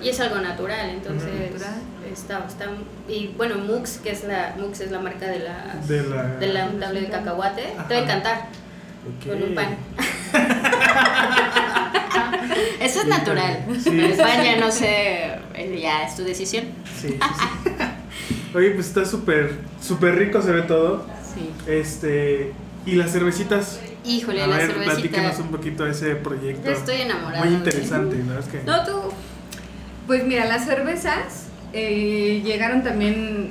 Y 0.02 0.08
es 0.08 0.20
algo 0.20 0.36
natural, 0.36 0.90
entonces 0.90 1.52
Natural. 1.52 1.74
está, 2.12 2.44
está 2.46 2.66
y 3.08 3.28
bueno 3.36 3.56
Mux 3.58 3.98
que 3.98 4.10
es 4.10 4.24
la 4.24 4.54
Mux 4.58 4.80
es 4.80 4.90
la 4.90 4.98
marca 5.00 5.26
de 5.26 5.38
la 5.40 5.74
De 5.86 6.02
la. 6.02 6.22
de 6.36 6.46
la 6.52 6.66
untable 6.66 7.00
de 7.02 7.08
cacahuate, 7.08 7.62
te 7.62 7.72
va 7.72 7.78
a 7.78 7.84
Ajá. 7.84 8.00
encantar 8.16 8.46
con 9.26 9.42
un 9.42 9.54
pan. 9.54 9.76
Eso 12.80 13.00
es 13.00 13.06
natural. 13.06 13.64
sí, 13.82 13.90
sí. 13.90 14.16
ya 14.16 14.56
no 14.60 14.70
sé, 14.70 15.24
eh, 15.54 15.78
ya 15.80 16.04
es 16.06 16.16
tu 16.16 16.22
decisión. 16.24 16.64
Sí, 17.00 17.08
sí, 17.08 17.18
sí. 17.18 17.70
Oye, 18.54 18.70
pues 18.70 18.86
está 18.86 19.04
súper, 19.04 19.58
súper 19.82 20.16
rico, 20.16 20.40
se 20.42 20.52
ve 20.52 20.62
todo. 20.62 21.06
Sí. 21.34 21.50
Este. 21.70 22.52
Y 22.86 22.92
las 22.92 23.10
cervecitas. 23.12 23.80
Híjole, 24.04 24.42
A 24.42 24.46
la 24.46 24.56
ver, 24.56 24.66
cervecita. 24.68 24.94
platíquenos 24.94 25.38
un 25.40 25.48
poquito 25.48 25.84
de 25.84 25.90
ese 25.90 26.14
proyecto. 26.14 26.64
Yo 26.70 26.76
estoy 26.76 27.00
enamorada. 27.02 27.44
Muy 27.44 27.54
interesante, 27.54 28.16
¿no? 28.16 28.38
Es 28.38 28.46
que. 28.46 28.62
No, 28.64 28.84
tú. 28.84 28.92
Pues 30.06 30.24
mira, 30.24 30.44
las 30.46 30.64
cervezas 30.64 31.46
eh, 31.72 32.40
llegaron 32.44 32.84
también 32.84 33.50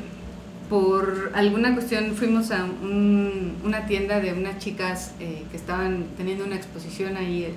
por 0.69 1.31
alguna 1.35 1.73
cuestión, 1.75 2.15
fuimos 2.15 2.49
a 2.51 2.63
un- 2.63 3.57
una 3.63 3.85
tienda 3.85 4.19
de 4.19 4.33
unas 4.33 4.57
chicas 4.57 5.11
eh, 5.19 5.43
que 5.51 5.57
estaban 5.57 6.05
teniendo 6.17 6.43
una 6.45 6.55
exposición 6.55 7.17
ahí 7.17 7.43
eh, 7.43 7.53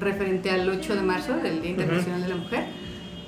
referente 0.00 0.50
al 0.50 0.68
8 0.68 0.94
de 0.96 1.02
marzo, 1.02 1.34
del 1.36 1.60
Día 1.62 1.70
Internacional 1.72 2.22
de 2.22 2.28
la 2.28 2.36
Mujer. 2.36 2.64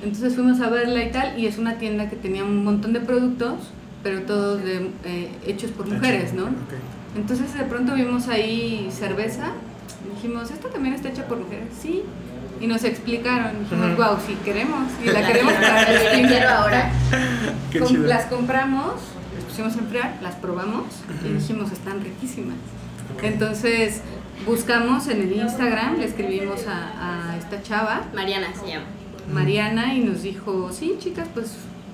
Entonces 0.02 0.34
fuimos 0.34 0.60
a 0.60 0.68
verla 0.68 1.02
y 1.04 1.10
tal, 1.12 1.38
y 1.38 1.46
es 1.46 1.58
una 1.58 1.74
tienda 1.78 2.08
que 2.10 2.16
tenía 2.16 2.42
un 2.42 2.64
montón 2.64 2.92
de 2.92 3.00
productos, 3.00 3.54
pero 4.02 4.22
todos 4.22 4.62
de, 4.64 4.90
eh, 5.04 5.28
hechos 5.46 5.70
por 5.70 5.86
mujeres, 5.88 6.32
¿no? 6.32 6.44
Ok. 6.44 6.74
Entonces 7.16 7.54
de 7.56 7.64
pronto 7.64 7.94
vimos 7.94 8.26
ahí 8.28 8.88
cerveza, 8.90 9.52
y 10.04 10.14
dijimos, 10.16 10.50
¿esto 10.50 10.68
también 10.68 10.94
está 10.94 11.08
hecha 11.10 11.26
por 11.28 11.38
mujeres? 11.38 11.66
Sí. 11.80 12.02
Y 12.60 12.66
nos 12.66 12.82
explicaron, 12.84 13.58
dijimos, 13.60 13.92
Ujú. 13.92 14.02
wow, 14.02 14.16
sí 14.26 14.36
queremos, 14.44 14.86
y 15.04 15.08
la 15.10 15.24
queremos 15.26 15.52
para 15.52 16.12
el 16.14 16.26
quiero 16.26 16.48
ahora. 16.48 16.90
Qué 17.70 17.78
Com- 17.80 17.88
chido. 17.88 18.06
Las 18.06 18.26
compramos, 18.26 18.94
las 19.36 19.44
pusimos 19.44 19.76
a 19.76 19.78
enfriar, 19.78 20.18
las 20.22 20.34
probamos 20.36 20.84
y 21.24 21.28
Ujú. 21.28 21.38
dijimos, 21.38 21.70
están 21.72 22.00
riquísimas. 22.02 22.56
Entonces 23.22 24.00
buscamos 24.46 25.06
en 25.08 25.20
el 25.22 25.32
Instagram, 25.32 25.98
le 25.98 26.04
escribimos 26.06 26.66
a, 26.66 27.30
a 27.32 27.36
esta 27.38 27.62
chava, 27.62 28.02
Mariana 28.14 28.48
se 28.54 28.68
llama. 28.68 28.86
Mariana, 29.32 29.94
y 29.94 30.00
nos 30.00 30.22
dijo, 30.22 30.70
sí, 30.72 30.96
chicas, 30.98 31.28
pues 31.32 31.52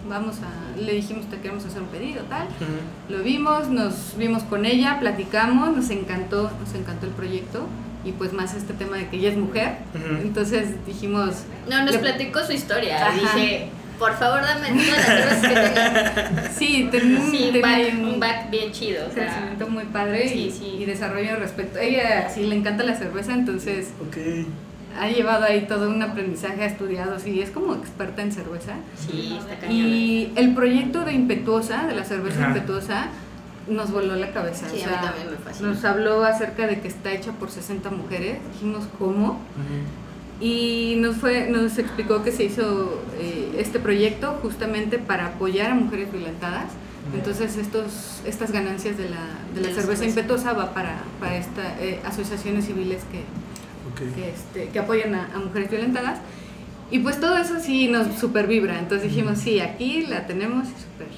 vamos 0.08 0.36
a, 0.38 0.78
le 0.80 0.92
dijimos, 0.94 1.26
te 1.26 1.36
queremos 1.38 1.64
hacer 1.66 1.82
un 1.82 1.88
pedido, 1.88 2.22
tal. 2.24 2.46
Lo 3.08 3.22
vimos, 3.22 3.68
nos 3.68 4.16
vimos 4.16 4.42
con 4.44 4.64
ella, 4.64 4.98
platicamos, 4.98 5.76
nos 5.76 5.90
encantó, 5.90 6.50
nos 6.64 6.74
encantó 6.74 7.06
el 7.06 7.12
proyecto 7.12 7.66
y 8.04 8.12
pues 8.12 8.32
más 8.32 8.54
este 8.54 8.72
tema 8.72 8.96
de 8.96 9.08
que 9.08 9.16
ella 9.18 9.30
es 9.30 9.36
mujer. 9.36 9.78
Entonces 10.22 10.84
dijimos, 10.86 11.42
No, 11.68 11.82
nos 11.84 11.92
le- 11.92 11.98
platicó 11.98 12.40
su 12.44 12.52
historia. 12.52 13.06
Ajá. 13.08 13.14
Dije, 13.36 13.68
por 13.98 14.14
favor, 14.16 14.40
dame 14.42 14.68
todas 14.68 14.86
las 14.96 15.04
cervezas 15.06 15.40
que 15.40 15.54
tengas. 15.54 16.52
sí, 16.56 16.88
ten- 16.90 17.30
Sí, 17.30 17.50
un 17.54 17.60
back, 17.62 17.92
un 18.14 18.20
back 18.20 18.50
bien 18.50 18.72
chido. 18.72 19.06
O 19.08 19.12
sea, 19.12 19.26
crecimiento 19.26 19.68
muy 19.68 19.84
padre 19.86 20.26
y, 20.26 20.50
Sí, 20.50 20.76
y 20.80 20.84
desarrollo 20.84 21.36
respecto. 21.36 21.78
Ella 21.78 22.28
sí 22.28 22.44
le 22.46 22.56
encanta 22.56 22.84
la 22.84 22.94
cerveza, 22.96 23.32
entonces 23.34 23.88
ha 25.00 25.08
llevado 25.08 25.44
ahí 25.44 25.66
todo 25.68 25.88
un 25.88 26.02
aprendizaje, 26.02 26.62
ha 26.62 26.66
estudiado, 26.66 27.18
sí, 27.18 27.40
es 27.40 27.50
como 27.50 27.74
experta 27.74 28.22
en 28.22 28.32
cerveza. 28.32 28.72
sí, 28.96 29.36
está 29.38 29.56
cañona. 29.60 29.74
Y 29.88 30.32
el 30.36 30.54
proyecto 30.54 31.04
de 31.04 31.12
Impetuosa, 31.12 31.86
de 31.86 31.94
la 31.94 32.04
cerveza 32.04 32.40
Ajá. 32.40 32.48
Impetuosa, 32.48 33.06
nos 33.68 33.90
voló 33.92 34.16
la 34.16 34.32
cabeza. 34.32 34.66
Sí, 34.68 34.80
o 34.80 34.84
a 34.84 34.86
mí 34.86 34.92
sea, 34.94 35.00
también 35.02 35.30
me 35.30 35.36
fascina. 35.36 35.68
Nos 35.68 35.84
habló 35.84 36.24
acerca 36.24 36.66
de 36.66 36.80
que 36.80 36.88
está 36.88 37.12
hecha 37.12 37.32
por 37.32 37.50
60 37.50 37.90
mujeres, 37.90 38.38
dijimos 38.54 38.86
cómo. 38.98 39.40
Y 40.40 40.96
nos, 40.98 41.16
fue, 41.16 41.48
nos 41.50 41.78
explicó 41.78 42.22
que 42.22 42.32
se 42.32 42.44
hizo 42.44 43.02
eh, 43.18 43.56
este 43.58 43.78
proyecto 43.78 44.38
justamente 44.42 44.98
para 44.98 45.26
apoyar 45.26 45.72
a 45.72 45.74
mujeres 45.74 46.12
violentadas. 46.12 46.70
Entonces 47.14 47.56
estos, 47.56 48.20
estas 48.26 48.52
ganancias 48.52 48.98
de 48.98 49.08
la, 49.08 49.24
de 49.54 49.60
la 49.62 49.68
De 49.68 49.74
la 49.74 49.80
cerveza 49.80 50.02
cerveza. 50.02 50.04
impetuosa 50.04 50.52
va 50.52 50.74
para, 50.74 50.98
para 51.20 51.38
esta, 51.38 51.76
eh, 51.80 52.00
asociaciones 52.04 52.66
civiles 52.66 53.02
que, 53.10 53.22
este, 54.28 54.70
que 54.70 54.78
apoyan 54.78 55.14
a, 55.14 55.30
a 55.34 55.38
mujeres 55.38 55.70
violentadas. 55.70 56.18
Y 56.90 57.00
pues 57.00 57.18
todo 57.18 57.36
eso 57.36 57.60
sí 57.60 57.88
nos 57.88 58.18
super 58.18 58.46
vibra. 58.46 58.78
Entonces 58.78 59.08
dijimos, 59.08 59.38
sí, 59.38 59.60
aquí 59.60 60.06
la 60.06 60.26
tenemos 60.26 60.66
y 60.68 60.70
súper. 60.70 61.08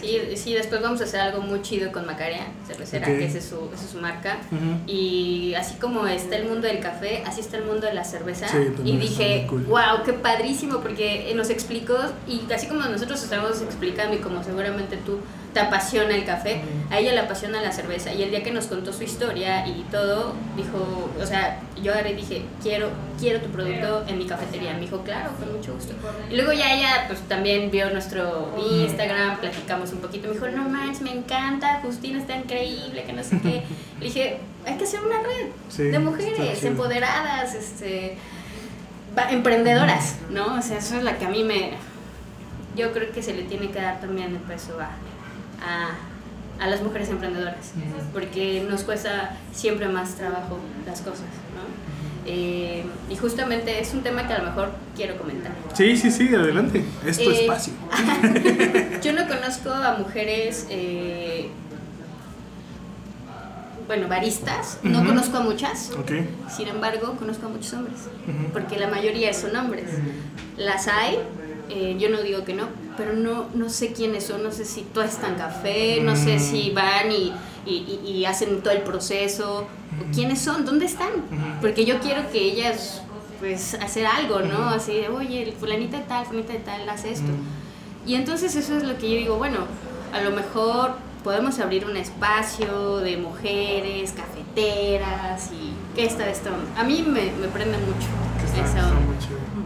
Sí, 0.00 0.36
sí, 0.36 0.54
después 0.54 0.80
vamos 0.80 1.00
a 1.00 1.04
hacer 1.04 1.20
algo 1.20 1.40
muy 1.40 1.62
chido 1.62 1.92
con 1.92 2.06
Macaria, 2.06 2.46
cervecera, 2.66 3.06
que 3.06 3.24
esa 3.24 3.38
es 3.38 3.44
su, 3.44 3.70
esa 3.74 3.84
es 3.84 3.90
su 3.90 3.98
marca. 3.98 4.38
Y 4.86 5.54
así 5.54 5.74
como 5.76 6.06
está 6.06 6.36
el 6.36 6.48
mundo 6.48 6.66
del 6.66 6.80
café, 6.80 7.22
así 7.26 7.40
está 7.40 7.58
el 7.58 7.64
mundo 7.64 7.86
de 7.86 7.94
la 7.94 8.04
cerveza. 8.04 8.48
Sí, 8.48 8.72
y 8.84 8.96
dije, 8.96 9.46
cool. 9.48 9.64
wow, 9.64 10.02
qué 10.04 10.12
padrísimo, 10.12 10.80
porque 10.80 11.32
nos 11.34 11.50
explicó, 11.50 11.96
y 12.26 12.50
así 12.52 12.66
como 12.66 12.82
nosotros 12.82 13.22
estamos 13.22 13.60
explicando, 13.62 14.16
y 14.16 14.20
como 14.20 14.42
seguramente 14.42 14.96
tú 15.04 15.18
te 15.52 15.60
apasiona 15.60 16.14
el 16.14 16.24
café, 16.24 16.62
a 16.90 16.98
ella 16.98 17.12
le 17.12 17.20
apasiona 17.20 17.60
la 17.60 17.72
cerveza. 17.72 18.12
Y 18.12 18.22
el 18.22 18.30
día 18.30 18.42
que 18.42 18.52
nos 18.52 18.66
contó 18.66 18.92
su 18.92 19.02
historia 19.02 19.66
y 19.66 19.84
todo, 19.90 20.34
dijo, 20.56 21.10
o 21.20 21.26
sea, 21.26 21.60
yo 21.82 21.92
agarré 21.92 22.12
y 22.12 22.16
dije, 22.16 22.42
quiero, 22.62 22.90
quiero 23.18 23.40
tu 23.40 23.48
producto 23.50 24.04
en 24.08 24.18
mi 24.18 24.26
cafetería. 24.26 24.72
Me 24.74 24.80
dijo, 24.80 25.02
claro, 25.02 25.30
con 25.38 25.52
mucho 25.52 25.74
gusto. 25.74 25.94
Y 26.30 26.36
luego 26.36 26.52
ya 26.52 26.74
ella, 26.74 27.04
pues 27.06 27.20
también 27.28 27.70
vio 27.70 27.90
nuestro 27.90 28.54
Instagram, 28.70 29.38
platicamos 29.38 29.92
un 29.92 29.98
poquito. 29.98 30.28
Me 30.28 30.34
dijo, 30.34 30.48
no 30.48 30.68
manches, 30.68 31.02
me 31.02 31.12
encanta, 31.12 31.80
Justina 31.82 32.18
está 32.18 32.36
increíble, 32.36 33.04
que 33.04 33.12
no 33.12 33.22
sé 33.22 33.38
qué. 33.40 33.62
Le 34.00 34.06
dije, 34.06 34.38
hay 34.66 34.76
que 34.76 34.84
hacer 34.84 35.00
una 35.00 35.18
red 35.18 35.50
Sí, 35.68 35.84
de 35.84 35.98
mujeres 35.98 36.64
empoderadas, 36.64 37.54
este, 37.54 38.16
emprendedoras, 39.30 40.16
¿no? 40.30 40.56
O 40.56 40.62
sea, 40.62 40.78
eso 40.78 40.96
es 40.96 41.04
la 41.04 41.18
que 41.18 41.26
a 41.26 41.28
mí 41.28 41.44
me. 41.44 41.72
Yo 42.74 42.92
creo 42.92 43.12
que 43.12 43.22
se 43.22 43.34
le 43.34 43.42
tiene 43.42 43.70
que 43.70 43.80
dar 43.80 44.00
también 44.00 44.34
el 44.34 44.40
peso 44.40 44.80
a, 44.80 44.92
a, 45.64 46.62
a 46.62 46.66
las 46.68 46.82
mujeres 46.82 47.08
emprendedoras, 47.08 47.72
porque 48.12 48.66
nos 48.68 48.82
cuesta 48.82 49.36
siempre 49.52 49.88
más 49.88 50.14
trabajo 50.16 50.58
las 50.86 51.00
cosas, 51.00 51.20
¿no? 51.54 51.62
Eh, 52.24 52.84
y 53.10 53.16
justamente 53.16 53.80
es 53.80 53.92
un 53.94 54.02
tema 54.02 54.28
que 54.28 54.32
a 54.34 54.38
lo 54.38 54.44
mejor 54.44 54.70
quiero 54.94 55.16
comentar. 55.16 55.50
Sí, 55.74 55.96
sí, 55.96 56.10
sí, 56.10 56.32
adelante. 56.34 56.84
Es 57.04 57.18
tu 57.18 57.28
Eh, 57.30 57.40
espacio. 57.42 57.72
Yo 59.02 59.12
no 59.12 59.26
conozco 59.26 59.70
a 59.70 59.96
mujeres, 59.98 60.66
eh, 60.70 61.48
bueno, 63.88 64.08
baristas, 64.08 64.78
no 64.84 64.98
Ujú. 65.00 65.08
conozco 65.08 65.36
a 65.38 65.40
muchas, 65.40 65.90
Ok. 65.98 66.12
sin 66.48 66.68
embargo, 66.68 67.16
conozco 67.18 67.46
a 67.46 67.48
muchos 67.48 67.72
hombres, 67.74 67.98
Ujú. 68.26 68.52
porque 68.52 68.78
la 68.78 68.86
mayoría 68.88 69.34
son 69.34 69.54
hombres. 69.56 69.90
Las 70.56 70.86
hay, 70.88 71.18
eh, 71.74 71.96
yo 71.98 72.08
no 72.10 72.22
digo 72.22 72.44
que 72.44 72.54
no, 72.54 72.66
pero 72.96 73.12
no, 73.14 73.46
no 73.54 73.68
sé 73.70 73.92
quiénes 73.92 74.24
son, 74.26 74.42
no 74.42 74.52
sé 74.52 74.64
si 74.64 74.82
tuestan 74.82 75.34
café, 75.36 76.00
no 76.02 76.14
sé 76.16 76.36
Mm. 76.36 76.40
si 76.40 76.70
van 76.70 77.10
y, 77.12 77.32
y- 77.66 78.00
y- 78.04 78.10
y 78.10 78.24
hacen 78.24 78.60
todo 78.62 78.72
el 78.74 78.82
proceso, 78.82 79.60
o 80.00 80.14
quiénes 80.14 80.40
son, 80.40 80.64
dónde 80.64 80.86
están, 80.86 81.10
Ujú. 81.10 81.60
porque 81.60 81.84
yo 81.84 82.00
quiero 82.00 82.30
que 82.30 82.38
ellas, 82.42 83.02
pues, 83.40 83.74
hacer 83.74 84.06
algo, 84.06 84.40
¿no? 84.40 84.68
Así 84.70 84.94
de, 84.94 85.08
oye, 85.08 85.42
el 85.42 85.52
fulanita 85.52 85.98
de 85.98 86.04
tal, 86.04 86.26
fulanita 86.26 86.52
de 86.52 86.58
tal, 86.60 86.88
hace 86.88 87.12
esto. 87.12 87.30
Y 88.06 88.14
entonces 88.16 88.54
eso 88.56 88.76
es 88.76 88.82
lo 88.84 88.98
que 88.98 89.10
yo 89.10 89.16
digo, 89.16 89.36
bueno, 89.36 89.58
a 90.12 90.20
lo 90.20 90.30
mejor 90.32 90.96
podemos 91.24 91.58
abrir 91.60 91.84
un 91.86 91.96
espacio 91.96 92.98
de 92.98 93.16
mujeres, 93.16 94.12
cafeteras 94.12 95.50
y 95.52 95.72
que 95.94 96.04
esta 96.04 96.28
esta 96.28 96.50
onda. 96.50 96.80
A 96.80 96.84
mí 96.84 97.02
me, 97.06 97.30
me 97.40 97.46
prende 97.48 97.78
mucho 97.78 98.08
está- 98.44 98.58
esa 98.58 98.66
está 98.66 98.88
onda. 98.88 99.00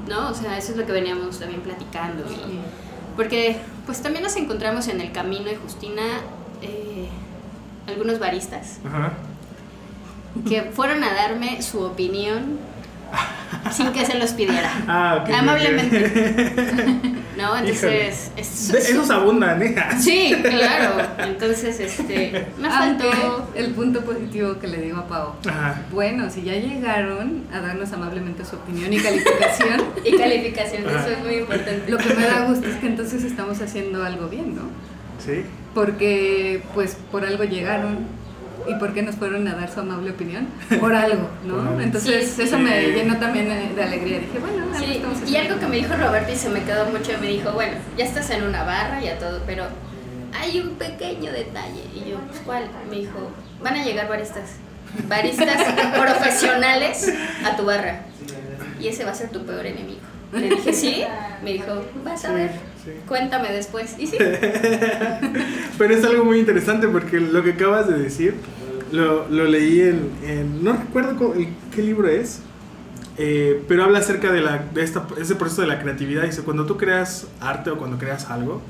¿No? 0.08 0.30
O 0.30 0.34
sea, 0.34 0.56
eso 0.58 0.72
es 0.72 0.78
lo 0.78 0.86
que 0.86 0.92
veníamos 0.92 1.38
también 1.38 1.60
platicando. 1.62 2.24
y- 2.30 2.60
porque 3.16 3.56
pues 3.86 4.02
también 4.02 4.22
nos 4.22 4.36
encontramos 4.36 4.88
en 4.88 5.00
el 5.00 5.10
camino 5.10 5.50
y 5.50 5.54
Justina 5.56 6.02
eh, 6.60 7.08
algunos 7.86 8.18
baristas 8.18 8.78
Ajá. 8.84 9.12
que 10.46 10.62
fueron 10.64 11.02
a 11.02 11.14
darme 11.14 11.62
su 11.62 11.80
opinión 11.80 12.58
sin 13.72 13.92
que 13.92 14.04
se 14.06 14.18
los 14.18 14.32
pidiera. 14.32 14.70
Ah, 14.88 15.22
ok. 15.22 15.34
Amablemente. 15.34 17.12
No, 17.36 17.54
entonces. 17.54 18.30
es- 18.34 18.72
De- 18.72 18.78
esos 18.78 19.10
abundan, 19.10 19.60
¿eh? 19.60 19.74
Sí, 20.00 20.34
claro. 20.42 20.94
Entonces, 21.18 21.78
este. 21.80 22.46
Me 22.58 22.66
Aunque 22.68 23.10
faltó. 23.10 23.50
el 23.54 23.72
punto 23.72 24.00
positivo 24.06 24.58
que 24.58 24.66
le 24.68 24.78
digo 24.80 24.96
a 25.00 25.06
Pau. 25.06 25.32
Ajá. 25.46 25.82
Bueno, 25.92 26.30
si 26.30 26.44
ya 26.44 26.54
llegaron 26.54 27.42
a 27.52 27.60
darnos 27.60 27.92
amablemente 27.92 28.42
su 28.46 28.56
opinión 28.56 28.90
y 28.90 28.96
calificación, 28.98 29.82
Y 30.02 30.16
calificación, 30.16 30.88
Ajá. 30.88 31.00
eso 31.00 31.10
es 31.10 31.24
muy 31.24 31.34
importante. 31.34 31.82
lo 31.90 31.98
que 31.98 32.14
me 32.14 32.22
da 32.26 32.46
gusto 32.46 32.68
es 32.68 32.76
que 32.76 32.86
entonces 32.86 33.22
estamos 33.22 33.60
haciendo 33.60 34.02
algo 34.02 34.28
bien, 34.28 34.54
¿no? 34.56 34.62
Sí. 35.22 35.42
Porque 35.74 36.62
pues 36.72 36.96
por 37.12 37.22
algo 37.26 37.44
llegaron 37.44 37.98
y 38.68 38.74
por 38.74 38.92
qué 38.94 39.02
nos 39.02 39.14
fueron 39.16 39.46
a 39.48 39.54
dar 39.54 39.70
su 39.72 39.80
amable 39.80 40.10
opinión, 40.10 40.48
por 40.80 40.94
algo. 40.94 41.28
¿no? 41.44 41.80
Entonces 41.80 42.30
Sí, 42.36 42.42
eso 42.42 42.56
sí. 42.56 42.62
me 42.62 42.80
llenó 42.92 43.16
también 43.18 43.50
eh, 43.50 43.72
de 43.74 43.82
alegría. 43.82 44.18
Dije, 44.20 44.38
bueno, 44.38 44.64
algo 44.64 44.78
Sí, 44.78 44.92
estamos 44.96 45.30
y 45.30 45.36
algo 45.36 45.58
que 45.60 45.66
me 45.66 45.76
dijo 45.76 45.94
Roberto 45.96 46.32
y 46.32 46.36
se 46.36 46.48
me 46.48 46.62
quedó 46.62 46.86
mucho, 46.86 47.12
me 47.20 47.28
dijo, 47.28 47.52
bueno, 47.52 47.74
ya 47.96 48.04
estás 48.04 48.30
en 48.30 48.42
una 48.44 48.62
barra, 48.64 49.00
ya 49.00 49.18
todo, 49.18 49.40
pero 49.46 49.64
hay 50.38 50.60
un 50.60 50.70
pequeño 50.76 51.32
detalle. 51.32 51.82
Y 51.94 52.10
yo, 52.10 52.18
pues, 52.28 52.40
¿cuál? 52.44 52.64
Me 52.90 52.96
dijo, 52.96 53.30
van 53.62 53.74
a 53.76 53.84
llegar 53.84 54.08
baristas, 54.08 54.56
baristas 55.08 55.62
profesionales 55.98 57.12
a 57.44 57.56
tu 57.56 57.64
barra. 57.64 58.00
Y 58.80 58.88
ese 58.88 59.04
va 59.04 59.12
a 59.12 59.14
ser 59.14 59.30
tu 59.30 59.44
peor 59.46 59.64
enemigo. 59.66 60.00
Le 60.32 60.48
dije, 60.50 60.72
¿sí? 60.72 61.04
Me 61.42 61.52
dijo, 61.54 61.82
vas 62.04 62.24
a 62.24 62.32
ver, 62.32 62.50
sí. 62.86 62.92
cuéntame 63.06 63.52
después. 63.52 63.94
Y 63.98 64.06
sí, 64.06 64.16
Pero 65.78 65.94
es 65.94 66.04
algo 66.04 66.24
muy 66.24 66.38
interesante 66.38 66.88
porque 66.88 67.20
lo 67.20 67.42
que 67.42 67.50
acabas 67.52 67.88
de 67.88 67.98
decir 67.98 68.34
lo, 68.92 69.28
lo 69.28 69.44
leí 69.44 69.80
en, 69.82 70.10
en- 70.24 70.64
No 70.64 70.72
recuerdo 70.72 71.16
cómo- 71.16 71.34
el- 71.34 71.48
qué 71.74 71.82
libro 71.82 72.08
es, 72.08 72.40
eh, 73.18 73.62
pero 73.68 73.84
habla 73.84 73.98
acerca 73.98 74.32
de, 74.32 74.40
la, 74.40 74.58
de 74.72 74.82
esta, 74.82 75.06
ese 75.20 75.34
proceso 75.34 75.62
de 75.62 75.68
la 75.68 75.80
creatividad. 75.82 76.22
Dice, 76.24 76.42
cuando 76.42 76.66
tú 76.66 76.76
creas 76.76 77.26
arte 77.40 77.70
o 77.70 77.78
cuando 77.78 77.98
creas 77.98 78.30
algo, 78.30 78.62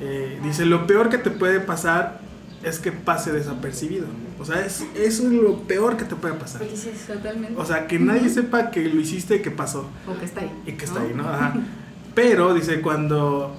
eh, 0.00 0.38
dice, 0.42 0.64
lo 0.66 0.86
peor 0.86 1.08
que 1.10 1.18
te 1.18 1.30
puede 1.30 1.60
pasar 1.60 2.20
es 2.62 2.78
que 2.78 2.92
pase 2.92 3.32
desapercibido. 3.32 4.06
O 4.38 4.44
sea, 4.44 4.64
es, 4.64 4.84
eso 4.94 5.24
es 5.26 5.32
lo 5.32 5.58
peor 5.62 5.96
que 5.96 6.04
te 6.04 6.14
puede 6.16 6.34
pasar. 6.34 6.62
dices, 6.68 7.06
Totalmente. 7.06 7.60
O 7.60 7.64
sea, 7.64 7.86
que 7.86 7.98
nadie 7.98 8.28
sepa 8.28 8.70
que 8.70 8.84
lo 8.88 9.00
hiciste 9.00 9.36
y 9.36 9.42
que 9.42 9.50
pasó. 9.50 9.88
o 10.08 10.18
que 10.18 10.24
está 10.24 10.40
ahí. 10.42 10.50
Y 10.66 10.72
que 10.72 10.84
está 10.84 11.00
ahí, 11.00 11.12
¿no? 11.14 11.28
Ajá. 11.28 11.54
Pero, 12.14 12.54
dice, 12.54 12.80
cuando 12.80 13.54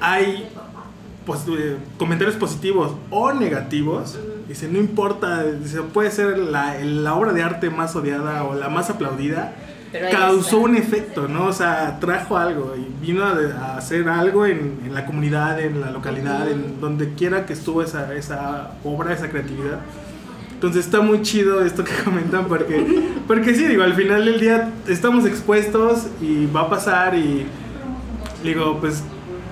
hay 0.00 0.48
pues, 1.24 1.40
eh, 1.48 1.76
comentarios 1.98 2.36
positivos 2.36 2.92
o 3.10 3.32
negativos, 3.32 4.18
dice, 4.48 4.68
no 4.68 4.78
importa, 4.78 5.44
dice, 5.44 5.82
puede 5.82 6.10
ser 6.10 6.38
la, 6.38 6.78
la 6.82 7.14
obra 7.14 7.32
de 7.32 7.42
arte 7.42 7.70
más 7.70 7.94
odiada 7.96 8.44
o 8.44 8.54
la 8.54 8.68
más 8.68 8.90
aplaudida, 8.90 9.54
Pero 9.92 10.10
causó 10.10 10.58
un 10.58 10.76
efecto, 10.76 11.28
¿no? 11.28 11.46
O 11.46 11.52
sea, 11.52 11.98
trajo 12.00 12.36
algo 12.36 12.74
y 12.76 13.06
vino 13.06 13.24
a, 13.24 13.32
a 13.32 13.76
hacer 13.78 14.08
algo 14.08 14.46
en, 14.46 14.80
en 14.84 14.94
la 14.94 15.06
comunidad, 15.06 15.60
en 15.60 15.80
la 15.80 15.90
localidad, 15.90 16.50
en 16.50 16.80
donde 16.80 17.14
quiera 17.14 17.46
que 17.46 17.54
estuvo 17.54 17.82
esa, 17.82 18.14
esa 18.14 18.72
obra, 18.84 19.12
esa 19.12 19.28
creatividad. 19.30 19.80
Entonces 20.58 20.86
está 20.86 21.00
muy 21.00 21.22
chido 21.22 21.64
esto 21.64 21.84
que 21.84 21.92
comentan 22.04 22.46
porque, 22.46 22.84
porque 23.28 23.54
sí, 23.54 23.66
digo, 23.66 23.84
al 23.84 23.94
final 23.94 24.24
del 24.24 24.40
día 24.40 24.72
estamos 24.88 25.24
expuestos 25.24 26.08
y 26.20 26.46
va 26.46 26.62
a 26.62 26.68
pasar 26.68 27.14
y 27.14 27.46
digo, 28.42 28.78
pues 28.80 29.02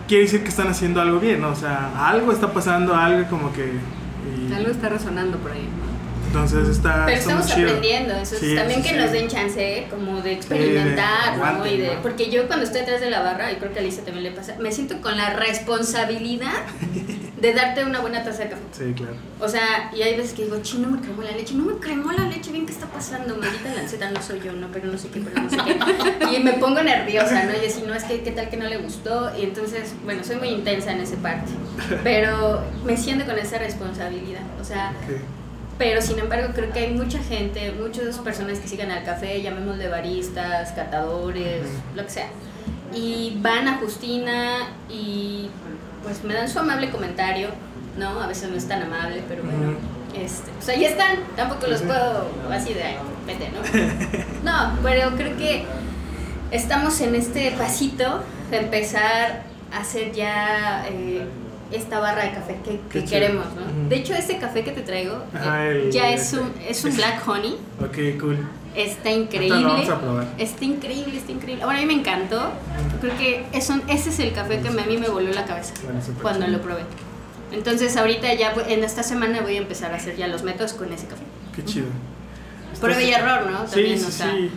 quiere 0.09 0.25
decir 0.25 0.43
que 0.43 0.49
están 0.49 0.69
haciendo 0.69 1.01
algo 1.01 1.19
bien, 1.21 1.41
¿no? 1.41 1.49
O 1.51 1.57
sea, 1.57 2.09
algo 2.09 2.33
está 2.33 2.53
pasando, 2.53 2.95
algo 2.95 3.29
como 3.29 3.53
que... 3.53 3.65
y- 3.65 4.53
Algo 4.53 4.71
está 4.71 4.89
resonando 4.89 5.39
por 5.39 5.51
ahí. 5.53 5.63
¿no? 5.63 5.87
entonces 6.27 6.69
está... 6.69 7.07
Pero 7.07 7.19
está 7.19 7.31
estamos 7.33 7.47
chido. 7.55 7.69
aprendiendo, 7.69 8.13
eso 8.15 8.35
es 8.35 8.41
Sí, 8.41 8.55
también 8.55 8.83
que 8.83 8.91
sí. 8.91 8.95
nos 8.97 9.11
den 9.13 9.29
chance 9.29 9.87
como 9.91 10.21
de 10.21 10.33
experimentar, 10.33 11.39
¿no? 11.39 11.67
Y 11.67 11.79
de, 11.79 11.95
¿no? 11.95 12.03
porque 12.03 12.31
yo 12.31 12.47
cuando 12.47 12.65
estoy 12.67 12.83
atrás 12.83 13.01
de 13.01 13.11
la 13.11 13.23
barra, 13.23 13.53
y 13.53 13.57
creo 13.57 13.73
que 13.73 13.79
a 13.79 13.83
Alicia 13.83 14.05
también 14.05 14.25
le 14.25 14.31
pasa, 14.33 14.55
me 14.61 14.71
siento 14.71 15.01
con 15.01 15.17
la 15.17 15.31
responsabilidad 15.31 16.53
de 17.41 17.53
darte 17.53 17.85
una 17.85 18.01
buena 18.01 18.25
taza 18.25 18.45
de 18.45 18.51
café. 18.51 18.63
Sí, 18.73 18.93
claro. 18.95 19.15
O 19.41 19.49
sea, 19.49 19.91
y 19.95 20.03
hay 20.03 20.17
veces 20.17 20.33
que 20.33 20.45
digo, 20.45 20.59
chino, 20.63 20.89
me 20.89 21.01
cremó 21.01 21.23
la 21.23 21.33
leche, 21.33 21.55
no 21.55 21.65
me 21.65 21.75
cremó 21.75 22.13
la 22.13 22.25
leche, 22.25 22.51
bien, 22.51 22.65
¿qué 22.67 22.73
está 22.73 22.87
pasando? 22.87 23.37
Maldita 23.37 23.75
lanceta, 23.75 24.11
no 24.11 24.23
soy 24.23 24.41
yo, 24.41 24.53
no, 24.53 24.69
pero 24.73 24.87
no 24.87 24.97
sé 24.97 25.09
qué, 25.09 25.21
pero 25.21 25.43
no 25.43 25.51
sé 25.51 25.57
qué. 25.57 26.37
Y 26.37 26.43
me 26.43 26.55
pongo 26.55 26.83
nerviosa, 26.83 27.45
¿no? 27.45 27.53
Y 27.55 27.61
decir, 27.61 27.85
no, 27.87 27.95
es 27.95 28.05
que 28.05 28.23
qué 28.23 28.31
tal 28.31 28.49
que 28.49 28.57
no 28.57 28.67
le 28.67 28.79
gustó. 28.79 29.37
Y 29.39 29.43
entonces, 29.43 29.95
bueno, 30.05 30.25
soy 30.25 30.37
muy 30.37 30.49
intensa 30.49 30.93
en 30.93 31.01
esa 31.01 31.17
parte. 31.17 31.53
Pero 32.03 32.63
me 32.85 32.97
siento 32.97 33.27
con 33.27 33.39
esa 33.39 33.59
responsabilidad. 33.59 34.43
O 34.61 34.65
sea, 34.65 34.93
pero 35.79 36.01
sin 36.01 36.19
embargo 36.19 36.53
creo 36.55 36.73
que 36.73 36.79
hay 36.79 36.95
mucha 36.95 37.19
gente, 37.19 37.73
muchas 37.73 38.19
personas 38.19 38.59
que 38.61 38.69
sigan 38.69 38.91
al 38.91 39.05
café, 39.05 39.43
llamémosle 39.43 39.89
baristas, 39.89 40.73
catadores, 40.73 41.67
lo 41.95 42.03
que 42.05 42.11
sea. 42.11 42.29
Y 42.95 43.37
van 43.43 43.69
a 43.69 43.77
Justina 43.77 44.71
y 44.89 45.51
pues 46.07 46.23
me 46.23 46.35
dan 46.35 46.49
su 46.49 46.61
amable 46.61 46.89
comentario, 46.91 47.49
¿no? 47.99 48.21
A 48.21 48.29
veces 48.29 48.49
no 48.49 48.57
es 48.57 48.69
tan 48.69 48.81
amable, 48.81 49.25
pero 49.29 49.43
bueno. 49.43 49.77
Este, 50.15 50.53
pues 50.53 50.69
ahí 50.69 50.85
están, 50.85 51.17
tampoco 51.35 51.67
los 51.67 51.83
puedo 51.83 52.31
así 52.49 52.73
de, 52.73 52.83
ay, 52.85 52.97
vete, 53.27 53.51
¿no? 53.51 53.61
No, 54.45 54.79
pero 54.85 55.11
creo 55.17 55.37
que 55.37 55.65
estamos 56.53 57.01
en 57.01 57.17
este 57.17 57.51
pasito 57.59 58.23
de 58.53 58.59
empezar 58.59 59.43
a 59.75 59.81
hacer 59.81 60.13
ya 60.13 60.87
eh, 60.89 61.27
esta 61.73 61.99
barra 62.01 62.25
de 62.25 62.33
café 62.33 62.57
que, 62.65 62.81
que 62.91 63.05
queremos, 63.05 63.47
¿no? 63.55 63.63
Ujú. 63.63 63.89
De 63.89 63.97
hecho, 63.97 64.15
este 64.15 64.39
café 64.39 64.63
que 64.65 64.73
te 64.73 64.83
traigo 64.83 65.23
Ajá, 65.35 65.67
el- 65.67 65.91
ya 65.91 66.11
es 66.11 66.33
un, 66.33 66.53
es 66.69 66.85
un 66.85 66.95
black 66.97 67.27
honey. 67.29 67.57
Ok, 67.81 68.21
cool. 68.21 68.39
Está 68.75 69.11
increíble. 69.11 69.61
lo 69.61 69.69
vamos 69.69 69.89
a 69.89 70.01
probar. 70.01 70.27
Está 70.39 70.65
increíble, 70.65 71.17
está 71.17 71.33
increíble. 71.33 71.65
Bueno, 71.65 71.79
a 71.79 71.83
mí 71.83 71.87
me 71.87 72.01
encantó. 72.01 72.51
Creo 73.01 73.17
que 73.17 73.47
es 73.53 73.69
un- 73.71 73.83
ese 73.89 74.11
es 74.11 74.19
el 74.19 74.33
café 74.33 74.61
que 74.61 74.69
a 74.69 74.71
mí 74.71 74.97
me 74.99 75.09
voló 75.09 75.31
la 75.33 75.45
cabeza 75.47 75.73
Bueno, 75.83 76.01
cuando 76.21 76.47
lo 76.47 76.61
probé. 76.61 76.83
Entonces 77.53 77.97
ahorita 77.97 78.35
ya 78.35 78.53
en 78.69 78.85
esta 78.85 79.03
semana 79.03 79.41
voy 79.41 79.55
a 79.55 79.59
empezar 79.59 79.93
a 79.93 79.97
hacer 79.97 80.17
ya 80.17 80.27
los 80.29 80.43
métodos 80.43 80.73
con 80.75 80.93
ese 80.93 81.07
café. 81.07 81.23
Qué 81.55 81.65
chido. 81.65 81.87
Prueba 82.81 83.01
y 83.03 83.13
error, 83.13 83.51
¿no? 83.51 83.67
Sí, 83.67 83.75
También, 83.75 83.99
sí, 83.99 84.05
o 84.07 84.11
sea, 84.11 84.31
sí. 84.33 84.51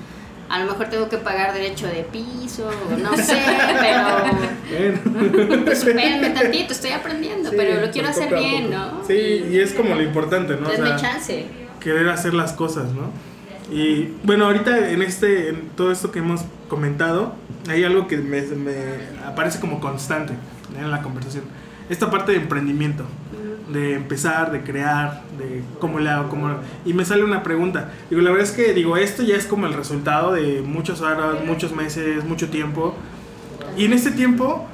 A 0.49 0.59
lo 0.59 0.65
mejor 0.71 0.87
tengo 0.89 1.07
que 1.09 1.17
pagar 1.17 1.53
derecho 1.53 1.85
de 1.87 2.03
piso, 2.11 2.67
o 2.67 2.97
no 2.97 3.15
sé, 3.17 3.37
pero 3.79 4.99
Bueno. 5.49 5.63
pues 5.65 5.79
espérenme 5.79 6.29
tantito, 6.31 6.73
estoy 6.73 6.91
aprendiendo, 6.91 7.49
Sí, 7.51 7.55
pero 7.57 7.79
lo 7.85 7.91
quiero 7.91 8.07
pues, 8.09 8.17
hacer 8.19 8.37
bien. 8.39 8.71
¿no? 8.71 9.03
Sí, 9.05 9.45
y 9.51 9.59
es 9.59 9.73
como 9.73 9.93
lo 9.95 10.01
importante, 10.01 10.55
¿no? 10.55 10.67
O 10.67 10.71
Denme 10.71 10.87
sea, 10.87 10.95
chance. 10.97 11.45
querer 11.79 12.09
hacer 12.09 12.33
las 12.33 12.53
cosas, 12.53 12.85
¿no? 12.93 13.11
Y 13.71 14.13
bueno, 14.23 14.45
ahorita 14.45 14.89
en 14.89 15.03
este, 15.03 15.49
en 15.49 15.69
todo 15.77 15.91
esto 15.91 16.11
que 16.11 16.19
hemos 16.19 16.41
comentado, 16.67 17.35
hay 17.69 17.83
algo 17.83 18.07
que 18.07 18.17
me, 18.17 18.41
me 18.41 18.73
aparece 19.25 19.59
como 19.59 19.79
constante 19.79 20.33
en 20.79 20.89
la 20.89 21.01
conversación. 21.03 21.43
Esta 21.89 22.09
parte 22.09 22.31
de 22.31 22.39
emprendimiento, 22.39 23.05
de 23.71 23.93
empezar, 23.95 24.51
de 24.51 24.61
crear, 24.61 25.21
de 25.37 25.63
cómo 25.79 25.99
le 25.99 26.09
hago, 26.09 26.29
cómo... 26.29 26.49
Y 26.85 26.93
me 26.93 27.05
sale 27.05 27.23
una 27.23 27.43
pregunta. 27.43 27.91
Digo, 28.09 28.21
la 28.21 28.31
verdad 28.31 28.47
es 28.47 28.51
que, 28.51 28.73
digo, 28.73 28.97
esto 28.97 29.23
ya 29.23 29.35
es 29.35 29.45
como 29.45 29.67
el 29.67 29.73
resultado 29.73 30.33
de 30.33 30.61
muchas 30.61 31.01
horas, 31.01 31.37
muchos 31.45 31.75
meses, 31.75 32.23
mucho 32.25 32.49
tiempo. 32.49 32.95
Y 33.77 33.85
en 33.85 33.93
este 33.93 34.11
tiempo, 34.11 34.65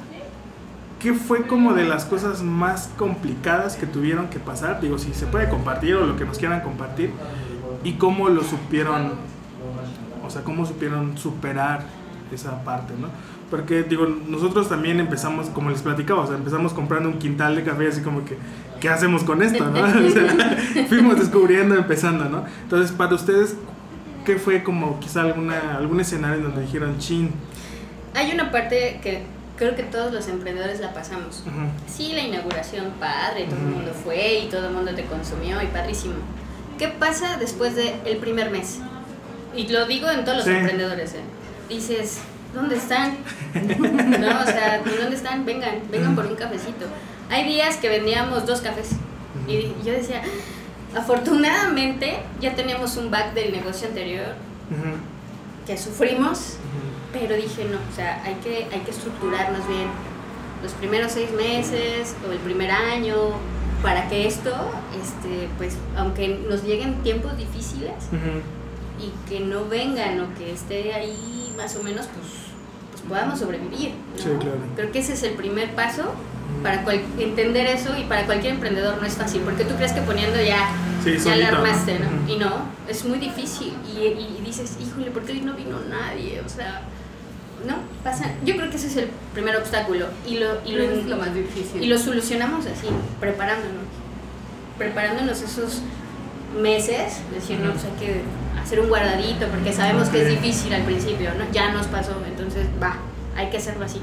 ¿qué 1.00 1.12
fue 1.12 1.46
como 1.46 1.74
de 1.74 1.84
las 1.84 2.04
cosas 2.04 2.42
más 2.42 2.90
complicadas 2.96 3.76
que 3.76 3.86
tuvieron 3.86 4.28
que 4.28 4.38
pasar? 4.38 4.80
Digo, 4.80 4.98
si 4.98 5.12
se 5.14 5.26
puede 5.26 5.48
compartir 5.48 5.96
o 5.96 6.06
lo 6.06 6.16
que 6.16 6.24
nos 6.24 6.38
quieran 6.38 6.60
compartir. 6.62 7.10
¿Y 7.84 7.92
cómo 7.94 8.28
lo 8.28 8.42
supieron? 8.42 9.12
O 10.26 10.30
sea, 10.30 10.42
¿cómo 10.42 10.66
supieron 10.66 11.16
superar 11.18 11.84
esa 12.32 12.64
parte, 12.64 12.94
no? 12.98 13.08
Porque, 13.50 13.84
digo, 13.84 14.06
nosotros 14.06 14.68
también 14.68 14.98
empezamos, 14.98 15.48
como 15.50 15.70
les 15.70 15.80
platicaba, 15.82 16.22
o 16.22 16.26
sea, 16.26 16.36
empezamos 16.36 16.72
comprando 16.72 17.08
un 17.08 17.18
quintal 17.18 17.54
de 17.54 17.62
café, 17.62 17.86
así 17.86 18.00
como 18.00 18.24
que, 18.24 18.36
¿qué 18.80 18.88
hacemos 18.88 19.24
con 19.24 19.42
esto, 19.42 19.64
no? 19.66 19.80
O 20.06 20.10
sea, 20.10 20.56
fuimos 20.88 21.18
descubriendo, 21.18 21.74
empezando, 21.74 22.24
¿no? 22.26 22.44
Entonces, 22.62 22.92
para 22.92 23.14
ustedes, 23.14 23.56
¿qué 24.24 24.36
fue 24.36 24.62
como 24.62 24.98
quizá 25.00 25.22
alguna, 25.22 25.76
algún 25.76 26.00
escenario 26.00 26.36
en 26.38 26.42
donde 26.44 26.62
dijeron, 26.62 26.98
chin? 26.98 27.30
Hay 28.14 28.32
una 28.32 28.50
parte 28.50 29.00
que 29.02 29.22
creo 29.56 29.74
que 29.76 29.82
todos 29.84 30.12
los 30.12 30.28
emprendedores 30.28 30.80
la 30.80 30.92
pasamos. 30.94 31.42
Ujú, 31.46 31.66
Sí, 31.86 32.12
la 32.14 32.22
inauguración, 32.22 32.92
padre, 33.00 33.44
todo 33.44 33.56
el 33.58 33.66
Ujú. 33.66 33.74
mundo 33.76 33.92
fue 34.04 34.38
y 34.40 34.48
todo 34.48 34.68
el 34.68 34.74
mundo 34.74 34.94
te 34.94 35.04
consumió 35.04 35.62
y 35.62 35.66
padrísimo. 35.66 36.14
¿Qué 36.78 36.88
pasa 36.88 37.36
después 37.38 37.74
del 37.74 38.16
primer 38.18 38.50
mes? 38.50 38.78
Y 39.54 39.68
lo 39.68 39.86
digo 39.86 40.10
en 40.10 40.24
todos 40.24 40.36
los 40.38 40.44
Sí. 40.46 40.52
emprendedores, 40.52 41.14
¿eh? 41.14 41.20
Dices, 41.70 42.18
¿dónde 42.54 42.76
están? 42.76 43.16
no, 43.54 44.40
o 44.40 44.44
sea, 44.44 44.82
¿dónde 45.00 45.16
están? 45.16 45.46
Vengan, 45.46 45.76
vengan 45.90 46.14
por 46.14 46.26
un 46.26 46.34
cafecito. 46.36 46.84
Hay 47.30 47.44
días 47.44 47.76
que 47.76 47.88
vendíamos 47.88 48.46
dos 48.46 48.60
cafés. 48.60 48.90
Y 49.48 49.74
yo 49.84 49.92
decía, 49.92 50.22
afortunadamente 50.96 52.18
ya 52.40 52.54
teníamos 52.54 52.96
un 52.96 53.10
back 53.10 53.34
del 53.34 53.52
negocio 53.52 53.88
anterior 53.88 54.34
que 55.66 55.76
sufrimos, 55.76 56.56
pero 57.12 57.34
dije, 57.34 57.64
no, 57.64 57.76
o 57.76 57.94
sea, 57.94 58.22
hay 58.24 58.34
que, 58.36 58.66
hay 58.72 58.80
que 58.80 58.90
estructurarnos 58.90 59.66
bien. 59.68 59.88
Los 60.62 60.72
primeros 60.72 61.12
seis 61.12 61.30
meses 61.32 62.14
o 62.26 62.32
el 62.32 62.38
primer 62.38 62.70
año, 62.70 63.16
para 63.82 64.08
que 64.08 64.26
esto, 64.26 64.50
este, 65.02 65.48
pues, 65.58 65.76
aunque 65.96 66.28
nos 66.28 66.64
lleguen 66.64 67.02
tiempos 67.02 67.36
difíciles 67.36 67.92
y 68.98 69.28
que 69.28 69.40
no 69.40 69.68
vengan 69.68 70.20
o 70.20 70.34
que 70.38 70.52
esté 70.52 70.94
ahí 70.94 71.52
más 71.56 71.76
o 71.76 71.82
menos, 71.82 72.06
pues, 72.06 72.26
pues 72.92 73.02
podamos 73.02 73.38
sobrevivir. 73.38 73.90
¿no? 74.16 74.22
Sí, 74.22 74.30
claro. 74.40 74.58
Creo 74.76 74.92
que 74.92 75.00
ese 75.00 75.12
es 75.12 75.22
el 75.24 75.34
primer 75.34 75.74
paso 75.74 76.14
para 76.66 76.82
cual- 76.82 77.00
entender 77.16 77.64
eso 77.68 77.96
y 77.96 78.02
para 78.04 78.26
cualquier 78.26 78.54
emprendedor 78.54 79.00
no 79.00 79.06
es 79.06 79.14
fácil, 79.14 79.42
porque 79.42 79.64
tú 79.64 79.76
crees 79.76 79.92
que 79.92 80.00
poniendo 80.00 80.36
ya, 80.42 80.68
Sí, 81.04 81.16
ya 81.16 81.36
la 81.36 81.52
¿no? 81.52 81.58
armaste, 81.58 82.00
¿no? 82.00 82.06
Ujú. 82.06 82.32
Y 82.32 82.36
no, 82.38 82.56
es 82.88 83.04
muy 83.04 83.18
difícil. 83.18 83.72
Y, 83.86 83.98
y 84.00 84.42
dices, 84.44 84.76
híjole, 84.82 85.12
¿por 85.12 85.22
qué 85.22 85.32
hoy 85.32 85.42
no 85.42 85.52
vino 85.54 85.78
nadie? 85.88 86.40
O 86.44 86.48
sea, 86.48 86.80
¿no? 87.64 87.76
Pasa. 88.02 88.32
Yo 88.44 88.56
creo 88.56 88.68
que 88.68 88.76
ese 88.78 88.88
es 88.88 88.96
el 88.96 89.10
primer 89.32 89.56
obstáculo. 89.56 90.06
Y 90.26 90.38
lo, 90.38 90.48
y 90.66 90.72
lo, 90.72 90.82
es 90.82 91.06
lo 91.06 91.16
más 91.18 91.32
difícil. 91.32 91.84
y 91.84 91.86
lo 91.86 91.98
solucionamos 91.98 92.66
así, 92.66 92.88
preparándonos. 93.20 93.84
Preparándonos 94.76 95.40
esos 95.42 95.82
meses, 96.60 97.20
decir, 97.32 97.60
no, 97.60 97.70
pues 97.72 97.84
hay 97.84 97.90
que 98.06 98.20
hacer 98.60 98.80
un 98.80 98.88
guardadito, 98.88 99.46
porque 99.46 99.72
sabemos 99.72 100.08
que 100.08 100.22
es 100.22 100.28
difícil 100.28 100.74
al 100.74 100.82
principio, 100.82 101.30
¿no? 101.38 101.44
Ya 101.52 101.70
nos 101.72 101.86
pasó, 101.86 102.20
entonces 102.26 102.66
va, 102.82 102.96
hay 103.36 103.50
que 103.50 103.58
hacerlo 103.58 103.84
así. 103.84 104.00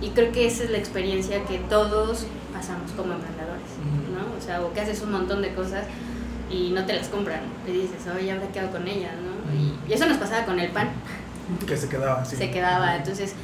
Y 0.00 0.10
creo 0.10 0.30
que 0.32 0.46
esa 0.46 0.64
es 0.64 0.70
la 0.70 0.78
experiencia 0.78 1.44
que 1.44 1.58
todos 1.58 2.26
pasamos 2.52 2.90
como 2.92 3.14
emprendedores, 3.14 3.70
¿no? 4.12 4.36
O 4.36 4.40
sea, 4.40 4.60
o 4.60 4.72
que 4.72 4.80
haces 4.80 5.00
un 5.02 5.12
montón 5.12 5.42
de 5.42 5.54
cosas 5.54 5.84
y 6.50 6.70
no 6.70 6.84
te 6.84 6.92
las 6.92 7.08
compran. 7.08 7.40
Y 7.66 7.72
dices, 7.72 8.02
oye, 8.14 8.30
¿ahora 8.32 8.46
qué 8.52 8.60
hago 8.60 8.72
con 8.72 8.86
ellas, 8.86 9.12
no? 9.14 9.54
Y, 9.54 9.92
eso 9.92 10.06
nos 10.06 10.18
pasaba 10.18 10.44
con 10.44 10.58
el 10.58 10.70
pan 10.70 10.90
Que 11.66 11.76
se 11.76 11.88
quedaba 11.88 12.22
así. 12.22 12.36
se 12.36 12.50
quedaba. 12.50 12.96
Entonces, 12.96 13.34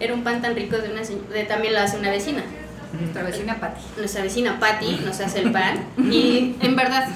era 0.00 0.12
un 0.12 0.24
pan 0.24 0.42
tan 0.42 0.54
rico 0.54 0.76
de 0.76 0.90
una 0.90 1.02
de, 1.02 1.44
también 1.44 1.72
lo 1.72 1.80
hace 1.80 1.98
una 1.98 2.10
vecina. 2.10 2.42
Nuestra 2.98 3.22
vecina 3.22 3.58
Patti. 3.58 3.80
Nuestra 3.96 4.22
vecina 4.22 4.60
Patty 4.60 5.00
nos 5.04 5.18
hace 5.20 5.40
el 5.40 5.50
pan 5.50 5.84
y 5.98 6.54
en 6.60 6.76
verdad 6.76 7.08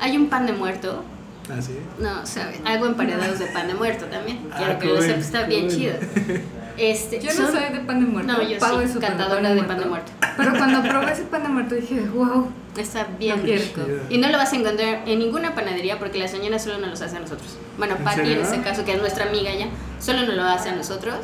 hay 0.00 0.16
un 0.16 0.28
pan 0.28 0.46
de 0.46 0.52
muerto. 0.52 1.04
Ah, 1.50 1.60
sí. 1.60 1.78
No, 1.98 2.24
sabe, 2.26 2.60
hago 2.64 2.86
emparedados 2.86 3.38
de 3.38 3.46
pan 3.46 3.66
de 3.68 3.74
muerto 3.74 4.06
también. 4.06 4.38
Ah, 4.52 4.56
Quiero 4.58 4.78
que 4.78 4.86
qué 4.86 4.94
lo 4.94 5.02
sepas, 5.02 5.24
está 5.26 5.42
bien 5.44 5.68
chido. 5.68 5.94
Este, 6.78 7.18
Yo 7.20 7.26
no 7.30 7.32
son- 7.34 7.52
soy 7.52 7.72
de 7.72 7.80
pan 7.80 8.00
de 8.00 8.06
muerto. 8.06 8.32
No, 8.32 8.42
yo 8.42 8.58
Pau 8.58 8.80
sí, 8.86 8.98
cantadora 9.00 9.54
de 9.54 9.62
pan 9.64 9.78
de 9.78 9.84
muerto. 9.86 10.12
Pero 10.36 10.52
cuando 10.52 10.82
probé 10.88 11.12
ese 11.12 11.22
pan 11.24 11.42
de 11.42 11.48
muerto 11.48 11.74
dije, 11.74 12.00
wow. 12.14 12.50
Está 12.76 13.08
bien 13.18 13.36
No 13.38 13.42
rico. 13.42 13.80
Y 14.08 14.18
no 14.18 14.28
lo 14.28 14.38
vas 14.38 14.52
a 14.52 14.56
encontrar 14.56 15.02
en 15.06 15.18
ninguna 15.18 15.54
panadería 15.56 15.98
porque 15.98 16.18
la 16.18 16.28
señora 16.28 16.58
solo 16.60 16.78
nos 16.78 16.90
los 16.90 17.02
hace 17.02 17.16
a 17.16 17.20
nosotros. 17.20 17.56
Bueno, 17.76 17.96
¿En 17.96 18.04
Patty 18.04 18.32
en 18.32 18.40
este 18.40 18.60
caso, 18.60 18.84
que 18.84 18.92
es 18.92 18.98
nuestra 19.00 19.24
amiga 19.24 19.52
ya, 19.52 19.66
solo 20.00 20.22
nos 20.22 20.36
lo 20.36 20.44
hace 20.44 20.68
a 20.68 20.76
nosotros. 20.76 21.16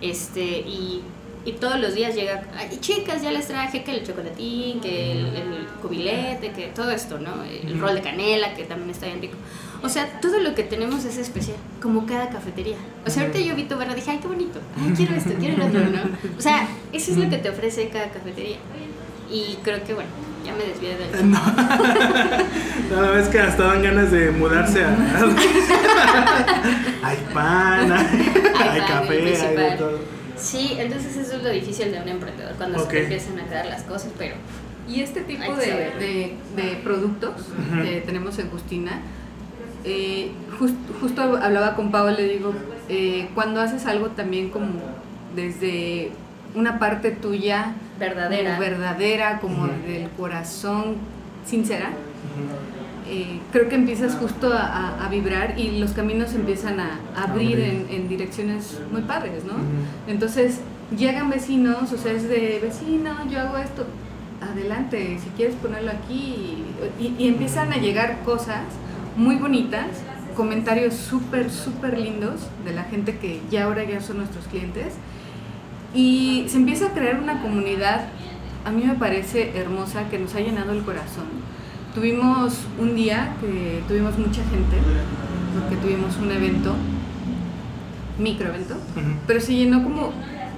Este, 0.00 0.42
y, 0.42 1.02
y 1.44 1.52
todos 1.52 1.80
los 1.80 1.94
días 1.94 2.14
llega, 2.14 2.42
"Ay, 2.56 2.78
chicas, 2.80 3.22
ya 3.22 3.32
les 3.32 3.48
traje 3.48 3.82
que 3.82 3.90
el 3.92 4.06
chocolatín, 4.06 4.80
que 4.80 5.12
el, 5.12 5.18
el 5.36 5.66
cubilete, 5.82 6.52
que 6.52 6.68
todo 6.68 6.90
esto, 6.92 7.18
¿no? 7.18 7.42
El 7.42 7.80
rol 7.80 7.94
de 7.96 8.00
canela, 8.02 8.54
que 8.54 8.62
también 8.64 8.90
está 8.90 9.06
bien 9.06 9.20
rico. 9.20 9.36
O 9.84 9.88
sea, 9.90 10.18
todo 10.20 10.38
lo 10.40 10.54
que 10.54 10.62
tenemos 10.62 11.04
es 11.04 11.18
especial, 11.18 11.58
como 11.82 12.06
cada 12.06 12.30
cafetería. 12.30 12.76
O 13.06 13.10
sea, 13.10 13.24
ahorita 13.24 13.38
yo 13.40 13.54
vi 13.54 13.64
tu 13.64 13.76
barra, 13.76 13.94
dije, 13.94 14.12
ay, 14.12 14.18
qué 14.22 14.28
bonito, 14.28 14.58
ay, 14.82 14.92
quiero 14.96 15.14
esto, 15.14 15.30
quiero 15.38 15.58
lo 15.58 15.66
otro, 15.66 15.80
¿no? 15.80 16.00
O 16.38 16.40
sea, 16.40 16.66
eso 16.92 17.10
es 17.12 17.18
lo 17.18 17.28
que 17.28 17.36
te 17.38 17.50
ofrece 17.50 17.88
cada 17.90 18.08
cafetería. 18.08 18.56
Y 19.30 19.58
creo 19.62 19.82
que, 19.84 19.92
bueno, 19.94 20.08
ya 20.44 20.52
me 20.54 20.64
desvié 20.64 20.96
del 20.96 21.10
tema. 21.20 21.54
No. 22.90 22.96
no, 23.02 23.14
es 23.18 23.28
que 23.28 23.40
hasta 23.40 23.62
dan 23.64 23.82
ganas 23.82 24.10
de 24.10 24.30
mudarse 24.30 24.84
a. 24.84 24.90
hay 27.02 27.16
pan, 27.32 27.92
hay, 27.92 28.06
hay 28.58 28.80
pan, 28.80 28.88
café, 28.88 29.36
hay 29.36 29.56
de 29.56 29.76
todo. 29.76 29.98
Sí, 30.36 30.74
entonces 30.78 31.16
eso 31.16 31.36
es 31.36 31.42
lo 31.42 31.50
difícil 31.50 31.92
de 31.92 32.00
un 32.00 32.08
emprendedor, 32.08 32.54
cuando 32.56 32.78
se 32.78 32.84
Ok. 32.84 32.90
te 32.90 33.02
empiezan 33.02 33.38
a 33.38 33.44
quedar 33.44 33.66
las 33.66 33.82
cosas, 33.82 34.10
pero 34.18 34.34
Y 34.88 35.00
este 35.00 35.22
tipo 35.22 35.54
de, 35.56 35.66
de- 35.98 36.36
de 36.56 36.80
productos 36.84 37.32
Ujú. 37.40 37.82
que 37.82 38.02
tenemos 38.04 38.38
en 38.38 38.50
Justina, 38.50 39.00
eh, 39.84 40.30
jus- 40.58 40.74
justo 41.00 41.20
hablaba 41.22 41.74
con 41.76 41.90
Pau, 41.90 42.08
le 42.10 42.28
digo, 42.28 42.52
eh, 42.88 43.28
cuando 43.34 43.60
haces 43.60 43.86
algo 43.86 44.08
también 44.08 44.50
como 44.50 44.66
desde 45.34 46.10
una 46.54 46.78
parte 46.78 47.10
tuya 47.10 47.74
verdadera. 47.98 48.50
como 48.50 48.60
verdadera, 48.60 49.40
como 49.40 49.66
del 49.66 50.08
corazón 50.16 50.96
sincera, 51.44 51.90
eh, 53.08 53.40
creo 53.52 53.68
que 53.68 53.74
empiezas 53.74 54.14
justo 54.14 54.52
a, 54.52 54.62
a- 54.62 55.04
a 55.06 55.08
vibrar 55.08 55.58
y 55.58 55.78
los 55.78 55.92
caminos 55.92 56.34
empiezan 56.34 56.80
a 56.80 56.98
abrir 57.16 57.56
Abrir. 57.56 57.58
en, 57.58 57.86
en 57.90 58.08
direcciones 58.08 58.80
muy 58.90 59.02
padres, 59.02 59.44
¿no? 59.44 59.54
Entonces 60.10 60.60
llegan 60.96 61.28
vecinos, 61.28 61.92
o 61.92 61.98
sea, 61.98 62.12
es 62.12 62.28
de 62.28 62.60
vecino, 62.62 63.10
yo 63.30 63.40
hago 63.40 63.58
esto, 63.58 63.84
adelante, 64.40 65.18
si 65.22 65.28
quieres 65.30 65.54
ponerlo 65.56 65.90
aquí, 65.90 66.62
y, 67.00 67.14
y 67.18 67.28
empiezan 67.28 67.72
a 67.72 67.76
llegar 67.76 68.20
cosas 68.24 68.60
muy 69.16 69.36
bonitas, 69.36 69.86
comentarios 70.36 70.94
súper, 70.94 71.50
súper 71.50 71.98
lindos 71.98 72.48
de 72.64 72.72
la 72.72 72.84
gente 72.84 73.18
que 73.18 73.40
ya 73.50 73.64
ahora 73.64 73.84
ya 73.84 74.00
son 74.00 74.18
nuestros 74.18 74.46
clientes, 74.48 74.94
y 75.94 76.44
se 76.48 76.56
empieza 76.56 76.86
a 76.86 76.90
crear 76.90 77.20
una 77.20 77.40
comunidad, 77.40 78.08
a 78.64 78.70
mí 78.72 78.82
me 78.84 78.94
parece 78.94 79.56
hermosa, 79.56 80.08
que 80.08 80.18
nos 80.18 80.34
ha 80.34 80.40
llenado 80.40 80.72
el 80.72 80.82
corazón. 80.82 81.26
Tuvimos 81.94 82.58
un 82.80 82.96
día 82.96 83.36
que 83.40 83.82
tuvimos 83.86 84.18
mucha 84.18 84.42
gente, 84.44 84.76
porque 85.60 85.76
tuvimos 85.76 86.16
un 86.16 86.32
evento, 86.32 86.74
microevento, 88.18 88.74
Ujú. 88.74 89.18
pero 89.26 89.40
se 89.40 89.54
llenó 89.54 89.84
como, 89.84 90.12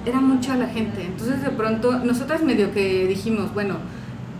era 0.05 0.19
mucha 0.19 0.55
la 0.55 0.67
gente. 0.67 1.03
Entonces 1.03 1.43
de 1.43 1.51
pronto, 1.51 1.99
nosotras 1.99 2.41
medio 2.41 2.73
que 2.73 3.05
dijimos, 3.07 3.53
bueno, 3.53 3.75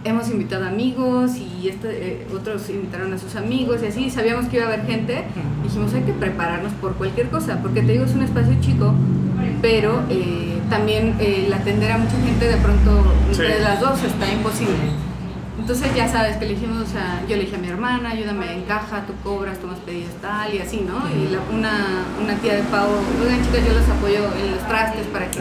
hemos 0.10 0.30
invitado 0.30 0.66
amigos 0.66 1.32
y 1.38 1.68
este, 1.70 1.88
eh, 2.24 2.28
otros 2.34 2.70
invitaron 2.70 3.14
a 3.14 3.18
sus 3.18 3.36
amigos 3.36 3.82
y 3.84 3.88
así, 3.88 4.10
sabíamos 4.10 4.45
que 4.47 4.58
iba 4.58 4.66
a 4.66 4.68
haber 4.70 4.86
gente. 4.86 5.24
Dijimos, 5.64 5.93
hay 5.93 6.01
que 6.03 6.14
prepararnos 6.14 6.72
por 6.74 6.95
cualquier 6.95 7.30
cosa, 7.30 7.60
porque 7.62 7.82
te 7.82 7.91
digo, 7.93 8.05
es 8.05 8.14
un 8.14 8.24
espacio 8.24 8.55
chico, 8.62 8.93
pero 9.62 10.01
eh, 10.10 10.58
también 10.70 11.16
eh, 11.20 11.45
el 11.47 11.53
atender 11.53 11.91
a 11.91 11.97
mucha 11.97 12.18
gente 12.26 12.47
de 12.47 12.58
pronto 12.58 13.14
entre 13.30 13.58
Sí. 13.58 13.64
las 13.64 13.80
dos 13.80 14.03
está 14.03 14.32
imposible. 14.32 14.74
Entonces 15.60 15.93
ya 15.95 16.08
sabes 16.08 16.38
que 16.38 16.45
le 16.45 16.53
dijimos, 16.53 16.84
o 16.84 16.86
sea, 16.86 17.24
yo 17.28 17.36
le 17.36 17.41
dije 17.43 17.55
a 17.55 17.60
mi 17.60 17.68
hermana, 17.68 18.12
ayúdame 18.12 18.53
en 18.53 18.62
caja, 18.64 19.03
tú 19.05 19.14
cobras, 19.24 19.58
tomas 19.60 19.80
pedidos 19.80 20.12
tal 20.22 20.53
y 20.53 20.60
así, 20.60 20.86
¿no? 20.88 20.99
Y 21.10 21.30
la- 21.34 21.41
una, 21.58 22.05
una 22.24 22.36
tía 22.36 22.55
de 22.55 22.62
Pau, 22.64 22.88
oigan 23.22 23.43
chicas, 23.43 23.68
yo 23.68 23.74
los 23.74 23.89
apoyo 23.89 24.20
en 24.39 24.51
los 24.51 24.68
trastes 24.68 25.05
para 25.08 25.30
que 25.30 25.39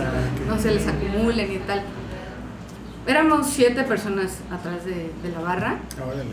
no 0.48 0.58
se 0.58 0.72
les 0.72 0.86
acumulen 0.88 1.52
y 1.52 1.58
tal. 1.58 1.82
Éramos 3.06 3.46
siete 3.48 3.82
personas 3.84 4.38
atrás 4.50 4.84
de, 4.84 5.10
de 5.22 5.32
la 5.32 5.40
barra, 5.40 5.78
Ah, 6.00 6.06
órale. 6.06 6.24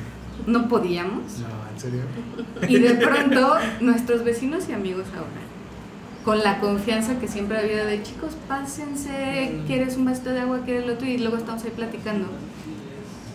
no 0.47 0.67
podíamos. 0.67 1.39
No, 1.39 1.47
en 1.73 1.79
serio. 1.79 2.01
Y 2.67 2.79
de 2.79 2.95
pronto, 3.05 3.55
nuestros 3.81 4.23
vecinos 4.23 4.67
y 4.69 4.73
amigos 4.73 5.05
ahora, 5.13 5.43
con 6.25 6.39
la 6.39 6.59
confianza 6.59 7.19
que 7.19 7.27
siempre 7.27 7.57
ha 7.57 7.59
habido 7.61 7.85
de 7.85 8.01
chicos, 8.01 8.31
pásense, 8.47 9.61
quieres 9.67 9.97
un 9.97 10.05
vasito 10.05 10.31
de 10.31 10.39
agua, 10.39 10.61
quieres 10.65 10.87
lo 10.87 10.93
otro, 10.93 11.05
y 11.07 11.17
luego 11.19 11.37
estamos 11.37 11.63
ahí 11.63 11.71
platicando. 11.75 12.27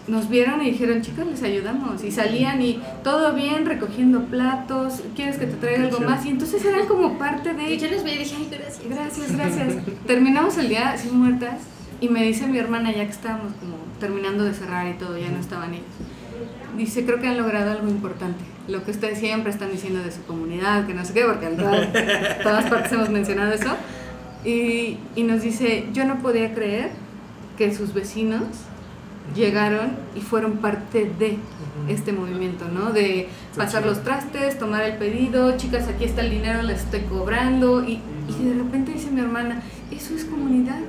Nos 0.08 0.30
vieron 0.30 0.62
y 0.62 0.70
dijeron, 0.70 1.02
chicos, 1.02 1.26
les 1.26 1.42
ayudamos. 1.42 2.02
Y 2.02 2.10
salían 2.10 2.62
y 2.62 2.80
todo 3.04 3.34
bien, 3.34 3.66
recogiendo 3.66 4.22
platos, 4.24 5.02
¿quieres 5.14 5.36
que 5.36 5.46
te 5.46 5.56
traiga 5.56 5.84
algo 5.84 6.00
más? 6.00 6.24
Y 6.24 6.30
entonces 6.30 6.64
eran 6.64 6.86
como 6.86 7.18
parte 7.18 7.52
de... 7.52 7.74
Y 7.74 7.78
yo 7.78 7.88
les 7.88 8.02
vi 8.02 8.12
y 8.12 8.18
dije, 8.20 8.36
ay, 8.38 8.48
gracias. 8.50 8.88
Gracias, 8.88 9.36
gracias. 9.36 9.74
Terminamos 10.06 10.56
el 10.56 10.70
día 10.70 10.92
así 10.92 11.10
muertas 11.10 11.58
y 12.00 12.08
me 12.08 12.22
dice 12.22 12.46
mi 12.46 12.58
hermana, 12.58 12.92
ya 12.92 13.04
que 13.04 13.10
estábamos 13.10 13.52
como 13.54 13.76
terminando 13.98 14.44
de 14.44 14.54
cerrar 14.54 14.86
y 14.86 14.94
todo, 14.94 15.18
ya 15.18 15.30
no 15.30 15.38
estaban 15.38 15.74
ellos. 15.74 15.86
Dice, 16.76 17.04
creo 17.04 17.20
que 17.20 17.26
han 17.26 17.36
logrado 17.36 17.72
algo 17.72 17.88
importante. 17.88 18.44
Lo 18.68 18.84
que 18.84 18.92
ustedes 18.92 19.18
siempre 19.18 19.50
están 19.50 19.72
diciendo 19.72 20.00
de 20.02 20.12
su 20.12 20.22
comunidad, 20.24 20.86
que 20.86 20.94
no 20.94 21.04
sé 21.04 21.12
qué, 21.12 21.24
porque 21.24 21.46
en 21.46 21.56
todas, 21.56 21.92
todas 22.42 22.66
partes 22.70 22.92
hemos 22.92 23.10
mencionado 23.10 23.52
eso. 23.52 23.74
Y, 24.44 24.98
y 25.16 25.24
nos 25.24 25.42
dice, 25.42 25.86
yo 25.92 26.04
no 26.04 26.20
podía 26.20 26.54
creer 26.54 26.90
que 27.56 27.74
sus 27.74 27.92
vecinos 27.92 28.44
llegaron 29.34 29.90
y 30.14 30.20
fueron 30.20 30.58
parte 30.58 31.10
de 31.18 31.38
este 31.88 32.12
movimiento, 32.12 32.66
¿no? 32.68 32.92
De 32.92 33.28
pasar 33.56 33.84
los 33.84 34.04
trastes, 34.04 34.58
tomar 34.58 34.84
el 34.84 34.98
pedido, 34.98 35.56
chicas, 35.56 35.88
aquí 35.88 36.04
está 36.04 36.20
el 36.20 36.30
dinero, 36.30 36.62
les 36.62 36.82
estoy 36.82 37.00
cobrando. 37.00 37.82
Y, 37.82 38.00
y 38.28 38.44
de 38.44 38.54
repente 38.54 38.92
dice 38.92 39.10
mi 39.10 39.20
hermana, 39.20 39.62
eso 39.90 40.14
es 40.14 40.24
comunidad. 40.24 40.80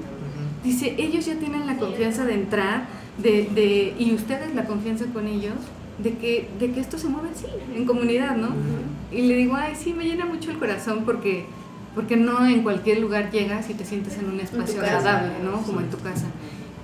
Dice, 0.64 0.96
ellos 0.98 1.26
ya 1.26 1.36
tienen 1.36 1.66
la 1.68 1.78
confianza 1.78 2.26
de 2.26 2.34
entrar, 2.34 2.88
de, 3.18 3.50
de, 3.54 3.94
y 3.98 4.14
ustedes 4.14 4.54
la 4.56 4.66
confianza 4.66 5.06
con 5.14 5.28
ellos, 5.28 5.56
de 5.98 6.18
que, 6.18 6.50
de 6.60 6.72
que 6.72 6.80
esto 6.80 6.98
se 6.98 7.08
mueve 7.08 7.30
así, 7.36 7.46
en 7.76 7.86
comunidad, 7.86 8.36
¿no? 8.38 8.50
Y 9.12 9.24
le 9.24 9.36
digo, 9.36 9.56
ay, 9.56 9.74
sí, 9.76 9.94
me 9.94 10.06
llena 10.06 10.26
mucho 10.26 10.52
el 10.52 10.58
corazón 10.60 11.04
porque, 11.06 11.46
porque 11.96 12.16
no 12.16 12.46
en 12.46 12.64
cualquier 12.64 13.00
lugar 13.00 13.32
llegas 13.32 13.70
y 13.70 13.74
te 13.74 13.86
sientes 13.86 14.18
en 14.18 14.30
un 14.30 14.40
espacio 14.40 14.80
casa. 14.82 14.98
agradable, 14.98 15.34
¿no? 15.44 15.62
Como 15.62 15.80
en 15.82 15.90
tu 15.90 15.98
casa. 15.98 16.28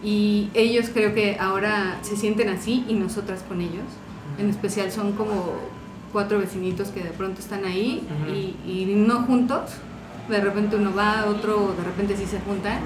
Y 0.03 0.49
ellos 0.53 0.89
creo 0.93 1.13
que 1.13 1.37
ahora 1.39 1.97
se 2.01 2.15
sienten 2.17 2.49
así 2.49 2.85
y 2.87 2.93
nosotras 2.93 3.43
con 3.47 3.61
ellos. 3.61 3.85
En 4.37 4.49
especial 4.49 4.91
son 4.91 5.13
como 5.13 5.53
cuatro 6.11 6.39
vecinitos 6.39 6.89
que 6.89 7.03
de 7.03 7.09
pronto 7.11 7.39
están 7.41 7.65
ahí 7.65 8.03
Ujú. 8.23 8.33
y, 8.33 8.55
y 8.69 8.95
no 8.95 9.23
juntos, 9.23 9.71
de 10.29 10.41
repente 10.41 10.75
uno 10.75 10.93
va, 10.93 11.25
otro 11.27 11.75
de 11.77 11.83
repente 11.83 12.15
sí 12.17 12.25
se 12.25 12.39
junta. 12.39 12.79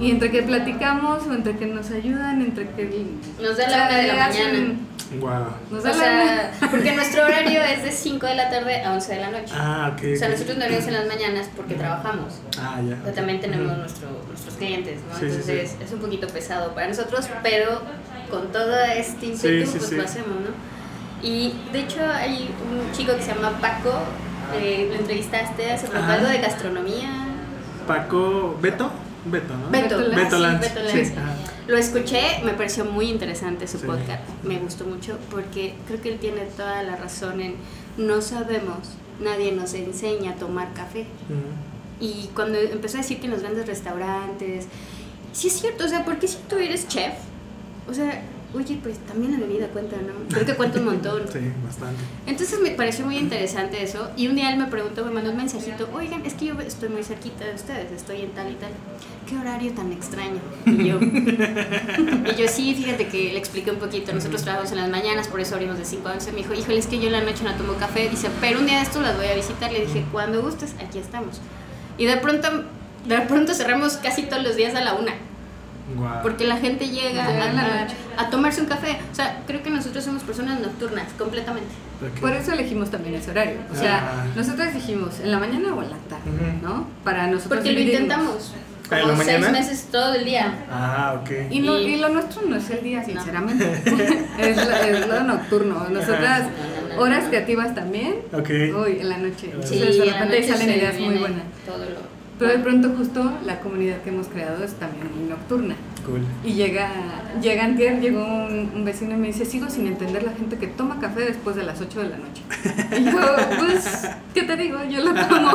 Y 0.00 0.10
entre 0.10 0.30
que 0.30 0.42
platicamos 0.42 1.26
o 1.26 1.34
entre 1.34 1.56
que 1.58 1.66
nos 1.66 1.90
ayudan, 1.90 2.40
entre 2.40 2.70
que... 2.70 3.06
Nos 3.40 3.56
da 3.58 3.68
la 3.68 3.76
una 3.88 3.96
de 3.98 4.06
la 4.06 4.26
hacen- 4.26 4.52
mañana. 4.52 4.74
Wow. 5.20 5.46
Nos 5.72 5.80
O 5.84 5.88
da 5.88 5.90
la 5.90 5.94
sea, 5.94 6.52
porque 6.70 6.92
nuestro 6.94 7.24
horario 7.26 7.60
es 7.62 7.82
de 7.82 7.90
5 7.92 8.26
de 8.26 8.34
la 8.36 8.48
tarde 8.48 8.82
a 8.82 8.92
11 8.94 9.14
de 9.14 9.20
la 9.20 9.30
noche. 9.30 9.52
Ah, 9.54 9.90
ok. 9.92 10.02
O 10.14 10.16
sea, 10.16 10.28
ok. 10.28 10.32
nosotros 10.34 10.56
no 10.56 10.64
venimos 10.64 10.86
en 10.86 10.94
las 10.94 11.06
mañanas 11.06 11.50
porque 11.54 11.74
trabajamos. 11.74 12.34
Ah, 12.58 12.80
ya. 12.88 12.96
Pero 13.02 13.14
también 13.14 13.40
tenemos 13.40 13.76
nuestro, 13.76 14.08
nuestros 14.28 14.54
clientes, 14.54 15.00
¿no? 15.08 15.14
Sí, 15.16 15.20
sí, 15.20 15.26
Entonces 15.26 15.76
es 15.84 15.92
un 15.92 15.98
poquito 16.00 16.28
pesado 16.28 16.74
para 16.74 16.86
nosotros, 16.88 17.28
pero 17.42 17.82
con 18.30 18.50
todo 18.52 18.80
este 18.96 19.26
ímpetu, 19.26 19.66
sí, 19.70 19.76
pues 19.78 19.88
sí. 19.88 19.96
lo 19.96 20.04
hacemos, 20.04 20.28
¿no? 20.28 21.26
Y 21.28 21.54
de 21.72 21.80
hecho 21.80 22.00
hay 22.10 22.48
un 22.70 22.90
chico 22.92 23.14
que 23.16 23.22
se 23.22 23.34
llama 23.34 23.58
Paco, 23.60 23.92
eh, 24.54 24.86
lo 24.88 24.94
entrevistaste 24.96 25.72
hace 25.72 25.86
poco, 25.86 25.98
Ajá. 25.98 26.14
algo 26.14 26.28
de 26.28 26.38
gastronomía. 26.38 27.10
Paco. 27.86 28.56
¿Beto? 28.60 28.90
Beto, 29.24 29.54
¿no? 29.56 29.70
Beto, 29.70 29.98
Beto 29.98 30.10
Beto 30.16 30.36
sí, 30.36 30.42
Lanz. 30.42 30.60
Beto 30.60 30.80
Lanz. 30.82 31.12
Lo 31.66 31.76
escuché, 31.76 32.20
me 32.44 32.52
pareció 32.52 32.84
muy 32.84 33.10
interesante 33.10 33.66
su 33.68 33.78
Sí. 33.78 33.86
podcast, 33.86 34.22
me 34.42 34.58
gustó 34.58 34.84
mucho 34.84 35.18
porque 35.30 35.74
creo 35.86 36.00
que 36.00 36.12
él 36.12 36.18
tiene 36.18 36.42
toda 36.56 36.82
la 36.82 36.96
razón 36.96 37.40
en 37.40 37.54
no 37.96 38.22
sabemos, 38.22 38.78
nadie 39.20 39.52
nos 39.52 39.74
enseña 39.74 40.32
a 40.32 40.34
tomar 40.36 40.72
café. 40.72 41.06
Y 42.00 42.30
cuando 42.34 42.58
empezó 42.58 42.96
a 42.96 43.02
decir 43.02 43.20
que 43.20 43.26
en 43.26 43.32
los 43.32 43.42
grandes 43.42 43.66
restaurantes, 43.66 44.66
sí 45.32 45.48
es 45.48 45.60
cierto, 45.60 45.84
o 45.84 45.88
sea, 45.88 46.04
porque 46.04 46.26
si 46.26 46.38
tú 46.48 46.56
eres 46.56 46.88
chef, 46.88 47.12
o 47.88 47.92
sea, 47.94 48.22
oye, 48.54 48.78
pues 48.82 48.98
también 49.06 49.32
la 49.32 49.38
bebida 49.38 49.68
cuenta, 49.68 49.96
¿no? 49.96 50.12
Creo 50.28 50.46
que 50.46 50.54
cuenta 50.54 50.78
un 50.78 50.86
montón. 50.86 51.22
Sí, 51.32 51.38
bastante. 51.64 52.02
Entonces 52.26 52.60
me 52.60 52.72
pareció 52.72 53.04
muy 53.04 53.16
interesante 53.16 53.82
eso. 53.82 54.10
Y 54.16 54.26
un 54.26 54.34
día 54.34 54.50
él 54.52 54.58
me 54.58 54.66
preguntó, 54.66 55.04
me 55.04 55.12
mandó 55.12 55.30
un 55.30 55.36
mensajito, 55.36 55.88
oigan, 55.94 56.24
es 56.26 56.34
que 56.34 56.46
yo 56.46 56.60
estoy 56.60 56.88
muy 56.88 57.04
cerquita 57.04 57.44
de 57.44 57.54
ustedes, 57.54 57.92
estoy 57.92 58.22
en 58.22 58.30
tal 58.30 58.50
y 58.50 58.54
tal. 58.54 58.70
¿Qué 59.28 59.36
horario 59.36 59.72
tan 59.72 59.92
extraño? 59.92 60.40
Y 60.66 60.88
yo, 60.88 60.98
y 61.00 62.34
yo 62.36 62.48
sí, 62.48 62.74
fíjate 62.74 63.06
que 63.06 63.32
le 63.32 63.38
expliqué 63.38 63.70
un 63.70 63.78
poquito, 63.78 64.12
nosotros 64.12 64.42
trabajamos 64.42 64.72
en 64.72 64.78
las 64.78 64.90
mañanas, 64.90 65.28
por 65.28 65.40
eso 65.40 65.54
abrimos 65.54 65.78
de 65.78 65.84
5 65.84 66.08
a 66.08 66.12
11. 66.14 66.32
Me 66.32 66.38
dijo, 66.38 66.54
híjole, 66.54 66.78
es 66.78 66.86
que 66.86 66.98
yo 66.98 67.06
en 67.06 67.12
la 67.12 67.20
noche 67.20 67.44
no 67.44 67.54
tomo 67.54 67.74
café. 67.74 68.08
Dice, 68.08 68.28
pero 68.40 68.58
un 68.58 68.66
día 68.66 68.78
de 68.78 68.82
estos 68.82 69.02
las 69.02 69.16
voy 69.16 69.26
a 69.26 69.34
visitar. 69.34 69.72
Le 69.72 69.86
dije, 69.86 70.04
cuando 70.10 70.42
gustes, 70.42 70.74
aquí 70.84 70.98
estamos. 70.98 71.40
Y 71.96 72.06
de 72.06 72.16
pronto, 72.16 72.48
de 73.06 73.20
pronto 73.22 73.54
cerramos 73.54 73.98
casi 73.98 74.24
todos 74.24 74.42
los 74.42 74.56
días 74.56 74.74
a 74.74 74.80
la 74.80 74.94
una. 74.94 75.12
Wow. 75.96 76.22
Porque 76.22 76.46
la 76.46 76.56
gente 76.56 76.88
llega 76.88 77.26
a, 77.26 77.48
en 77.48 77.56
la 77.56 77.62
a- 77.62 77.82
noche. 77.84 77.94
a 78.16 78.30
tomarse 78.30 78.60
un 78.60 78.66
café. 78.68 78.98
O 79.10 79.14
sea, 79.14 79.42
creo 79.46 79.62
que 79.62 79.70
nosotros 79.70 80.04
somos 80.04 80.22
personas 80.22 80.60
nocturnas, 80.60 81.06
completamente. 81.18 81.68
Por 82.20 82.32
eso 82.32 82.52
elegimos 82.52 82.90
también 82.90 83.14
ese 83.16 83.30
horario. 83.30 83.56
O 83.70 83.74
sea, 83.74 83.98
Ah. 83.98 84.26
nosotros 84.34 84.72
dijimos 84.72 85.20
en 85.20 85.30
la 85.32 85.38
mañana 85.38 85.74
o 85.74 85.82
en 85.82 85.90
la 85.90 85.96
tarde. 86.08 86.54
¿no? 86.62 86.86
Para 87.04 87.26
nosotros 87.26 87.58
Porque 87.58 87.72
lo 87.72 87.80
intentamos. 87.80 88.54
¿Ah, 88.92 88.96
en 88.98 89.02
Como 89.06 89.18
la 89.18 89.24
seis 89.24 89.38
mañana? 89.40 89.58
meses 89.58 89.88
todo 89.92 90.14
el 90.14 90.24
día. 90.24 90.52
Ah, 90.70 91.20
ok. 91.20 91.30
Y, 91.50 91.60
lo, 91.60 91.78
Y- 91.78 91.96
lo 91.96 92.08
nuestro 92.08 92.42
no 92.42 92.56
es 92.56 92.68
el 92.70 92.82
día, 92.82 93.04
sinceramente. 93.04 93.64
es, 94.38 94.56
lo, 94.56 94.70
es 94.76 95.06
lo 95.06 95.22
nocturno. 95.22 95.88
Nosotras, 95.90 96.48
horas 96.98 97.24
creativas 97.28 97.72
también. 97.74 98.16
Ok. 98.32 98.50
Hoy, 98.76 98.98
en 99.00 99.08
la 99.08 99.18
noche. 99.18 99.52
Sí, 99.64 99.74
Entonces, 99.74 99.98
de 99.98 100.04
repente 100.12 100.42
salen 100.48 100.70
ideas 100.70 100.98
muy 100.98 101.18
buenas. 101.18 101.42
Todo 101.66 101.78
lo... 101.78 102.19
Pero 102.40 102.52
de 102.52 102.58
pronto, 102.60 102.94
justo 102.96 103.32
la 103.44 103.60
comunidad 103.60 103.98
que 104.00 104.08
hemos 104.08 104.28
creado 104.28 104.64
es 104.64 104.72
también 104.72 105.14
muy 105.14 105.28
nocturna. 105.28 105.76
Cool. 106.06 106.22
Y 106.42 106.54
llega, 106.54 106.88
llega 107.42 107.64
antier, 107.66 108.00
llegó 108.00 108.24
un, 108.24 108.72
un 108.74 108.82
vecino 108.82 109.14
y 109.14 109.18
me 109.18 109.26
dice, 109.26 109.44
sigo 109.44 109.68
sin 109.68 109.86
entender 109.86 110.22
la 110.22 110.32
gente 110.32 110.56
que 110.56 110.66
toma 110.66 110.98
café 110.98 111.20
después 111.20 111.54
de 111.54 111.64
las 111.64 111.78
8 111.82 112.00
de 112.00 112.08
la 112.08 112.16
noche. 112.16 112.42
Y 112.98 113.04
yo, 113.04 113.20
pues, 113.58 114.08
¿qué 114.32 114.44
te 114.44 114.56
digo? 114.56 114.78
Yo 114.88 115.04
lo 115.04 115.12
tomo. 115.14 115.52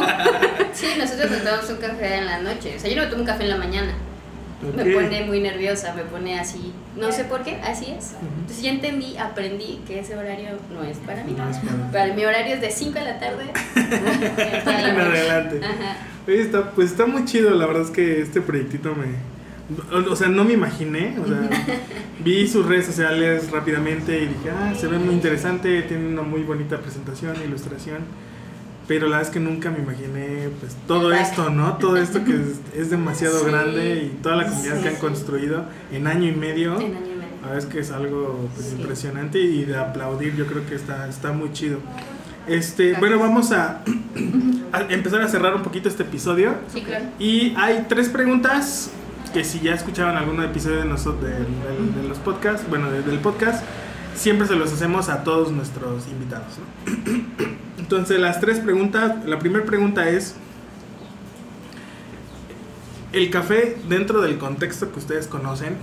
Sí, 0.74 0.86
nosotros 1.00 1.32
nos 1.32 1.44
tomamos 1.44 1.70
un 1.72 1.78
café 1.78 2.18
en 2.18 2.26
la 2.28 2.40
noche. 2.42 2.76
O 2.76 2.80
sea, 2.80 2.88
yo 2.88 2.98
no 2.98 3.02
me 3.02 3.08
tomo 3.08 3.22
un 3.22 3.28
café 3.28 3.44
en 3.46 3.50
la 3.50 3.58
mañana. 3.58 3.94
Me 4.76 4.86
pone 4.94 5.24
muy 5.26 5.40
nerviosa, 5.42 5.94
me 5.94 6.04
pone 6.04 6.40
así. 6.40 6.74
No 6.98 7.12
sé 7.12 7.26
por 7.26 7.44
qué, 7.44 7.60
así 7.62 7.92
es. 7.92 8.14
Entonces 8.40 8.62
ya 8.64 8.72
entendí, 8.72 9.18
aprendí 9.18 9.82
que 9.88 10.00
ese 10.00 10.16
horario 10.16 10.50
no 10.74 10.84
es 10.84 10.98
para 11.00 11.24
mí. 11.24 11.36
No 11.38 11.50
es 11.50 11.58
para- 11.58 11.92
Para 11.92 12.14
mi 12.14 12.26
horario 12.26 12.56
es 12.56 12.62
de 12.62 12.72
5 12.72 12.94
de 13.00 13.06
la 13.06 13.20
tarde. 13.20 13.44
En 14.16 15.00
adelante. 15.00 15.60
Ajá. 15.64 15.98
Oye, 16.28 16.42
está, 16.42 16.72
pues 16.72 16.92
está 16.92 17.06
muy 17.06 17.26
chido, 17.26 17.52
la 17.52 17.66
verdad 17.68 17.84
es 17.84 17.92
que 17.92 18.22
este 18.22 18.42
proyectito 18.42 18.96
me... 18.96 19.06
O, 19.96 20.12
o 20.12 20.16
sea, 20.16 20.28
no 20.28 20.44
me 20.44 20.54
imaginé, 20.54 21.16
o 21.20 21.28
sea, 21.28 21.50
vi 22.24 22.48
sus 22.48 22.66
redes 22.66 22.86
sociales 22.86 23.50
rápidamente 23.52 24.18
y 24.24 24.28
dije, 24.28 24.50
ah, 24.52 24.74
se 24.80 24.88
ve 24.88 24.98
muy 25.00 25.14
interesante, 25.16 25.82
tiene 25.84 26.08
una 26.08 26.22
muy 26.22 26.44
bonita 26.44 26.78
presentación, 26.80 27.36
ilustración, 27.44 27.98
pero 28.88 29.08
la 29.08 29.18
verdad 29.18 29.30
es 29.32 29.34
que 29.34 29.40
nunca 29.40 29.72
me 29.72 29.80
imaginé, 29.80 30.50
pues, 30.60 30.76
todo 30.88 31.12
esto, 31.14 31.50
¿no? 31.50 31.78
Todo 31.78 31.98
esto 31.98 32.24
que 32.24 32.34
es, 32.36 32.60
es 32.76 32.90
demasiado 32.90 33.40
Sí. 33.40 33.46
grande 33.48 34.04
y 34.14 34.18
toda 34.22 34.36
la 34.36 34.48
comunidad 34.48 34.78
Sí, 34.78 34.84
que 34.84 34.90
han 34.90 34.96
construido 34.98 35.66
en 35.92 36.08
año 36.08 36.28
y 36.30 36.34
medio. 36.36 36.76
En 36.76 36.82
año 36.82 36.88
y 36.88 36.92
medio. 36.92 37.16
La 37.42 37.48
verdad 37.52 37.58
es 37.58 37.66
que 37.66 37.80
es 37.80 37.92
algo 37.92 38.48
pues, 38.56 38.68
Sí. 38.68 38.76
impresionante 38.80 39.40
y 39.40 39.66
de 39.66 39.78
aplaudir, 39.78 40.36
yo 40.36 40.46
creo 40.48 40.66
que 40.68 40.76
está, 40.76 41.08
está 41.08 41.32
muy 41.32 41.52
chido. 41.54 41.80
Este, 42.48 42.90
Gracias. 42.92 43.00
bueno, 43.00 43.20
vamos 43.20 43.52
a, 43.52 43.82
a 44.72 44.82
empezar 44.90 45.22
a 45.22 45.28
cerrar 45.28 45.56
un 45.56 45.64
poquito 45.64 45.90
este 45.90 46.04
episodio. 46.04 46.54
Sí, 46.72 46.82
claro. 46.82 47.06
Y 47.20 47.54
hay 47.58 47.86
tres 47.90 48.10
preguntas 48.10 48.92
que 49.34 49.44
si 49.44 49.60
ya 49.62 49.74
escuchaban 49.74 50.16
algún 50.16 50.42
episodio 50.44 50.78
de, 50.78 50.86
nosotros, 50.86 51.24
de, 51.24 51.30
de- 51.32 52.02
de 52.02 52.08
los 52.08 52.18
podcasts, 52.20 52.66
bueno, 52.70 52.90
de- 52.92 53.02
del 53.02 53.20
podcast, 53.20 53.64
siempre 54.16 54.48
se 54.48 54.56
los 54.56 54.72
hacemos 54.72 55.10
a 55.10 55.24
todos 55.24 55.52
nuestros 55.52 56.08
invitados. 56.08 56.54
¿no? 56.86 57.56
Entonces, 57.86 58.20
las 58.20 58.40
tres 58.42 58.58
preguntas, 58.62 59.24
la 59.28 59.38
primera 59.38 59.64
pregunta 59.64 60.10
es, 60.10 60.34
¿el 63.14 63.30
café 63.30 63.78
dentro 63.88 64.22
del 64.22 64.40
contexto 64.40 64.92
que 64.92 64.98
ustedes 64.98 65.28
conocen 65.28 65.78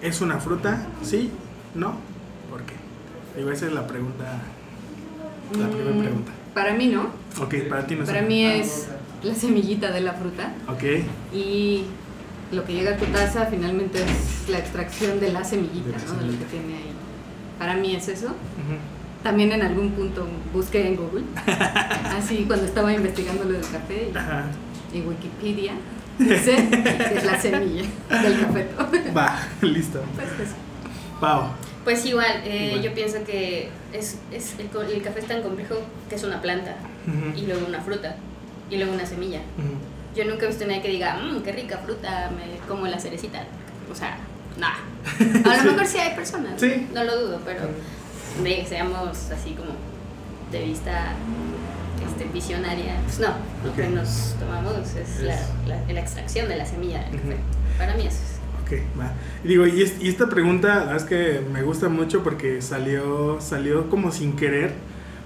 es 0.00 0.22
una 0.22 0.38
fruta? 0.38 0.86
¿Sí? 1.02 1.30
¿No? 1.74 1.96
¿Por 2.48 2.62
qué? 2.62 2.72
Digo, 3.36 3.50
esa 3.50 3.66
es 3.66 3.72
la 3.74 3.86
pregunta, 3.86 4.24
la 5.58 5.68
primera 5.68 5.90
Mm, 5.94 6.00
pregunta. 6.00 6.32
Para 6.54 6.72
mí 6.72 6.86
no. 6.86 7.10
Ok, 7.38 7.54
para 7.68 7.86
ti 7.86 7.96
no 7.96 8.04
es 8.04 8.08
Para 8.08 8.22
mí 8.22 8.42
es 8.42 8.88
la 9.22 9.34
semillita 9.34 9.92
de 9.92 10.00
la 10.00 10.14
fruta. 10.14 10.54
Ok, 10.68 10.84
Y 11.34 11.84
lo 12.50 12.64
que 12.64 12.72
llega 12.72 12.94
a 12.94 12.96
tu 12.96 13.04
taza 13.06 13.44
finalmente 13.44 13.98
es 14.02 14.48
la 14.48 14.56
extracción 14.58 15.20
de 15.20 15.32
la 15.34 15.44
semillita, 15.44 15.98
De 15.98 16.06
la 16.06 16.12
¿no? 16.14 16.20
De 16.20 16.32
lo 16.32 16.38
que 16.38 16.44
tiene 16.46 16.76
ahí. 16.76 16.92
Para 17.58 17.74
mí 17.76 17.94
es 17.94 18.08
eso. 18.08 18.28
Ujú. 18.28 18.78
También 19.26 19.50
en 19.50 19.62
algún 19.62 19.90
punto 19.90 20.24
busqué 20.52 20.86
en 20.86 20.94
Google, 20.94 21.24
así 22.16 22.44
cuando 22.46 22.64
estaba 22.64 22.92
investigando 22.92 23.42
lo 23.42 23.54
del 23.54 23.62
café 23.62 24.12
y, 24.92 24.96
y 24.98 25.00
Wikipedia 25.00 25.72
dice 26.16 26.54
que 27.10 27.18
es 27.18 27.24
la 27.24 27.36
semilla 27.40 27.82
del 28.22 28.40
café. 28.40 28.68
Va, 29.16 29.36
listo. 29.62 30.00
Pues 30.14 30.28
eso. 30.48 30.54
Pau. 31.20 31.48
Pues 31.82 32.06
igual, 32.06 32.40
eh, 32.44 32.66
Igual. 32.68 32.82
yo 32.84 32.94
pienso 32.94 33.24
que 33.24 33.68
es, 33.92 34.18
es 34.30 34.54
el, 34.60 34.70
el 34.92 35.02
café 35.02 35.18
es 35.18 35.26
tan 35.26 35.42
complejo 35.42 35.74
que 36.08 36.14
es 36.14 36.22
una 36.22 36.40
planta 36.40 36.76
Ujú. 37.08 37.36
y 37.36 37.46
luego 37.46 37.66
una 37.66 37.80
fruta 37.80 38.14
y 38.70 38.76
luego 38.76 38.92
una 38.92 39.06
semilla. 39.06 39.40
Ujú. 39.58 40.16
Yo 40.16 40.24
nunca 40.24 40.44
he 40.44 40.48
visto 40.50 40.62
a 40.62 40.68
nadie 40.68 40.82
que 40.82 40.88
diga, 40.90 41.16
mmm, 41.16 41.40
qué 41.42 41.50
rica 41.50 41.78
fruta, 41.78 42.30
me 42.30 42.58
como 42.68 42.86
la 42.86 43.00
cerecita. 43.00 43.42
O 43.90 43.94
sea, 43.96 44.18
nada. 44.56 44.76
A 45.50 45.64
lo 45.64 45.72
mejor 45.72 45.84
sí 45.86 45.98
hay 45.98 46.14
personas, 46.14 46.60
Sí. 46.60 46.86
no 46.94 47.02
lo 47.02 47.20
dudo, 47.20 47.40
pero 47.44 47.62
de 48.42 48.56
que 48.56 48.66
seamos 48.66 49.30
así 49.30 49.50
como 49.52 49.70
de 50.52 50.64
vista 50.64 51.12
este, 52.06 52.24
visionaria, 52.32 52.96
pues 53.04 53.18
no. 53.20 53.28
Lo 53.64 53.70
Ok. 53.70 53.76
que 53.76 53.88
nos 53.88 54.34
tomamos 54.38 54.76
es, 54.94 55.20
La, 55.22 55.34
Es- 55.34 55.40
la- 55.66 55.92
la 55.92 56.00
extracción 56.00 56.48
de 56.48 56.56
la 56.56 56.66
semilla 56.66 56.98
del 57.04 57.12
café. 57.20 57.28
Ujú. 57.34 57.36
Para 57.78 57.94
mí 57.94 58.02
eso 58.06 58.18
es. 58.18 58.36
Ok, 58.64 58.80
va. 58.98 59.12
Y 59.44 59.48
digo, 59.48 59.66
y, 59.66 59.82
es- 59.82 60.00
y 60.00 60.08
esta 60.08 60.28
pregunta, 60.28 60.68
la 60.68 60.78
verdad 60.80 60.96
es 60.96 61.04
que 61.04 61.40
me 61.52 61.62
gusta 61.62 61.88
mucho 61.88 62.22
porque 62.22 62.60
salió, 62.62 63.38
salió 63.40 63.88
como 63.90 64.10
sin 64.12 64.34
querer, 64.34 64.72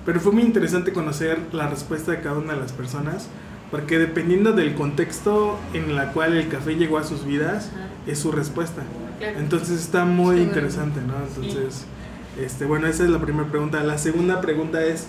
pero 0.06 0.20
fue 0.20 0.32
muy 0.32 0.42
interesante 0.42 0.92
conocer 0.92 1.38
la 1.52 1.68
respuesta 1.68 2.12
de 2.12 2.20
cada 2.20 2.38
una 2.38 2.54
de 2.54 2.60
las 2.60 2.72
personas, 2.72 3.28
porque 3.70 3.98
dependiendo 3.98 4.52
del 4.52 4.74
contexto 4.74 5.58
en 5.74 5.94
la 5.94 6.12
cual 6.12 6.36
el 6.36 6.48
café 6.48 6.74
llegó 6.76 6.98
a 6.98 7.04
sus 7.04 7.24
vidas, 7.24 7.70
es 8.06 8.18
su 8.18 8.32
respuesta. 8.32 8.82
Claro. 9.18 9.38
Entonces 9.38 9.80
está 9.80 10.04
muy 10.04 10.36
Sí, 10.36 10.42
interesante, 10.42 11.00
¿no? 11.02 11.14
Entonces, 11.26 11.84
este, 12.44 12.64
bueno, 12.64 12.86
esa 12.86 13.04
es 13.04 13.10
la 13.10 13.20
primera 13.20 13.48
pregunta. 13.48 13.82
La 13.82 13.98
segunda 13.98 14.40
pregunta 14.40 14.82
es, 14.82 15.06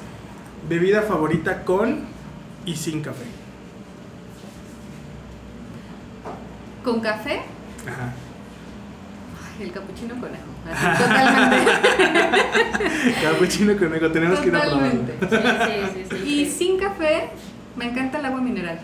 ¿bebida 0.70 1.02
favorita 1.02 1.64
con 1.64 2.02
y 2.66 2.76
sin 2.76 3.02
café? 3.02 3.26
Con 6.84 7.00
café, 7.00 7.42
Ajá. 7.88 8.14
ay, 9.60 9.66
el 9.66 9.72
capuchino 9.72 10.16
conejo. 10.20 10.46
Así, 10.72 11.04
totalmente. 11.04 11.72
Capuchino 13.22 13.78
con 13.78 13.94
ego, 13.96 14.12
tenemos 14.12 14.40
que 14.40 14.48
ir 14.48 14.56
a. 14.56 14.64
Totalmente. 14.64 15.14
Sí, 15.22 15.36
sí, 15.94 16.06
sí, 16.10 16.16
Y 16.30 16.46
sin 16.48 16.80
café, 16.80 17.30
me 17.76 17.86
encanta 17.86 18.20
el 18.20 18.26
agua 18.26 18.42
mineral. 18.42 18.80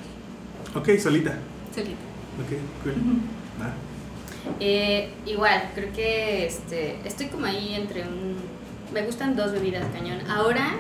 Ok, 0.76 0.90
solita. 1.00 1.38
Solita. 1.74 1.98
Ok, 2.40 2.84
cool. 2.84 2.94
Va. 3.60 3.74
Eh, 4.60 5.10
igual, 5.26 5.72
creo 5.76 5.92
que 5.94 6.46
este, 6.46 6.98
estoy 7.06 7.28
como 7.28 7.46
ahí 7.46 7.76
entre 7.76 8.02
un... 8.04 8.36
Me 8.94 9.02
gustan 9.04 9.36
dos 9.36 9.52
bebidas 9.52 9.86
cañón. 9.94 10.20
Ahora 10.30 10.76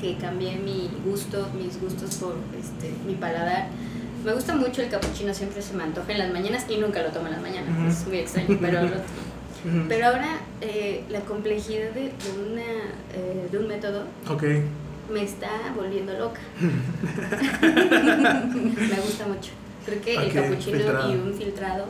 que 0.00 0.16
cambié 0.16 0.56
mi 0.56 0.90
gusto, 1.04 1.48
mis 1.56 1.80
gustos 1.80 2.16
por 2.16 2.36
este, 2.60 2.92
mi 3.06 3.14
paladar, 3.14 3.68
Me 4.24 4.32
gusta 4.34 4.54
mucho 4.54 4.82
el 4.82 4.88
capuchino, 4.90 5.32
siempre 5.32 5.62
se 5.62 5.72
me 5.74 5.84
antoja 5.84 6.12
en 6.12 6.18
las 6.18 6.32
mañanas 6.32 6.66
y 6.68 6.76
nunca 6.76 7.02
lo 7.02 7.08
tomo 7.10 7.26
en 7.28 7.32
las 7.32 7.40
mañanas. 7.42 7.70
Ujú. 7.78 7.88
Es 7.88 8.06
muy 8.06 8.18
extraño, 8.18 8.58
pero 8.60 8.82
lo-. 8.82 9.86
Pero 9.88 10.06
ahora 10.06 10.38
eh, 10.60 11.02
la 11.08 11.20
complejidad 11.20 11.90
de, 11.92 12.02
de 12.02 12.52
una, 12.52 12.62
eh, 13.14 13.48
de 13.50 13.58
un 13.58 13.66
método 13.66 14.04
Ok. 14.30 14.42
me 15.12 15.22
está 15.24 15.48
volviendo 15.74 16.12
loca. 16.12 16.40
me 17.62 19.00
gusta 19.00 19.26
mucho. 19.26 19.52
Creo 19.84 20.00
que 20.02 20.16
Ok, 20.18 20.24
el 20.24 20.32
capuchino 20.32 20.76
filtrado. 20.78 21.10
y 21.10 21.14
un 21.16 21.34
filtrado 21.34 21.86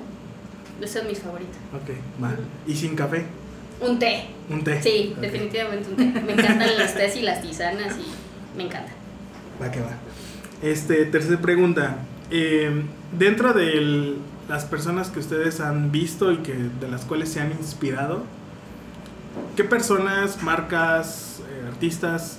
son 0.85 1.07
mis 1.07 1.19
favoritos. 1.19 1.57
Ok, 1.75 1.97
va. 2.23 2.35
¿Y 2.67 2.75
sin 2.75 2.95
café? 2.95 3.27
Un 3.81 3.99
té. 3.99 4.27
Un 4.51 4.63
té. 4.63 4.83
Sí, 4.83 5.15
definitivamente 5.21 5.91
un 5.91 5.97
té. 5.97 6.21
Me 6.21 6.33
encantan 6.33 6.79
los 6.79 6.95
tés 6.95 7.17
y 7.17 7.23
las 7.23 7.43
tisanas 7.43 7.97
y 7.99 8.57
me 8.57 8.65
encanta. 8.65 8.93
Va 9.61 9.71
que 9.71 9.81
va. 9.81 9.93
Este, 10.63 11.05
tercera 11.07 11.41
pregunta. 11.41 11.99
Eh, 12.31 12.83
dentro 13.17 13.53
de 13.53 14.17
las 14.49 14.65
personas 14.65 15.11
que 15.11 15.21
ustedes 15.21 15.61
han 15.61 15.93
visto 15.93 16.33
y 16.33 16.39
que 16.39 16.55
de 16.55 16.89
las 16.89 17.05
cuales 17.05 17.31
se 17.31 17.41
han 17.41 17.53
inspirado, 17.53 18.25
¿qué 19.57 19.65
personas, 19.65 20.43
marcas, 20.43 21.41
eh, 21.51 21.69
artistas 21.69 22.39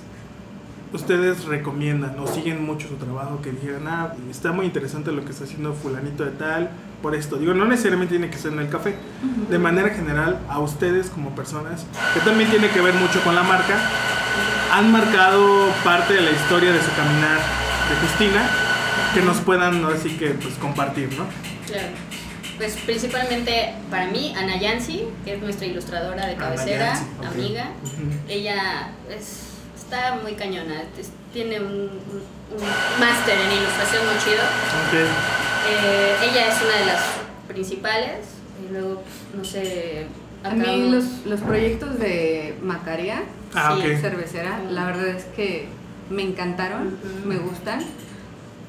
ustedes 0.92 1.44
recomiendan 1.44 2.18
o 2.18 2.26
siguen 2.26 2.64
mucho 2.64 2.88
su 2.88 2.96
trabajo 2.96 3.40
que 3.42 3.50
dijeran, 3.50 3.86
ah, 3.88 4.14
está 4.30 4.52
muy 4.52 4.66
interesante 4.66 5.12
lo 5.12 5.24
que 5.24 5.32
está 5.32 5.44
haciendo 5.44 5.74
fulanito 5.74 6.24
de 6.24 6.30
tal, 6.32 6.70
por 7.02 7.14
esto? 7.14 7.36
Digo, 7.36 7.54
no 7.54 7.64
necesariamente 7.64 8.14
tiene 8.16 8.30
que 8.30 8.38
ser 8.38 8.52
en 8.52 8.58
el 8.60 8.68
café. 8.68 8.94
De 9.48 9.58
manera 9.58 9.90
general, 9.90 10.38
a 10.48 10.58
ustedes 10.58 11.08
como 11.10 11.34
personas, 11.34 11.84
que 12.14 12.20
también 12.20 12.50
tiene 12.50 12.68
que 12.70 12.80
ver 12.80 12.94
mucho 12.94 13.20
con 13.22 13.34
la 13.34 13.42
marca, 13.42 13.74
han 14.72 14.92
marcado 14.92 15.70
parte 15.84 16.14
de 16.14 16.20
la 16.22 16.30
historia 16.30 16.72
de 16.72 16.80
su 16.80 16.90
caminar 16.94 17.38
de 17.38 18.06
Justina 18.06 18.48
que 19.14 19.22
nos 19.22 19.38
puedan 19.38 19.84
así 19.86 20.10
que 20.18 20.30
pues 20.30 20.54
compartir, 20.54 21.08
¿no? 21.16 21.24
Claro. 21.66 21.88
Pues 22.58 22.76
principalmente 22.84 23.74
para 23.90 24.06
mí, 24.08 24.34
Ana 24.36 24.56
Yancy, 24.58 25.04
que 25.24 25.34
es 25.34 25.40
nuestra 25.42 25.66
ilustradora 25.66 26.26
de 26.26 26.34
cabecera, 26.34 26.94
Yancy, 27.22 27.36
amiga. 27.40 27.64
Ella 28.28 28.90
es- 29.08 29.44
está 29.76 30.16
muy 30.22 30.32
cañona, 30.34 30.82
es- 30.98 31.10
tiene 31.32 31.60
un, 31.60 31.66
un- 31.74 33.00
máster 33.00 33.38
en 33.38 33.52
ilustración 33.52 34.02
muy 34.06 34.16
chido. 34.24 34.42
Eh, 35.70 36.16
ella 36.30 36.48
es 36.52 36.62
una 36.62 36.76
de 36.78 36.86
las 36.86 37.00
principales. 37.46 38.26
Y 38.68 38.72
luego, 38.72 39.02
no 39.36 39.44
sé. 39.44 40.06
A 40.44 40.50
mí 40.50 40.88
los, 40.90 41.26
los 41.26 41.40
proyectos 41.40 41.98
de 41.98 42.56
Macaria, 42.62 43.22
Ah, 43.54 43.76
Sí, 43.80 43.96
cervecera, 43.96 44.60
la 44.70 44.84
verdad 44.84 45.08
es 45.08 45.24
que 45.24 45.66
me 46.10 46.22
encantaron, 46.22 46.96
me 47.24 47.36
gustan. 47.38 47.80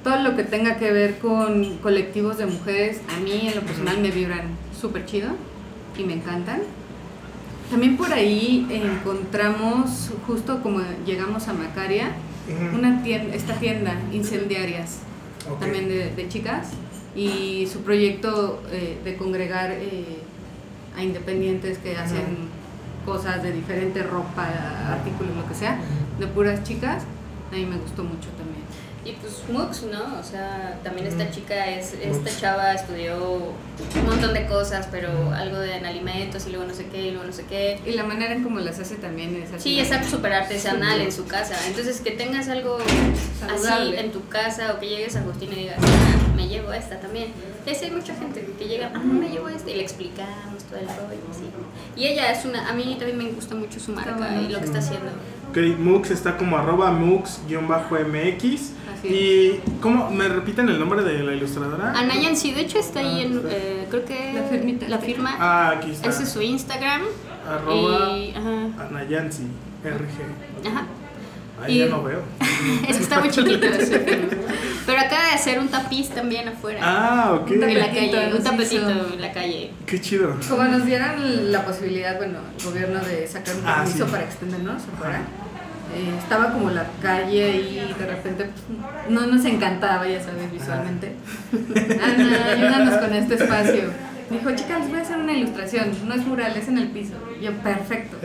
Todo 0.04 0.22
lo 0.24 0.36
que 0.38 0.44
tenga 0.46 0.78
que 0.78 0.92
ver 0.94 1.18
con 1.20 1.78
colectivos 1.80 2.38
de 2.38 2.46
mujeres, 2.46 3.02
a 3.16 3.20
mí 3.20 3.48
en 3.50 3.56
lo 3.56 3.62
personal 3.62 3.98
me 4.00 4.10
vibran 4.10 4.44
súper 4.80 5.06
chido 5.06 5.30
y 5.98 6.04
me 6.06 6.14
encantan. 6.14 6.62
También 7.70 7.98
por 7.98 8.12
ahí 8.14 8.66
encontramos, 8.72 10.12
justo 10.26 10.62
como 10.64 10.80
llegamos 11.06 11.48
a 11.50 11.54
Macaria, 11.54 12.12
Una 12.74 13.04
tienda, 13.04 13.36
esta 13.36 13.54
tienda, 13.56 13.94
Incendiarias, 14.12 15.00
también 15.60 15.88
de, 15.88 16.14
de 16.16 16.28
chicas, 16.30 16.70
y 17.16 17.68
su 17.72 17.82
proyecto 17.82 18.62
eh, 18.72 18.98
de 19.04 19.16
congregar 19.18 19.72
eh, 19.72 20.20
a 20.96 21.04
independientes 21.04 21.78
que 21.80 21.96
hacen 21.96 22.50
cosas 23.06 23.42
de 23.42 23.52
diferente 23.52 24.04
ropa, 24.04 24.48
artículos, 24.88 25.36
lo 25.36 25.48
que 25.48 25.56
sea, 25.56 25.80
de 26.20 26.28
puras 26.28 26.64
chicas, 26.64 27.04
a 27.52 27.56
mí 27.56 27.66
me 27.66 27.78
gustó 27.78 28.04
mucho 28.04 28.30
también. 28.38 28.64
Y 29.06 29.14
pues 29.14 29.44
MOOCs, 29.50 29.84
¿no? 29.84 30.20
O 30.20 30.24
sea, 30.24 30.78
también 30.84 31.08
esta 31.08 31.32
chica 31.32 31.68
es, 31.68 31.94
esta 31.94 32.08
MOOCs. 32.08 32.42
chava 32.42 32.74
estudió 32.74 33.16
un 33.96 34.06
montón 34.06 34.34
de 34.34 34.46
cosas, 34.46 34.88
pero 34.92 35.10
algo 35.34 35.58
de 35.58 35.78
en 35.78 35.86
alimentos 35.86 36.46
y 36.48 36.50
luego 36.50 36.66
no 36.66 36.74
sé 36.74 36.86
qué, 36.88 37.08
y 37.08 37.12
luego 37.12 37.26
no 37.26 37.34
sé 37.34 37.46
qué. 37.46 37.80
Y 37.86 37.92
la 37.92 38.04
manera 38.04 38.34
en 38.34 38.44
cómo 38.44 38.60
las 38.60 38.78
hace 38.80 38.96
también 38.96 39.42
es 39.42 39.54
así. 39.54 39.76
Sí, 39.76 39.80
es 39.80 39.90
súper 40.10 40.34
artesanal 40.34 41.00
en 41.00 41.12
su 41.12 41.26
casa. 41.26 41.56
Entonces, 41.68 42.02
que 42.02 42.12
tengas 42.12 42.50
algo 42.50 42.78
así 42.78 43.64
Saludable. 43.64 44.00
en 44.00 44.12
tu 44.12 44.28
casa 44.28 44.74
o 44.74 44.80
que 44.80 44.90
llegues 44.90 45.16
a 45.16 45.22
Justina 45.22 45.54
y 45.54 45.60
digas, 45.60 45.78
ah, 45.82 46.34
me 46.36 46.48
llevo 46.48 46.74
esta 46.74 47.00
también. 47.00 47.32
Y 47.66 47.70
así 47.70 47.86
hay 47.86 47.92
mucha 47.92 48.14
gente 48.16 48.46
que 48.58 48.66
llega, 48.66 48.92
ah, 48.94 49.00
me 49.00 49.30
llevo 49.30 49.48
esta 49.48 49.70
y 49.70 49.76
le 49.76 49.84
explicamos 49.84 50.64
todo 50.70 50.80
el 50.80 50.88
rollo. 50.88 51.22
Así. 51.32 51.44
Y 51.96 52.08
ella 52.08 52.32
es 52.32 52.44
una, 52.46 52.68
a 52.68 52.74
mí 52.74 52.96
también 52.98 53.18
me 53.18 53.32
gusta 53.32 53.56
mucho 53.56 53.80
su 53.80 53.94
marca 53.94 54.42
y 54.42 54.50
lo 54.52 54.60
que 54.60 54.66
está 54.66 54.80
haciendo. 54.80 55.10
Ok, 55.50 55.58
Mux 55.80 56.12
está 56.12 56.38
como 56.38 56.58
arroba 56.58 56.92
mux-mx. 56.92 58.60
¿Y 59.04 59.60
cómo? 59.82 60.10
¿Me 60.12 60.28
repiten 60.28 60.68
el 60.70 60.80
nombre 60.80 61.04
de 61.04 61.24
la 61.24 61.34
ilustradora? 61.34 61.92
Ana 61.96 62.16
Yancy, 62.16 62.52
de 62.54 62.62
hecho 62.62 62.80
está 62.80 63.00
ahí 63.00 63.20
Ah, 63.22 63.24
en, 63.26 63.38
está. 63.38 63.50
eh, 63.52 63.88
creo 63.90 64.06
que 64.06 64.34
La 64.34 64.44
firmita. 64.44 64.88
la 64.90 64.98
firma. 65.00 65.36
Ah, 65.40 65.74
aquí 65.78 65.92
está. 65.92 66.10
Ese 66.10 66.24
es 66.24 66.30
su 66.30 66.42
Instagram. 66.42 67.02
Arroba 67.48 68.18
Y, 68.18 68.32
ajá, 68.32 68.86
Anayansi, 68.90 69.44
RG. 69.84 70.68
ajá. 70.70 70.86
Ahí 71.64 71.76
Y- 71.76 71.80
ya 71.80 71.86
no 71.88 72.04
veo. 72.04 72.22
Es 72.88 72.98
que 72.98 73.04
está 73.04 73.20
muy 73.20 73.30
chiquito. 73.30 73.68
Pero 74.86 75.02
acaba 75.02 75.26
de 75.28 75.32
hacer 75.34 75.60
un 75.60 75.68
tapiz 75.68 76.10
también 76.10 76.48
afuera. 76.48 76.80
Ah, 76.82 77.34
ok. 77.42 77.52
Un 77.52 77.64
en 77.64 77.74
la 77.78 77.86
tapetito 77.88 78.16
calle, 78.18 78.34
un 78.36 78.44
tapetito 78.44 78.90
hizo. 78.92 79.14
en 79.14 79.22
la 79.22 79.32
calle. 79.32 79.72
Qué 79.86 80.02
chido. 80.02 80.36
Como 80.50 80.64
nos 80.64 80.86
dieron 80.86 81.52
la 81.52 81.66
posibilidad, 81.66 82.18
bueno, 82.18 82.40
el 82.58 82.66
gobierno 82.66 83.00
de 83.02 83.28
sacar 83.28 83.56
un 83.56 83.68
Ah, 83.68 83.76
permiso 83.84 84.06
sí. 84.06 84.12
para 84.12 84.24
extendernos 84.24 84.82
afuera, 84.94 85.22
eh, 85.96 86.14
estaba 86.18 86.52
como 86.54 86.70
la 86.70 86.86
calle 87.02 87.56
y 87.62 87.76
de 87.98 88.06
repente 88.06 88.46
pues, 88.46 89.10
no 89.10 89.26
nos 89.28 89.44
encantaba, 89.46 90.08
ya 90.08 90.22
sabes, 90.22 90.52
visualmente. 90.52 91.16
Ana, 92.02 92.46
ayúdanos 92.52 92.98
con 92.98 93.14
este 93.14 93.36
espacio. 93.36 94.10
Dijo, 94.30 94.52
chicas, 94.52 94.82
les 94.82 94.90
voy 94.90 95.00
a 95.00 95.02
hacer 95.02 95.18
una 95.18 95.34
ilustración, 95.34 95.90
no 96.08 96.14
es 96.14 96.24
mural, 96.28 96.56
es 96.56 96.68
en 96.68 96.78
el 96.78 96.90
piso. 96.90 97.16
Y 97.42 97.46
yo, 97.46 97.52
perfecto. 97.64 98.18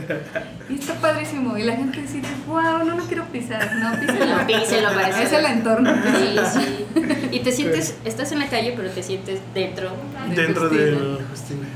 Y 0.68 0.74
está 0.74 0.92
padrísimo. 0.96 1.56
Y 1.56 1.62
la 1.62 1.76
gente 1.76 2.02
dice, 2.02 2.20
wow, 2.46 2.84
no, 2.84 2.94
no 2.96 3.04
quiero 3.06 3.24
pisar. 3.28 3.74
No, 3.76 3.98
píselo. 3.98 4.46
Píselo, 4.46 4.88
parece. 4.94 5.22
Es 5.22 5.32
el 5.32 5.46
entorno. 5.46 5.90
Sí, 6.18 6.36
sí. 6.52 6.84
Y 7.32 7.40
te 7.40 7.50
sientes, 7.52 7.96
estás 8.04 8.32
en 8.32 8.40
la 8.40 8.48
calle, 8.48 8.74
pero 8.76 8.90
te 8.90 9.02
sientes 9.02 9.40
dentro. 9.54 9.92
de 10.28 10.36
Dentro 10.42 10.68
Justina. 10.68 10.84
del 10.84 11.18
Justina. 11.30 11.66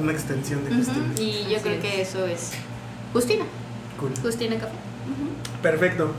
Una 0.00 0.12
extensión 0.12 0.64
de 0.64 0.74
Justina. 0.74 1.06
Y 1.18 1.32
yo 1.50 1.56
Así 1.56 1.64
creo 1.64 1.74
es. 1.74 1.80
que 1.82 2.00
eso 2.00 2.26
es 2.26 2.52
Justina. 3.12 3.44
Cool. 4.00 4.12
Justina 4.22 4.56
Café. 4.56 4.72
Perfecto. 5.62 6.12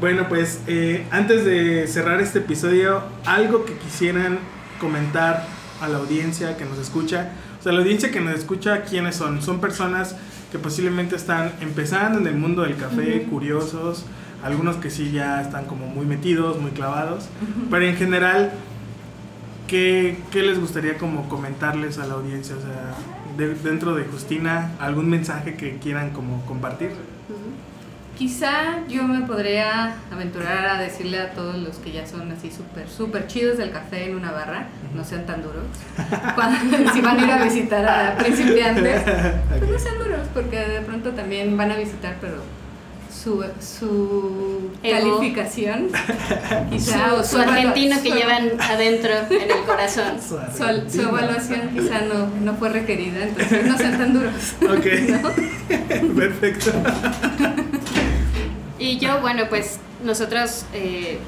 Bueno, 0.00 0.28
pues 0.28 0.60
eh, 0.66 1.06
antes 1.10 1.44
de 1.44 1.86
cerrar 1.86 2.20
este 2.20 2.40
episodio, 2.40 3.02
algo 3.24 3.64
que 3.64 3.74
quisieran 3.74 4.38
comentar 4.80 5.46
a 5.80 5.88
la 5.88 5.98
audiencia 5.98 6.56
que 6.56 6.64
nos 6.64 6.78
escucha. 6.78 7.30
O 7.60 7.62
sea, 7.62 7.72
la 7.72 7.80
audiencia 7.80 8.10
que 8.10 8.20
nos 8.20 8.34
escucha, 8.36 8.82
¿quiénes 8.82 9.14
son? 9.14 9.40
Son 9.42 9.60
personas 9.60 10.16
que 10.50 10.58
posiblemente 10.58 11.14
están 11.14 11.52
empezando 11.60 12.18
en 12.18 12.26
el 12.26 12.34
mundo 12.36 12.62
del 12.62 12.76
café, 12.76 13.22
curiosos, 13.30 14.04
algunos 14.42 14.76
que 14.76 14.90
sí 14.90 15.12
ya 15.12 15.40
están 15.40 15.66
como 15.66 15.86
muy 15.86 16.04
metidos, 16.04 16.60
muy 16.60 16.72
clavados, 16.72 17.26
pero 17.70 17.84
en 17.86 17.96
general, 17.96 18.50
¿qué, 19.68 20.18
qué 20.32 20.42
les 20.42 20.58
gustaría 20.58 20.98
como 20.98 21.28
comentarles 21.28 21.98
a 21.98 22.06
la 22.06 22.14
audiencia? 22.14 22.56
O 22.56 22.60
sea, 22.60 22.94
de- 23.38 23.54
dentro 23.54 23.94
de 23.94 24.04
Justina, 24.04 24.72
algún 24.80 25.08
mensaje 25.08 25.54
que 25.54 25.78
quieran 25.78 26.10
como 26.10 26.44
compartir. 26.44 26.90
Quizá 28.22 28.86
yo 28.88 29.02
me 29.02 29.26
podría 29.26 29.96
aventurar 30.12 30.64
a 30.64 30.78
decirle 30.80 31.18
a 31.18 31.32
todos 31.32 31.56
los 31.56 31.78
que 31.78 31.90
ya 31.90 32.06
son 32.06 32.30
así 32.30 32.52
súper, 32.52 32.88
súper 32.88 33.26
chidos 33.26 33.58
del 33.58 33.72
café 33.72 34.04
en 34.04 34.14
una 34.14 34.30
barra, 34.30 34.68
no 34.94 35.02
sean 35.04 35.26
tan 35.26 35.42
duros. 35.42 35.64
Cuando, 36.36 36.92
si 36.92 37.00
van 37.00 37.18
a 37.18 37.24
ir 37.24 37.30
a 37.32 37.42
visitar 37.42 37.84
a 37.84 38.16
principiantes, 38.18 39.02
pues 39.58 39.68
no 39.72 39.76
sean 39.76 39.98
duros, 39.98 40.20
porque 40.32 40.56
de 40.56 40.80
pronto 40.82 41.10
también 41.10 41.56
van 41.56 41.72
a 41.72 41.76
visitar, 41.76 42.14
pero 42.20 42.34
su, 43.12 43.44
su 43.60 44.70
Ego. 44.84 45.18
calificación, 45.18 45.88
quizá, 46.70 47.14
o 47.14 47.24
Su, 47.24 47.30
su 47.30 47.38
argentino 47.42 48.00
que 48.04 48.08
su- 48.10 48.14
llevan 48.16 48.50
adentro 48.60 49.10
en 49.30 49.50
el 49.50 49.62
corazón. 49.66 50.20
Su, 50.22 50.38
su 50.88 51.00
evaluación 51.08 51.70
quizá 51.74 52.02
no, 52.02 52.28
no 52.40 52.54
fue 52.54 52.68
requerida, 52.68 53.24
entonces 53.24 53.66
no 53.66 53.76
sean 53.76 53.98
tan 53.98 54.12
duros. 54.14 54.32
Ok, 54.62 56.14
perfecto. 56.16 56.70
Y 58.78 58.98
yo, 58.98 59.20
bueno, 59.20 59.44
pues 59.48 59.78
nosotros, 60.04 60.64
eh, 60.74 61.18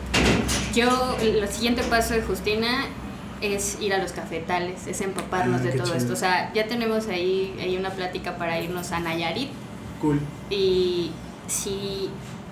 yo, 0.75 1.17
el 1.21 1.47
siguiente 1.49 1.83
paso 1.85 2.15
de 2.15 2.23
Justina 2.23 2.87
es 3.41 3.79
ir 3.81 3.93
a 3.95 3.99
los 3.99 4.13
cafetales, 4.13 4.87
es 4.87 5.01
empaparnos 5.01 5.61
Ah, 5.61 5.65
de 5.65 5.73
todo 5.73 5.85
chido. 5.87 5.97
esto. 5.99 6.13
O 6.15 6.17
sea, 6.17 6.53
ya 6.55 6.67
tenemos 6.67 7.09
ahí, 7.09 7.55
ahí 7.61 7.77
una 7.77 7.91
plática 7.91 8.37
para 8.37 8.59
irnos 8.61 8.91
a 8.93 9.01
Nayarit 9.01 9.51
Cool. 10.01 10.21
y 10.51 11.11
si 11.47 12.09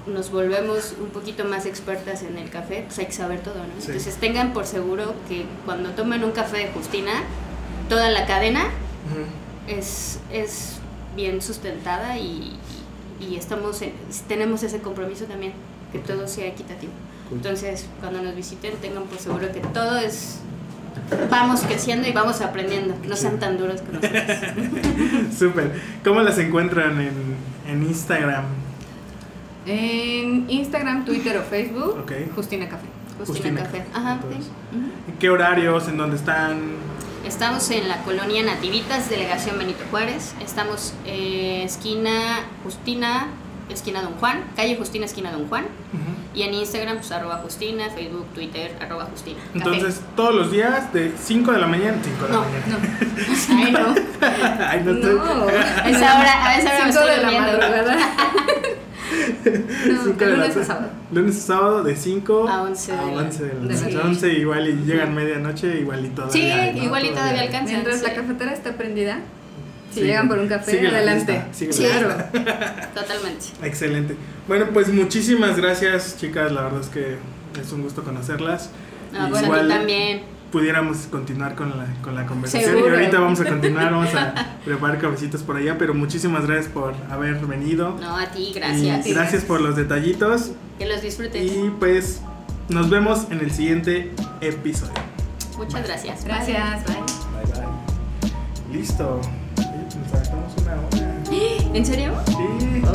nos 0.07 0.30
volvemos 0.30 0.95
un 1.01 1.09
poquito 1.11 1.45
más 1.45 1.64
expertas 1.64 2.22
en 2.22 2.36
el 2.36 2.51
café, 2.51 2.82
pues 2.86 2.99
hay 2.99 3.07
que 3.07 3.12
saber 3.12 3.40
todo, 3.40 3.55
¿no? 3.57 3.80
Sí. 3.80 3.86
Entonces 3.86 4.16
tengan 4.16 4.53
por 4.53 4.66
seguro 4.66 5.14
que 5.28 5.47
cuando 5.64 5.90
tomen 5.90 6.24
un 6.24 6.32
café 6.32 6.59
de 6.59 6.68
Justina, 6.72 7.12
toda 7.88 8.11
la 8.11 8.26
cadena 8.26 8.64
es, 9.68 10.18
es 10.32 10.74
bien 11.16 11.40
sustentada 11.43 12.18
y, 12.18 12.59
y 13.28 13.36
estamos 13.36 13.80
en- 13.82 13.92
tenemos 14.28 14.62
ese 14.62 14.78
compromiso 14.80 15.24
también, 15.26 15.52
que 15.92 15.98
todo 15.98 16.26
sea 16.28 16.46
equitativo. 16.46 16.92
Entonces, 17.30 17.86
cuando 18.00 18.22
nos 18.22 18.34
visiten, 18.36 18.74
tengan 18.82 19.04
por 19.04 19.18
seguro 19.18 19.50
que 19.52 19.60
todo 19.60 19.96
es. 19.98 20.40
Vamos 21.30 21.62
creciendo 21.62 22.06
y 22.06 22.12
vamos 22.12 22.40
aprendiendo. 22.42 22.94
No 23.08 23.16
sean 23.16 23.38
tan 23.38 23.56
duros 23.56 23.80
con 23.80 23.94
nosotros. 23.94 24.22
Súper. 25.38 25.72
¿Cómo 26.04 26.20
las 26.20 26.36
encuentran 26.38 27.00
en, 27.00 27.12
en 27.66 27.82
Instagram? 27.82 28.44
En 29.64 30.50
Instagram, 30.50 31.04
Twitter 31.04 31.38
o 31.38 31.42
Facebook, 31.42 31.98
Ok. 32.02 32.12
Justina 32.34 32.68
Café. 32.68 32.86
Justina 33.18 33.26
Justina 33.26 33.62
Café. 33.62 33.78
Café, 33.78 33.90
Ajá, 33.94 34.20
sí. 34.30 34.50
¿En 35.12 35.18
qué 35.18 35.30
horarios? 35.30 35.88
¿En 35.88 35.96
dónde 35.96 36.16
están? 36.16 36.60
Estamos 37.32 37.70
en 37.70 37.88
la 37.88 37.96
colonia 38.02 38.42
Nativitas, 38.42 39.08
delegación 39.08 39.56
Benito 39.58 39.82
Juárez. 39.90 40.34
Estamos 40.44 40.92
eh, 41.06 41.62
esquina 41.64 42.10
Justina, 42.62 43.26
esquina 43.70 44.02
Don 44.02 44.12
Juan, 44.16 44.44
calle 44.54 44.76
Justina, 44.76 45.06
esquina 45.06 45.32
Don 45.32 45.48
Juan. 45.48 45.64
Y 46.34 46.42
en 46.42 46.52
Instagram, 46.54 46.98
pues 46.98 47.10
arroba 47.10 47.38
Justina, 47.42 47.88
Facebook, 47.90 48.26
Twitter, 48.34 48.76
arroba 48.80 49.06
Justina. 49.10 49.38
Café. 49.54 49.58
Entonces, 49.58 50.02
todos 50.14 50.34
los 50.34 50.50
días 50.52 50.92
de 50.92 51.12
5 51.20 51.52
de 51.52 51.58
la 51.58 51.66
mañana, 51.66 51.96
5 52.02 52.26
de 52.26 52.32
No, 52.32 52.40
la 52.42 52.48
mañana. 52.48 52.78
Ay, 53.48 53.72
no. 53.72 54.66
Ay, 54.66 54.82
no, 54.84 54.92
No, 54.92 55.46
A 55.48 55.88
esa 55.90 56.18
hora, 56.20 56.46
a 56.46 56.58
esa 56.58 56.74
hora 56.74 56.84
me 56.84 56.90
estoy 56.90 57.08
de 57.10 57.16
la 57.16 57.22
durmiendo. 57.22 57.58
madrugada. 57.58 57.96
No, 59.44 60.04
Cinco 60.04 60.18
de 60.24 60.26
la 60.30 60.36
lunes 60.36 60.56
a 60.56 60.64
sábado. 60.64 60.88
Lunes 61.12 61.36
a 61.36 61.40
sábado 61.40 61.82
de 61.82 61.96
5 61.96 62.48
A 62.48 62.62
11 62.62 62.92
de 62.92 62.96
la- 62.98 63.04
11 63.22 63.44
de 63.44 63.54
la 63.54 63.60
noche. 63.60 63.82
noche. 63.84 63.98
11 63.98 64.28
igual 64.34 64.68
y 64.68 64.72
llegan 64.86 65.14
medianoche 65.14 65.80
igual 65.80 66.04
y 66.06 66.08
todavía. 66.10 66.32
Sí, 66.32 66.42
hay, 66.50 66.74
¿no? 66.78 66.84
igual 66.84 67.04
y 67.06 67.10
todavía 67.10 67.42
alcanza. 67.42 67.72
Mientras 67.72 67.98
Sí. 68.00 68.06
la 68.06 68.14
cafetera 68.14 68.52
está 68.52 68.72
prendida, 68.76 69.18
si 69.92 70.00
Sí. 70.00 70.06
llegan 70.06 70.28
por 70.28 70.38
un 70.38 70.48
café, 70.48 70.70
Sigue 70.72 70.90
la 70.90 70.98
adelante. 70.98 71.42
Sí. 71.52 71.66
fiesta. 71.66 72.30
Totalmente. 72.94 73.44
Excelente. 73.62 74.16
Bueno, 74.48 74.66
pues 74.72 74.88
muchísimas 74.92 75.56
gracias, 75.56 76.16
chicas. 76.18 76.50
La 76.52 76.62
verdad 76.62 76.80
es 76.80 76.88
que 76.88 77.16
es 77.60 77.72
un 77.72 77.82
gusto 77.82 78.02
conocerlas. 78.02 78.70
No, 79.12 79.26
Y 79.28 79.30
bueno, 79.30 79.46
igual 79.46 79.62
tú 79.62 79.68
también. 79.68 80.22
Pudiéramos 80.53 80.98
continuar 81.11 81.55
con 81.57 81.70
la, 81.70 81.86
con 82.03 82.14
la 82.14 82.26
conversación. 82.26 82.70
Seguro. 82.70 82.94
Y 82.94 82.98
ahorita 83.00 83.18
vamos 83.20 83.40
a 83.40 83.44
continuar, 83.44 83.90
vamos 83.92 84.14
a 84.14 84.34
preparar 84.64 84.98
cabecitos 84.98 85.42
por 85.42 85.57
allá. 85.57 85.76
Pero 85.78 85.94
muchísimas 85.94 86.46
gracias 86.46 86.68
por 86.72 86.94
haber 87.11 87.34
venido. 87.46 87.96
No, 88.00 88.16
a 88.16 88.26
ti, 88.26 88.53
gracias. 88.55 89.07
Y 89.07 89.14
gracias 89.14 89.42
por 89.44 89.61
los 89.61 89.74
detallitos. 89.76 90.53
Que 90.78 90.86
los 90.86 91.00
disfrutes. 91.03 91.42
Y 91.42 91.72
pues 91.80 92.20
nos 92.68 92.90
vemos 92.90 93.26
en 93.30 93.40
el 93.40 93.50
siguiente 93.50 94.12
episodio. 94.40 94.92
Muchas 95.57 95.84
gracias. 95.86 96.24
Gracias, 96.24 96.84
bye. 96.86 96.94
Bye 96.96 97.61
bye. 98.70 98.78
Listo. 98.78 99.20
Pues 99.57 99.66
nos 99.96 100.12
aventamos 100.12 100.53
una 100.62 100.72
hora. 100.72 101.14
¿En 101.74 101.86
serio? 101.86 102.12
Sí. 102.26 102.34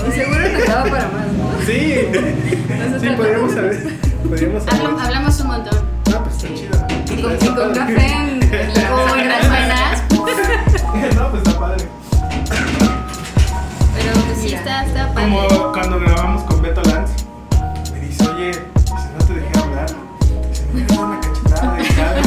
Y 0.07 0.11
seguro 0.11 0.39
nos 0.53 0.65
daba 0.67 0.83
para 0.83 1.07
más, 1.09 1.27
¿no? 1.33 1.65
Sí. 1.65 1.93
Sí, 2.99 3.07
podríamos 3.15 3.51
saber. 3.53 3.97
Podríamos 4.27 4.63
saber. 4.63 4.81
Hablam- 4.81 4.99
hablamos 4.99 5.39
un 5.39 5.47
montón. 5.47 5.96
Y 7.17 7.21
con, 7.21 7.33
y 7.33 7.47
con 7.55 7.73
café 7.73 8.39
Con 9.09 9.27
las 9.27 9.47
buenas. 9.47 10.03
No, 11.15 11.29
pues 11.29 11.43
está 11.43 11.59
padre. 11.59 11.85
Pero 13.95 14.11
pues 14.25 14.37
sí, 14.39 14.53
está, 14.53 14.83
está 14.85 15.13
padre. 15.13 15.29
Como 15.31 15.71
cuando 15.71 15.99
grabamos 15.99 16.43
con 16.43 16.61
Beto 16.61 16.81
Lanz, 16.83 17.11
me 17.93 17.99
dice, 17.99 18.27
oye, 18.29 18.51
si 18.53 18.59
no 19.17 19.25
te 19.25 19.33
dejé 19.35 19.59
hablar, 19.59 19.85
dice, 20.73 20.73
me 20.73 20.85
dar 20.85 21.05
una 21.05 21.19
cachetada 21.19 21.79
y 21.79 21.87
tal. 21.93 22.19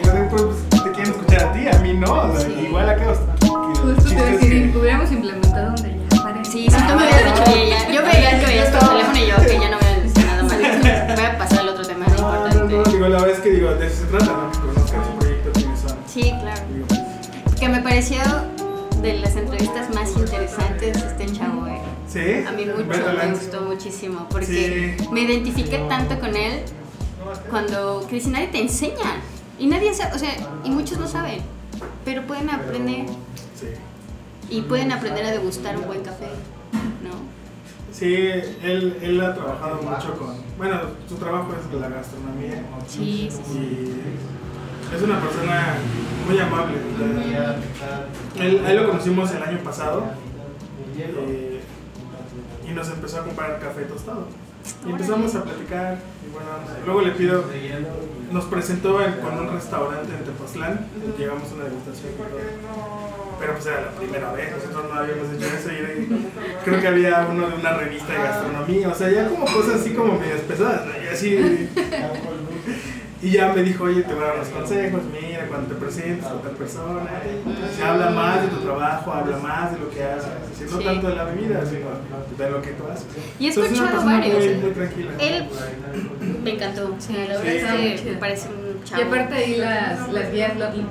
Y 0.00 0.06
yo 0.06 0.12
digo, 0.12 0.28
pues 0.30 0.82
te 0.84 0.90
quieren 0.92 1.12
escuchar 1.12 1.40
a 1.44 1.52
ti, 1.52 1.68
a 1.68 1.78
mí 1.80 1.92
no. 1.94 2.12
O 2.12 2.36
sea, 2.36 2.46
Sí. 2.46 2.52
igual 2.66 2.88
acá. 2.88 3.04
Justo 3.44 4.02
te 4.08 4.14
decir, 4.14 4.76
hubiéramos 4.76 5.12
implementado 5.12 5.66
donde 5.76 5.88
ya. 6.10 6.44
Sí, 6.44 6.66
si 6.68 6.76
tú 6.76 6.82
me 6.88 6.94
hubieras 6.96 7.24
dicho, 7.24 7.50
oye, 7.50 7.68
ya. 7.70 7.92
Yo 7.92 8.02
veía 8.02 8.40
que 8.40 8.46
veías 8.46 8.72
tu 8.72 8.86
teléfono 8.86 9.18
y 9.18 9.26
yo, 9.28 9.36
que 9.36 9.58
ya 9.60 9.69
digo, 13.00 13.08
la 13.08 13.20
verdad 13.22 13.36
es 13.38 13.42
que 13.42 13.50
digo, 13.50 13.70
de 13.74 13.86
eso 13.86 13.96
se 13.96 14.04
trata, 14.06 14.26
¿no? 14.26 14.52
Que 14.52 14.58
conozcan 14.58 15.04
su 15.06 15.18
proyecto, 15.18 15.50
quiénes 15.54 15.80
son. 15.80 15.96
Sí, 16.06 16.20
claro. 16.40 16.62
Digo, 16.72 16.86
pues, 16.86 17.54
Que 17.60 17.68
me 17.68 17.80
pareció 17.82 18.18
de 19.00 19.14
las 19.20 19.36
entrevistas 19.36 19.94
más 19.94 20.10
interesantes 20.16 20.96
este 20.96 21.32
chavo, 21.32 21.66
eh. 21.66 21.80
¿Sí? 22.08 22.44
A 22.46 22.52
mí 22.52 22.66
mucho, 22.66 22.84
me 23.16 23.32
gustó 23.32 23.62
muchísimo, 23.62 24.26
porque 24.30 24.96
Sí. 24.98 25.08
me 25.12 25.22
identifiqué 25.22 25.78
tanto 25.88 26.18
con 26.20 26.36
él 26.36 26.60
cuando 27.48 28.06
que 28.08 28.16
dice, 28.16 28.28
nadie 28.30 28.48
te 28.48 28.60
enseña. 28.60 29.20
Y 29.58 29.66
nadie 29.66 29.92
sabe, 29.94 30.14
o 30.14 30.18
sea, 30.18 30.30
y 30.64 30.70
muchos 30.70 30.98
no 30.98 31.06
saben, 31.06 31.40
pero 32.04 32.26
pueden 32.26 32.50
aprender 32.50 33.06
Sí. 33.58 33.66
y 34.50 34.62
pueden 34.62 34.90
aprender 34.92 35.24
a 35.26 35.30
degustar 35.30 35.76
un 35.78 35.86
buen 35.86 36.02
café, 36.02 36.28
¿no? 37.02 37.10
Sí, 37.92 38.14
él, 38.14 38.96
él 39.02 39.20
ha 39.20 39.34
trabajado 39.34 39.82
mucho 39.82 40.14
con. 40.18 40.34
Bueno, 40.56 40.80
su 41.08 41.16
trabajo 41.16 41.48
es 41.54 41.80
la 41.80 41.88
gastronomía. 41.88 42.62
Sí, 42.86 43.28
sí, 43.30 43.40
sí. 43.52 43.58
Y 44.92 44.94
es 44.96 45.02
una 45.02 45.20
persona 45.20 45.74
muy 46.26 46.38
amable. 46.38 46.74
Él, 48.38 48.62
él 48.66 48.76
lo 48.76 48.88
conocimos 48.88 49.30
el 49.32 49.42
año 49.42 49.58
pasado 49.58 50.04
eh, 50.98 51.60
y 52.68 52.72
nos 52.72 52.88
empezó 52.88 53.20
a 53.20 53.24
comprar 53.24 53.58
café 53.60 53.82
tostado. 53.82 54.26
Y 54.86 54.90
empezamos 54.90 55.34
a 55.34 55.42
platicar. 55.44 55.98
Y 56.26 56.32
bueno, 56.32 56.48
luego 56.84 57.00
le 57.02 57.10
pido. 57.12 57.44
Nos 58.30 58.44
presentó 58.44 59.00
en- 59.02 59.14
con 59.14 59.38
un 59.38 59.52
restaurante 59.52 60.12
en 60.12 60.24
Tepoztlán. 60.24 60.86
Llegamos 61.18 61.50
a 61.50 61.54
una 61.54 61.64
degustación. 61.64 62.12
y 62.12 62.16
todo. 62.16 63.09
Pero 63.40 63.54
pues 63.54 63.66
era 63.66 63.80
la 63.80 63.90
primera 63.92 64.32
vez, 64.32 64.52
nosotros 64.54 64.84
no 64.92 65.00
habíamos 65.00 65.28
hecho 65.34 65.46
eso. 65.46 65.72
Y 65.72 65.76
era- 65.76 66.62
creo 66.64 66.80
que 66.80 66.86
había 66.88 67.26
uno 67.30 67.48
de 67.48 67.54
una 67.56 67.72
revista 67.74 68.12
de 68.12 68.18
gastronomía. 68.18 68.88
O 68.90 68.94
sea, 68.94 69.10
ya 69.10 69.28
como 69.28 69.46
cosas 69.46 69.80
así 69.80 69.94
como 69.94 70.18
medias 70.18 70.40
pesadas. 70.40 70.86
¿no? 70.86 70.92
Y 71.02 71.08
así. 71.08 71.68
Y 73.22 73.32
ya 73.32 73.52
me 73.52 73.62
dijo, 73.62 73.84
oye, 73.84 74.00
te 74.02 74.14
voy 74.14 74.22
a 74.24 74.26
dar 74.28 74.36
unos 74.36 74.48
consejos, 74.48 75.02
mira, 75.12 75.44
cuando 75.46 75.68
te 75.68 75.74
presentes 75.74 76.24
a 76.24 76.34
otra 76.36 76.52
persona, 76.52 77.02
se 77.76 77.82
habla 77.84 78.08
más 78.12 78.40
de 78.40 78.48
tu 78.48 78.56
trabajo, 78.62 79.12
habla 79.12 79.36
más 79.36 79.72
de 79.72 79.78
lo 79.78 79.90
que 79.90 80.02
haces, 80.02 80.72
no 80.72 80.78
tanto 80.78 81.08
de 81.08 81.16
la 81.16 81.24
bebida, 81.24 81.60
sino 81.66 81.88
de 82.38 82.50
lo 82.50 82.62
que 82.62 82.70
tú 82.70 82.84
haces. 82.90 83.04
Y 83.38 83.46
he 83.46 83.48
escuchado 83.50 84.06
varios, 84.06 84.38
Muy, 84.38 84.46
¿eh? 84.46 84.60
muy. 84.62 85.26
Él 85.26 85.44
me 86.42 86.50
encantó, 86.54 86.96
la 87.10 87.16
verdad 87.28 87.46
es 87.46 87.70
muy 87.70 87.78
que 87.90 87.98
chido. 87.98 88.12
me 88.14 88.18
parece 88.20 88.48
un 88.48 88.69
chavo. 88.84 89.02
Y 89.02 89.04
aparte 89.04 89.34
ahí 89.34 89.56
las, 89.56 90.08
las 90.12 90.32
guías 90.32 90.56
Lovely 90.56 90.86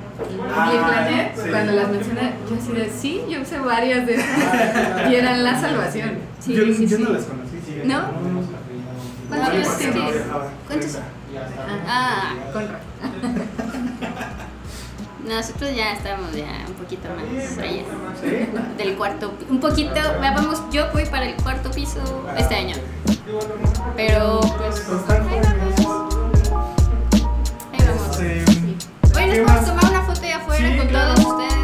Ah, 0.50 0.72
Planet, 0.88 1.32
sí. 1.36 1.50
cuando 1.50 1.72
las 1.72 1.88
mencioné, 1.90 2.32
yo 2.48 2.56
así 2.56 2.72
de, 2.72 2.90
sí, 2.90 3.22
yo 3.28 3.40
usé 3.42 3.58
varias 3.58 4.06
de 4.06 4.14
esas 4.14 4.28
y 5.10 5.14
eran 5.14 5.44
la 5.44 5.60
salvación. 5.60 6.18
Sí, 6.40 6.54
yo 6.54 6.62
sí, 6.74 6.86
yo 6.86 6.96
sí. 6.96 7.02
no 7.02 7.10
las 7.10 7.24
conocí. 7.24 7.60
sí. 7.66 7.80
¿No? 7.84 8.00
¿Cuántos 9.28 9.48
¿Cuántos 9.48 9.48
años 9.48 9.78
tienes? 9.78 10.14
¿Cuántos? 10.66 10.92
30. 10.92 11.02
Ah, 11.86 12.34
Con 12.52 12.64
nosotros 15.28 15.70
ya 15.76 15.92
estamos 15.92 16.32
ya 16.34 16.64
un 16.66 16.74
poquito 16.74 17.06
más 17.10 17.58
allá. 17.58 17.82
¿Sí? 18.20 18.48
Del 18.82 18.96
cuarto, 18.96 19.32
un 19.48 19.60
poquito, 19.60 20.00
vamos, 20.20 20.62
yo 20.72 20.90
voy 20.92 21.04
para 21.06 21.26
el 21.28 21.34
cuarto 21.36 21.70
piso 21.70 22.26
este 22.36 22.54
año. 22.56 22.74
Pero 23.96 24.40
pues, 24.40 24.88
ahí 25.08 25.40
vamos. 25.42 25.69
gracias 29.38 29.58
por 29.58 29.64
tomar 29.64 29.90
una 29.92 30.02
foto 30.02 30.20
de 30.20 30.32
afuera 30.32 30.68
sí, 30.70 30.76
con 30.78 30.86
claro. 30.88 31.14
todos 31.14 31.32
ustedes. 31.32 31.59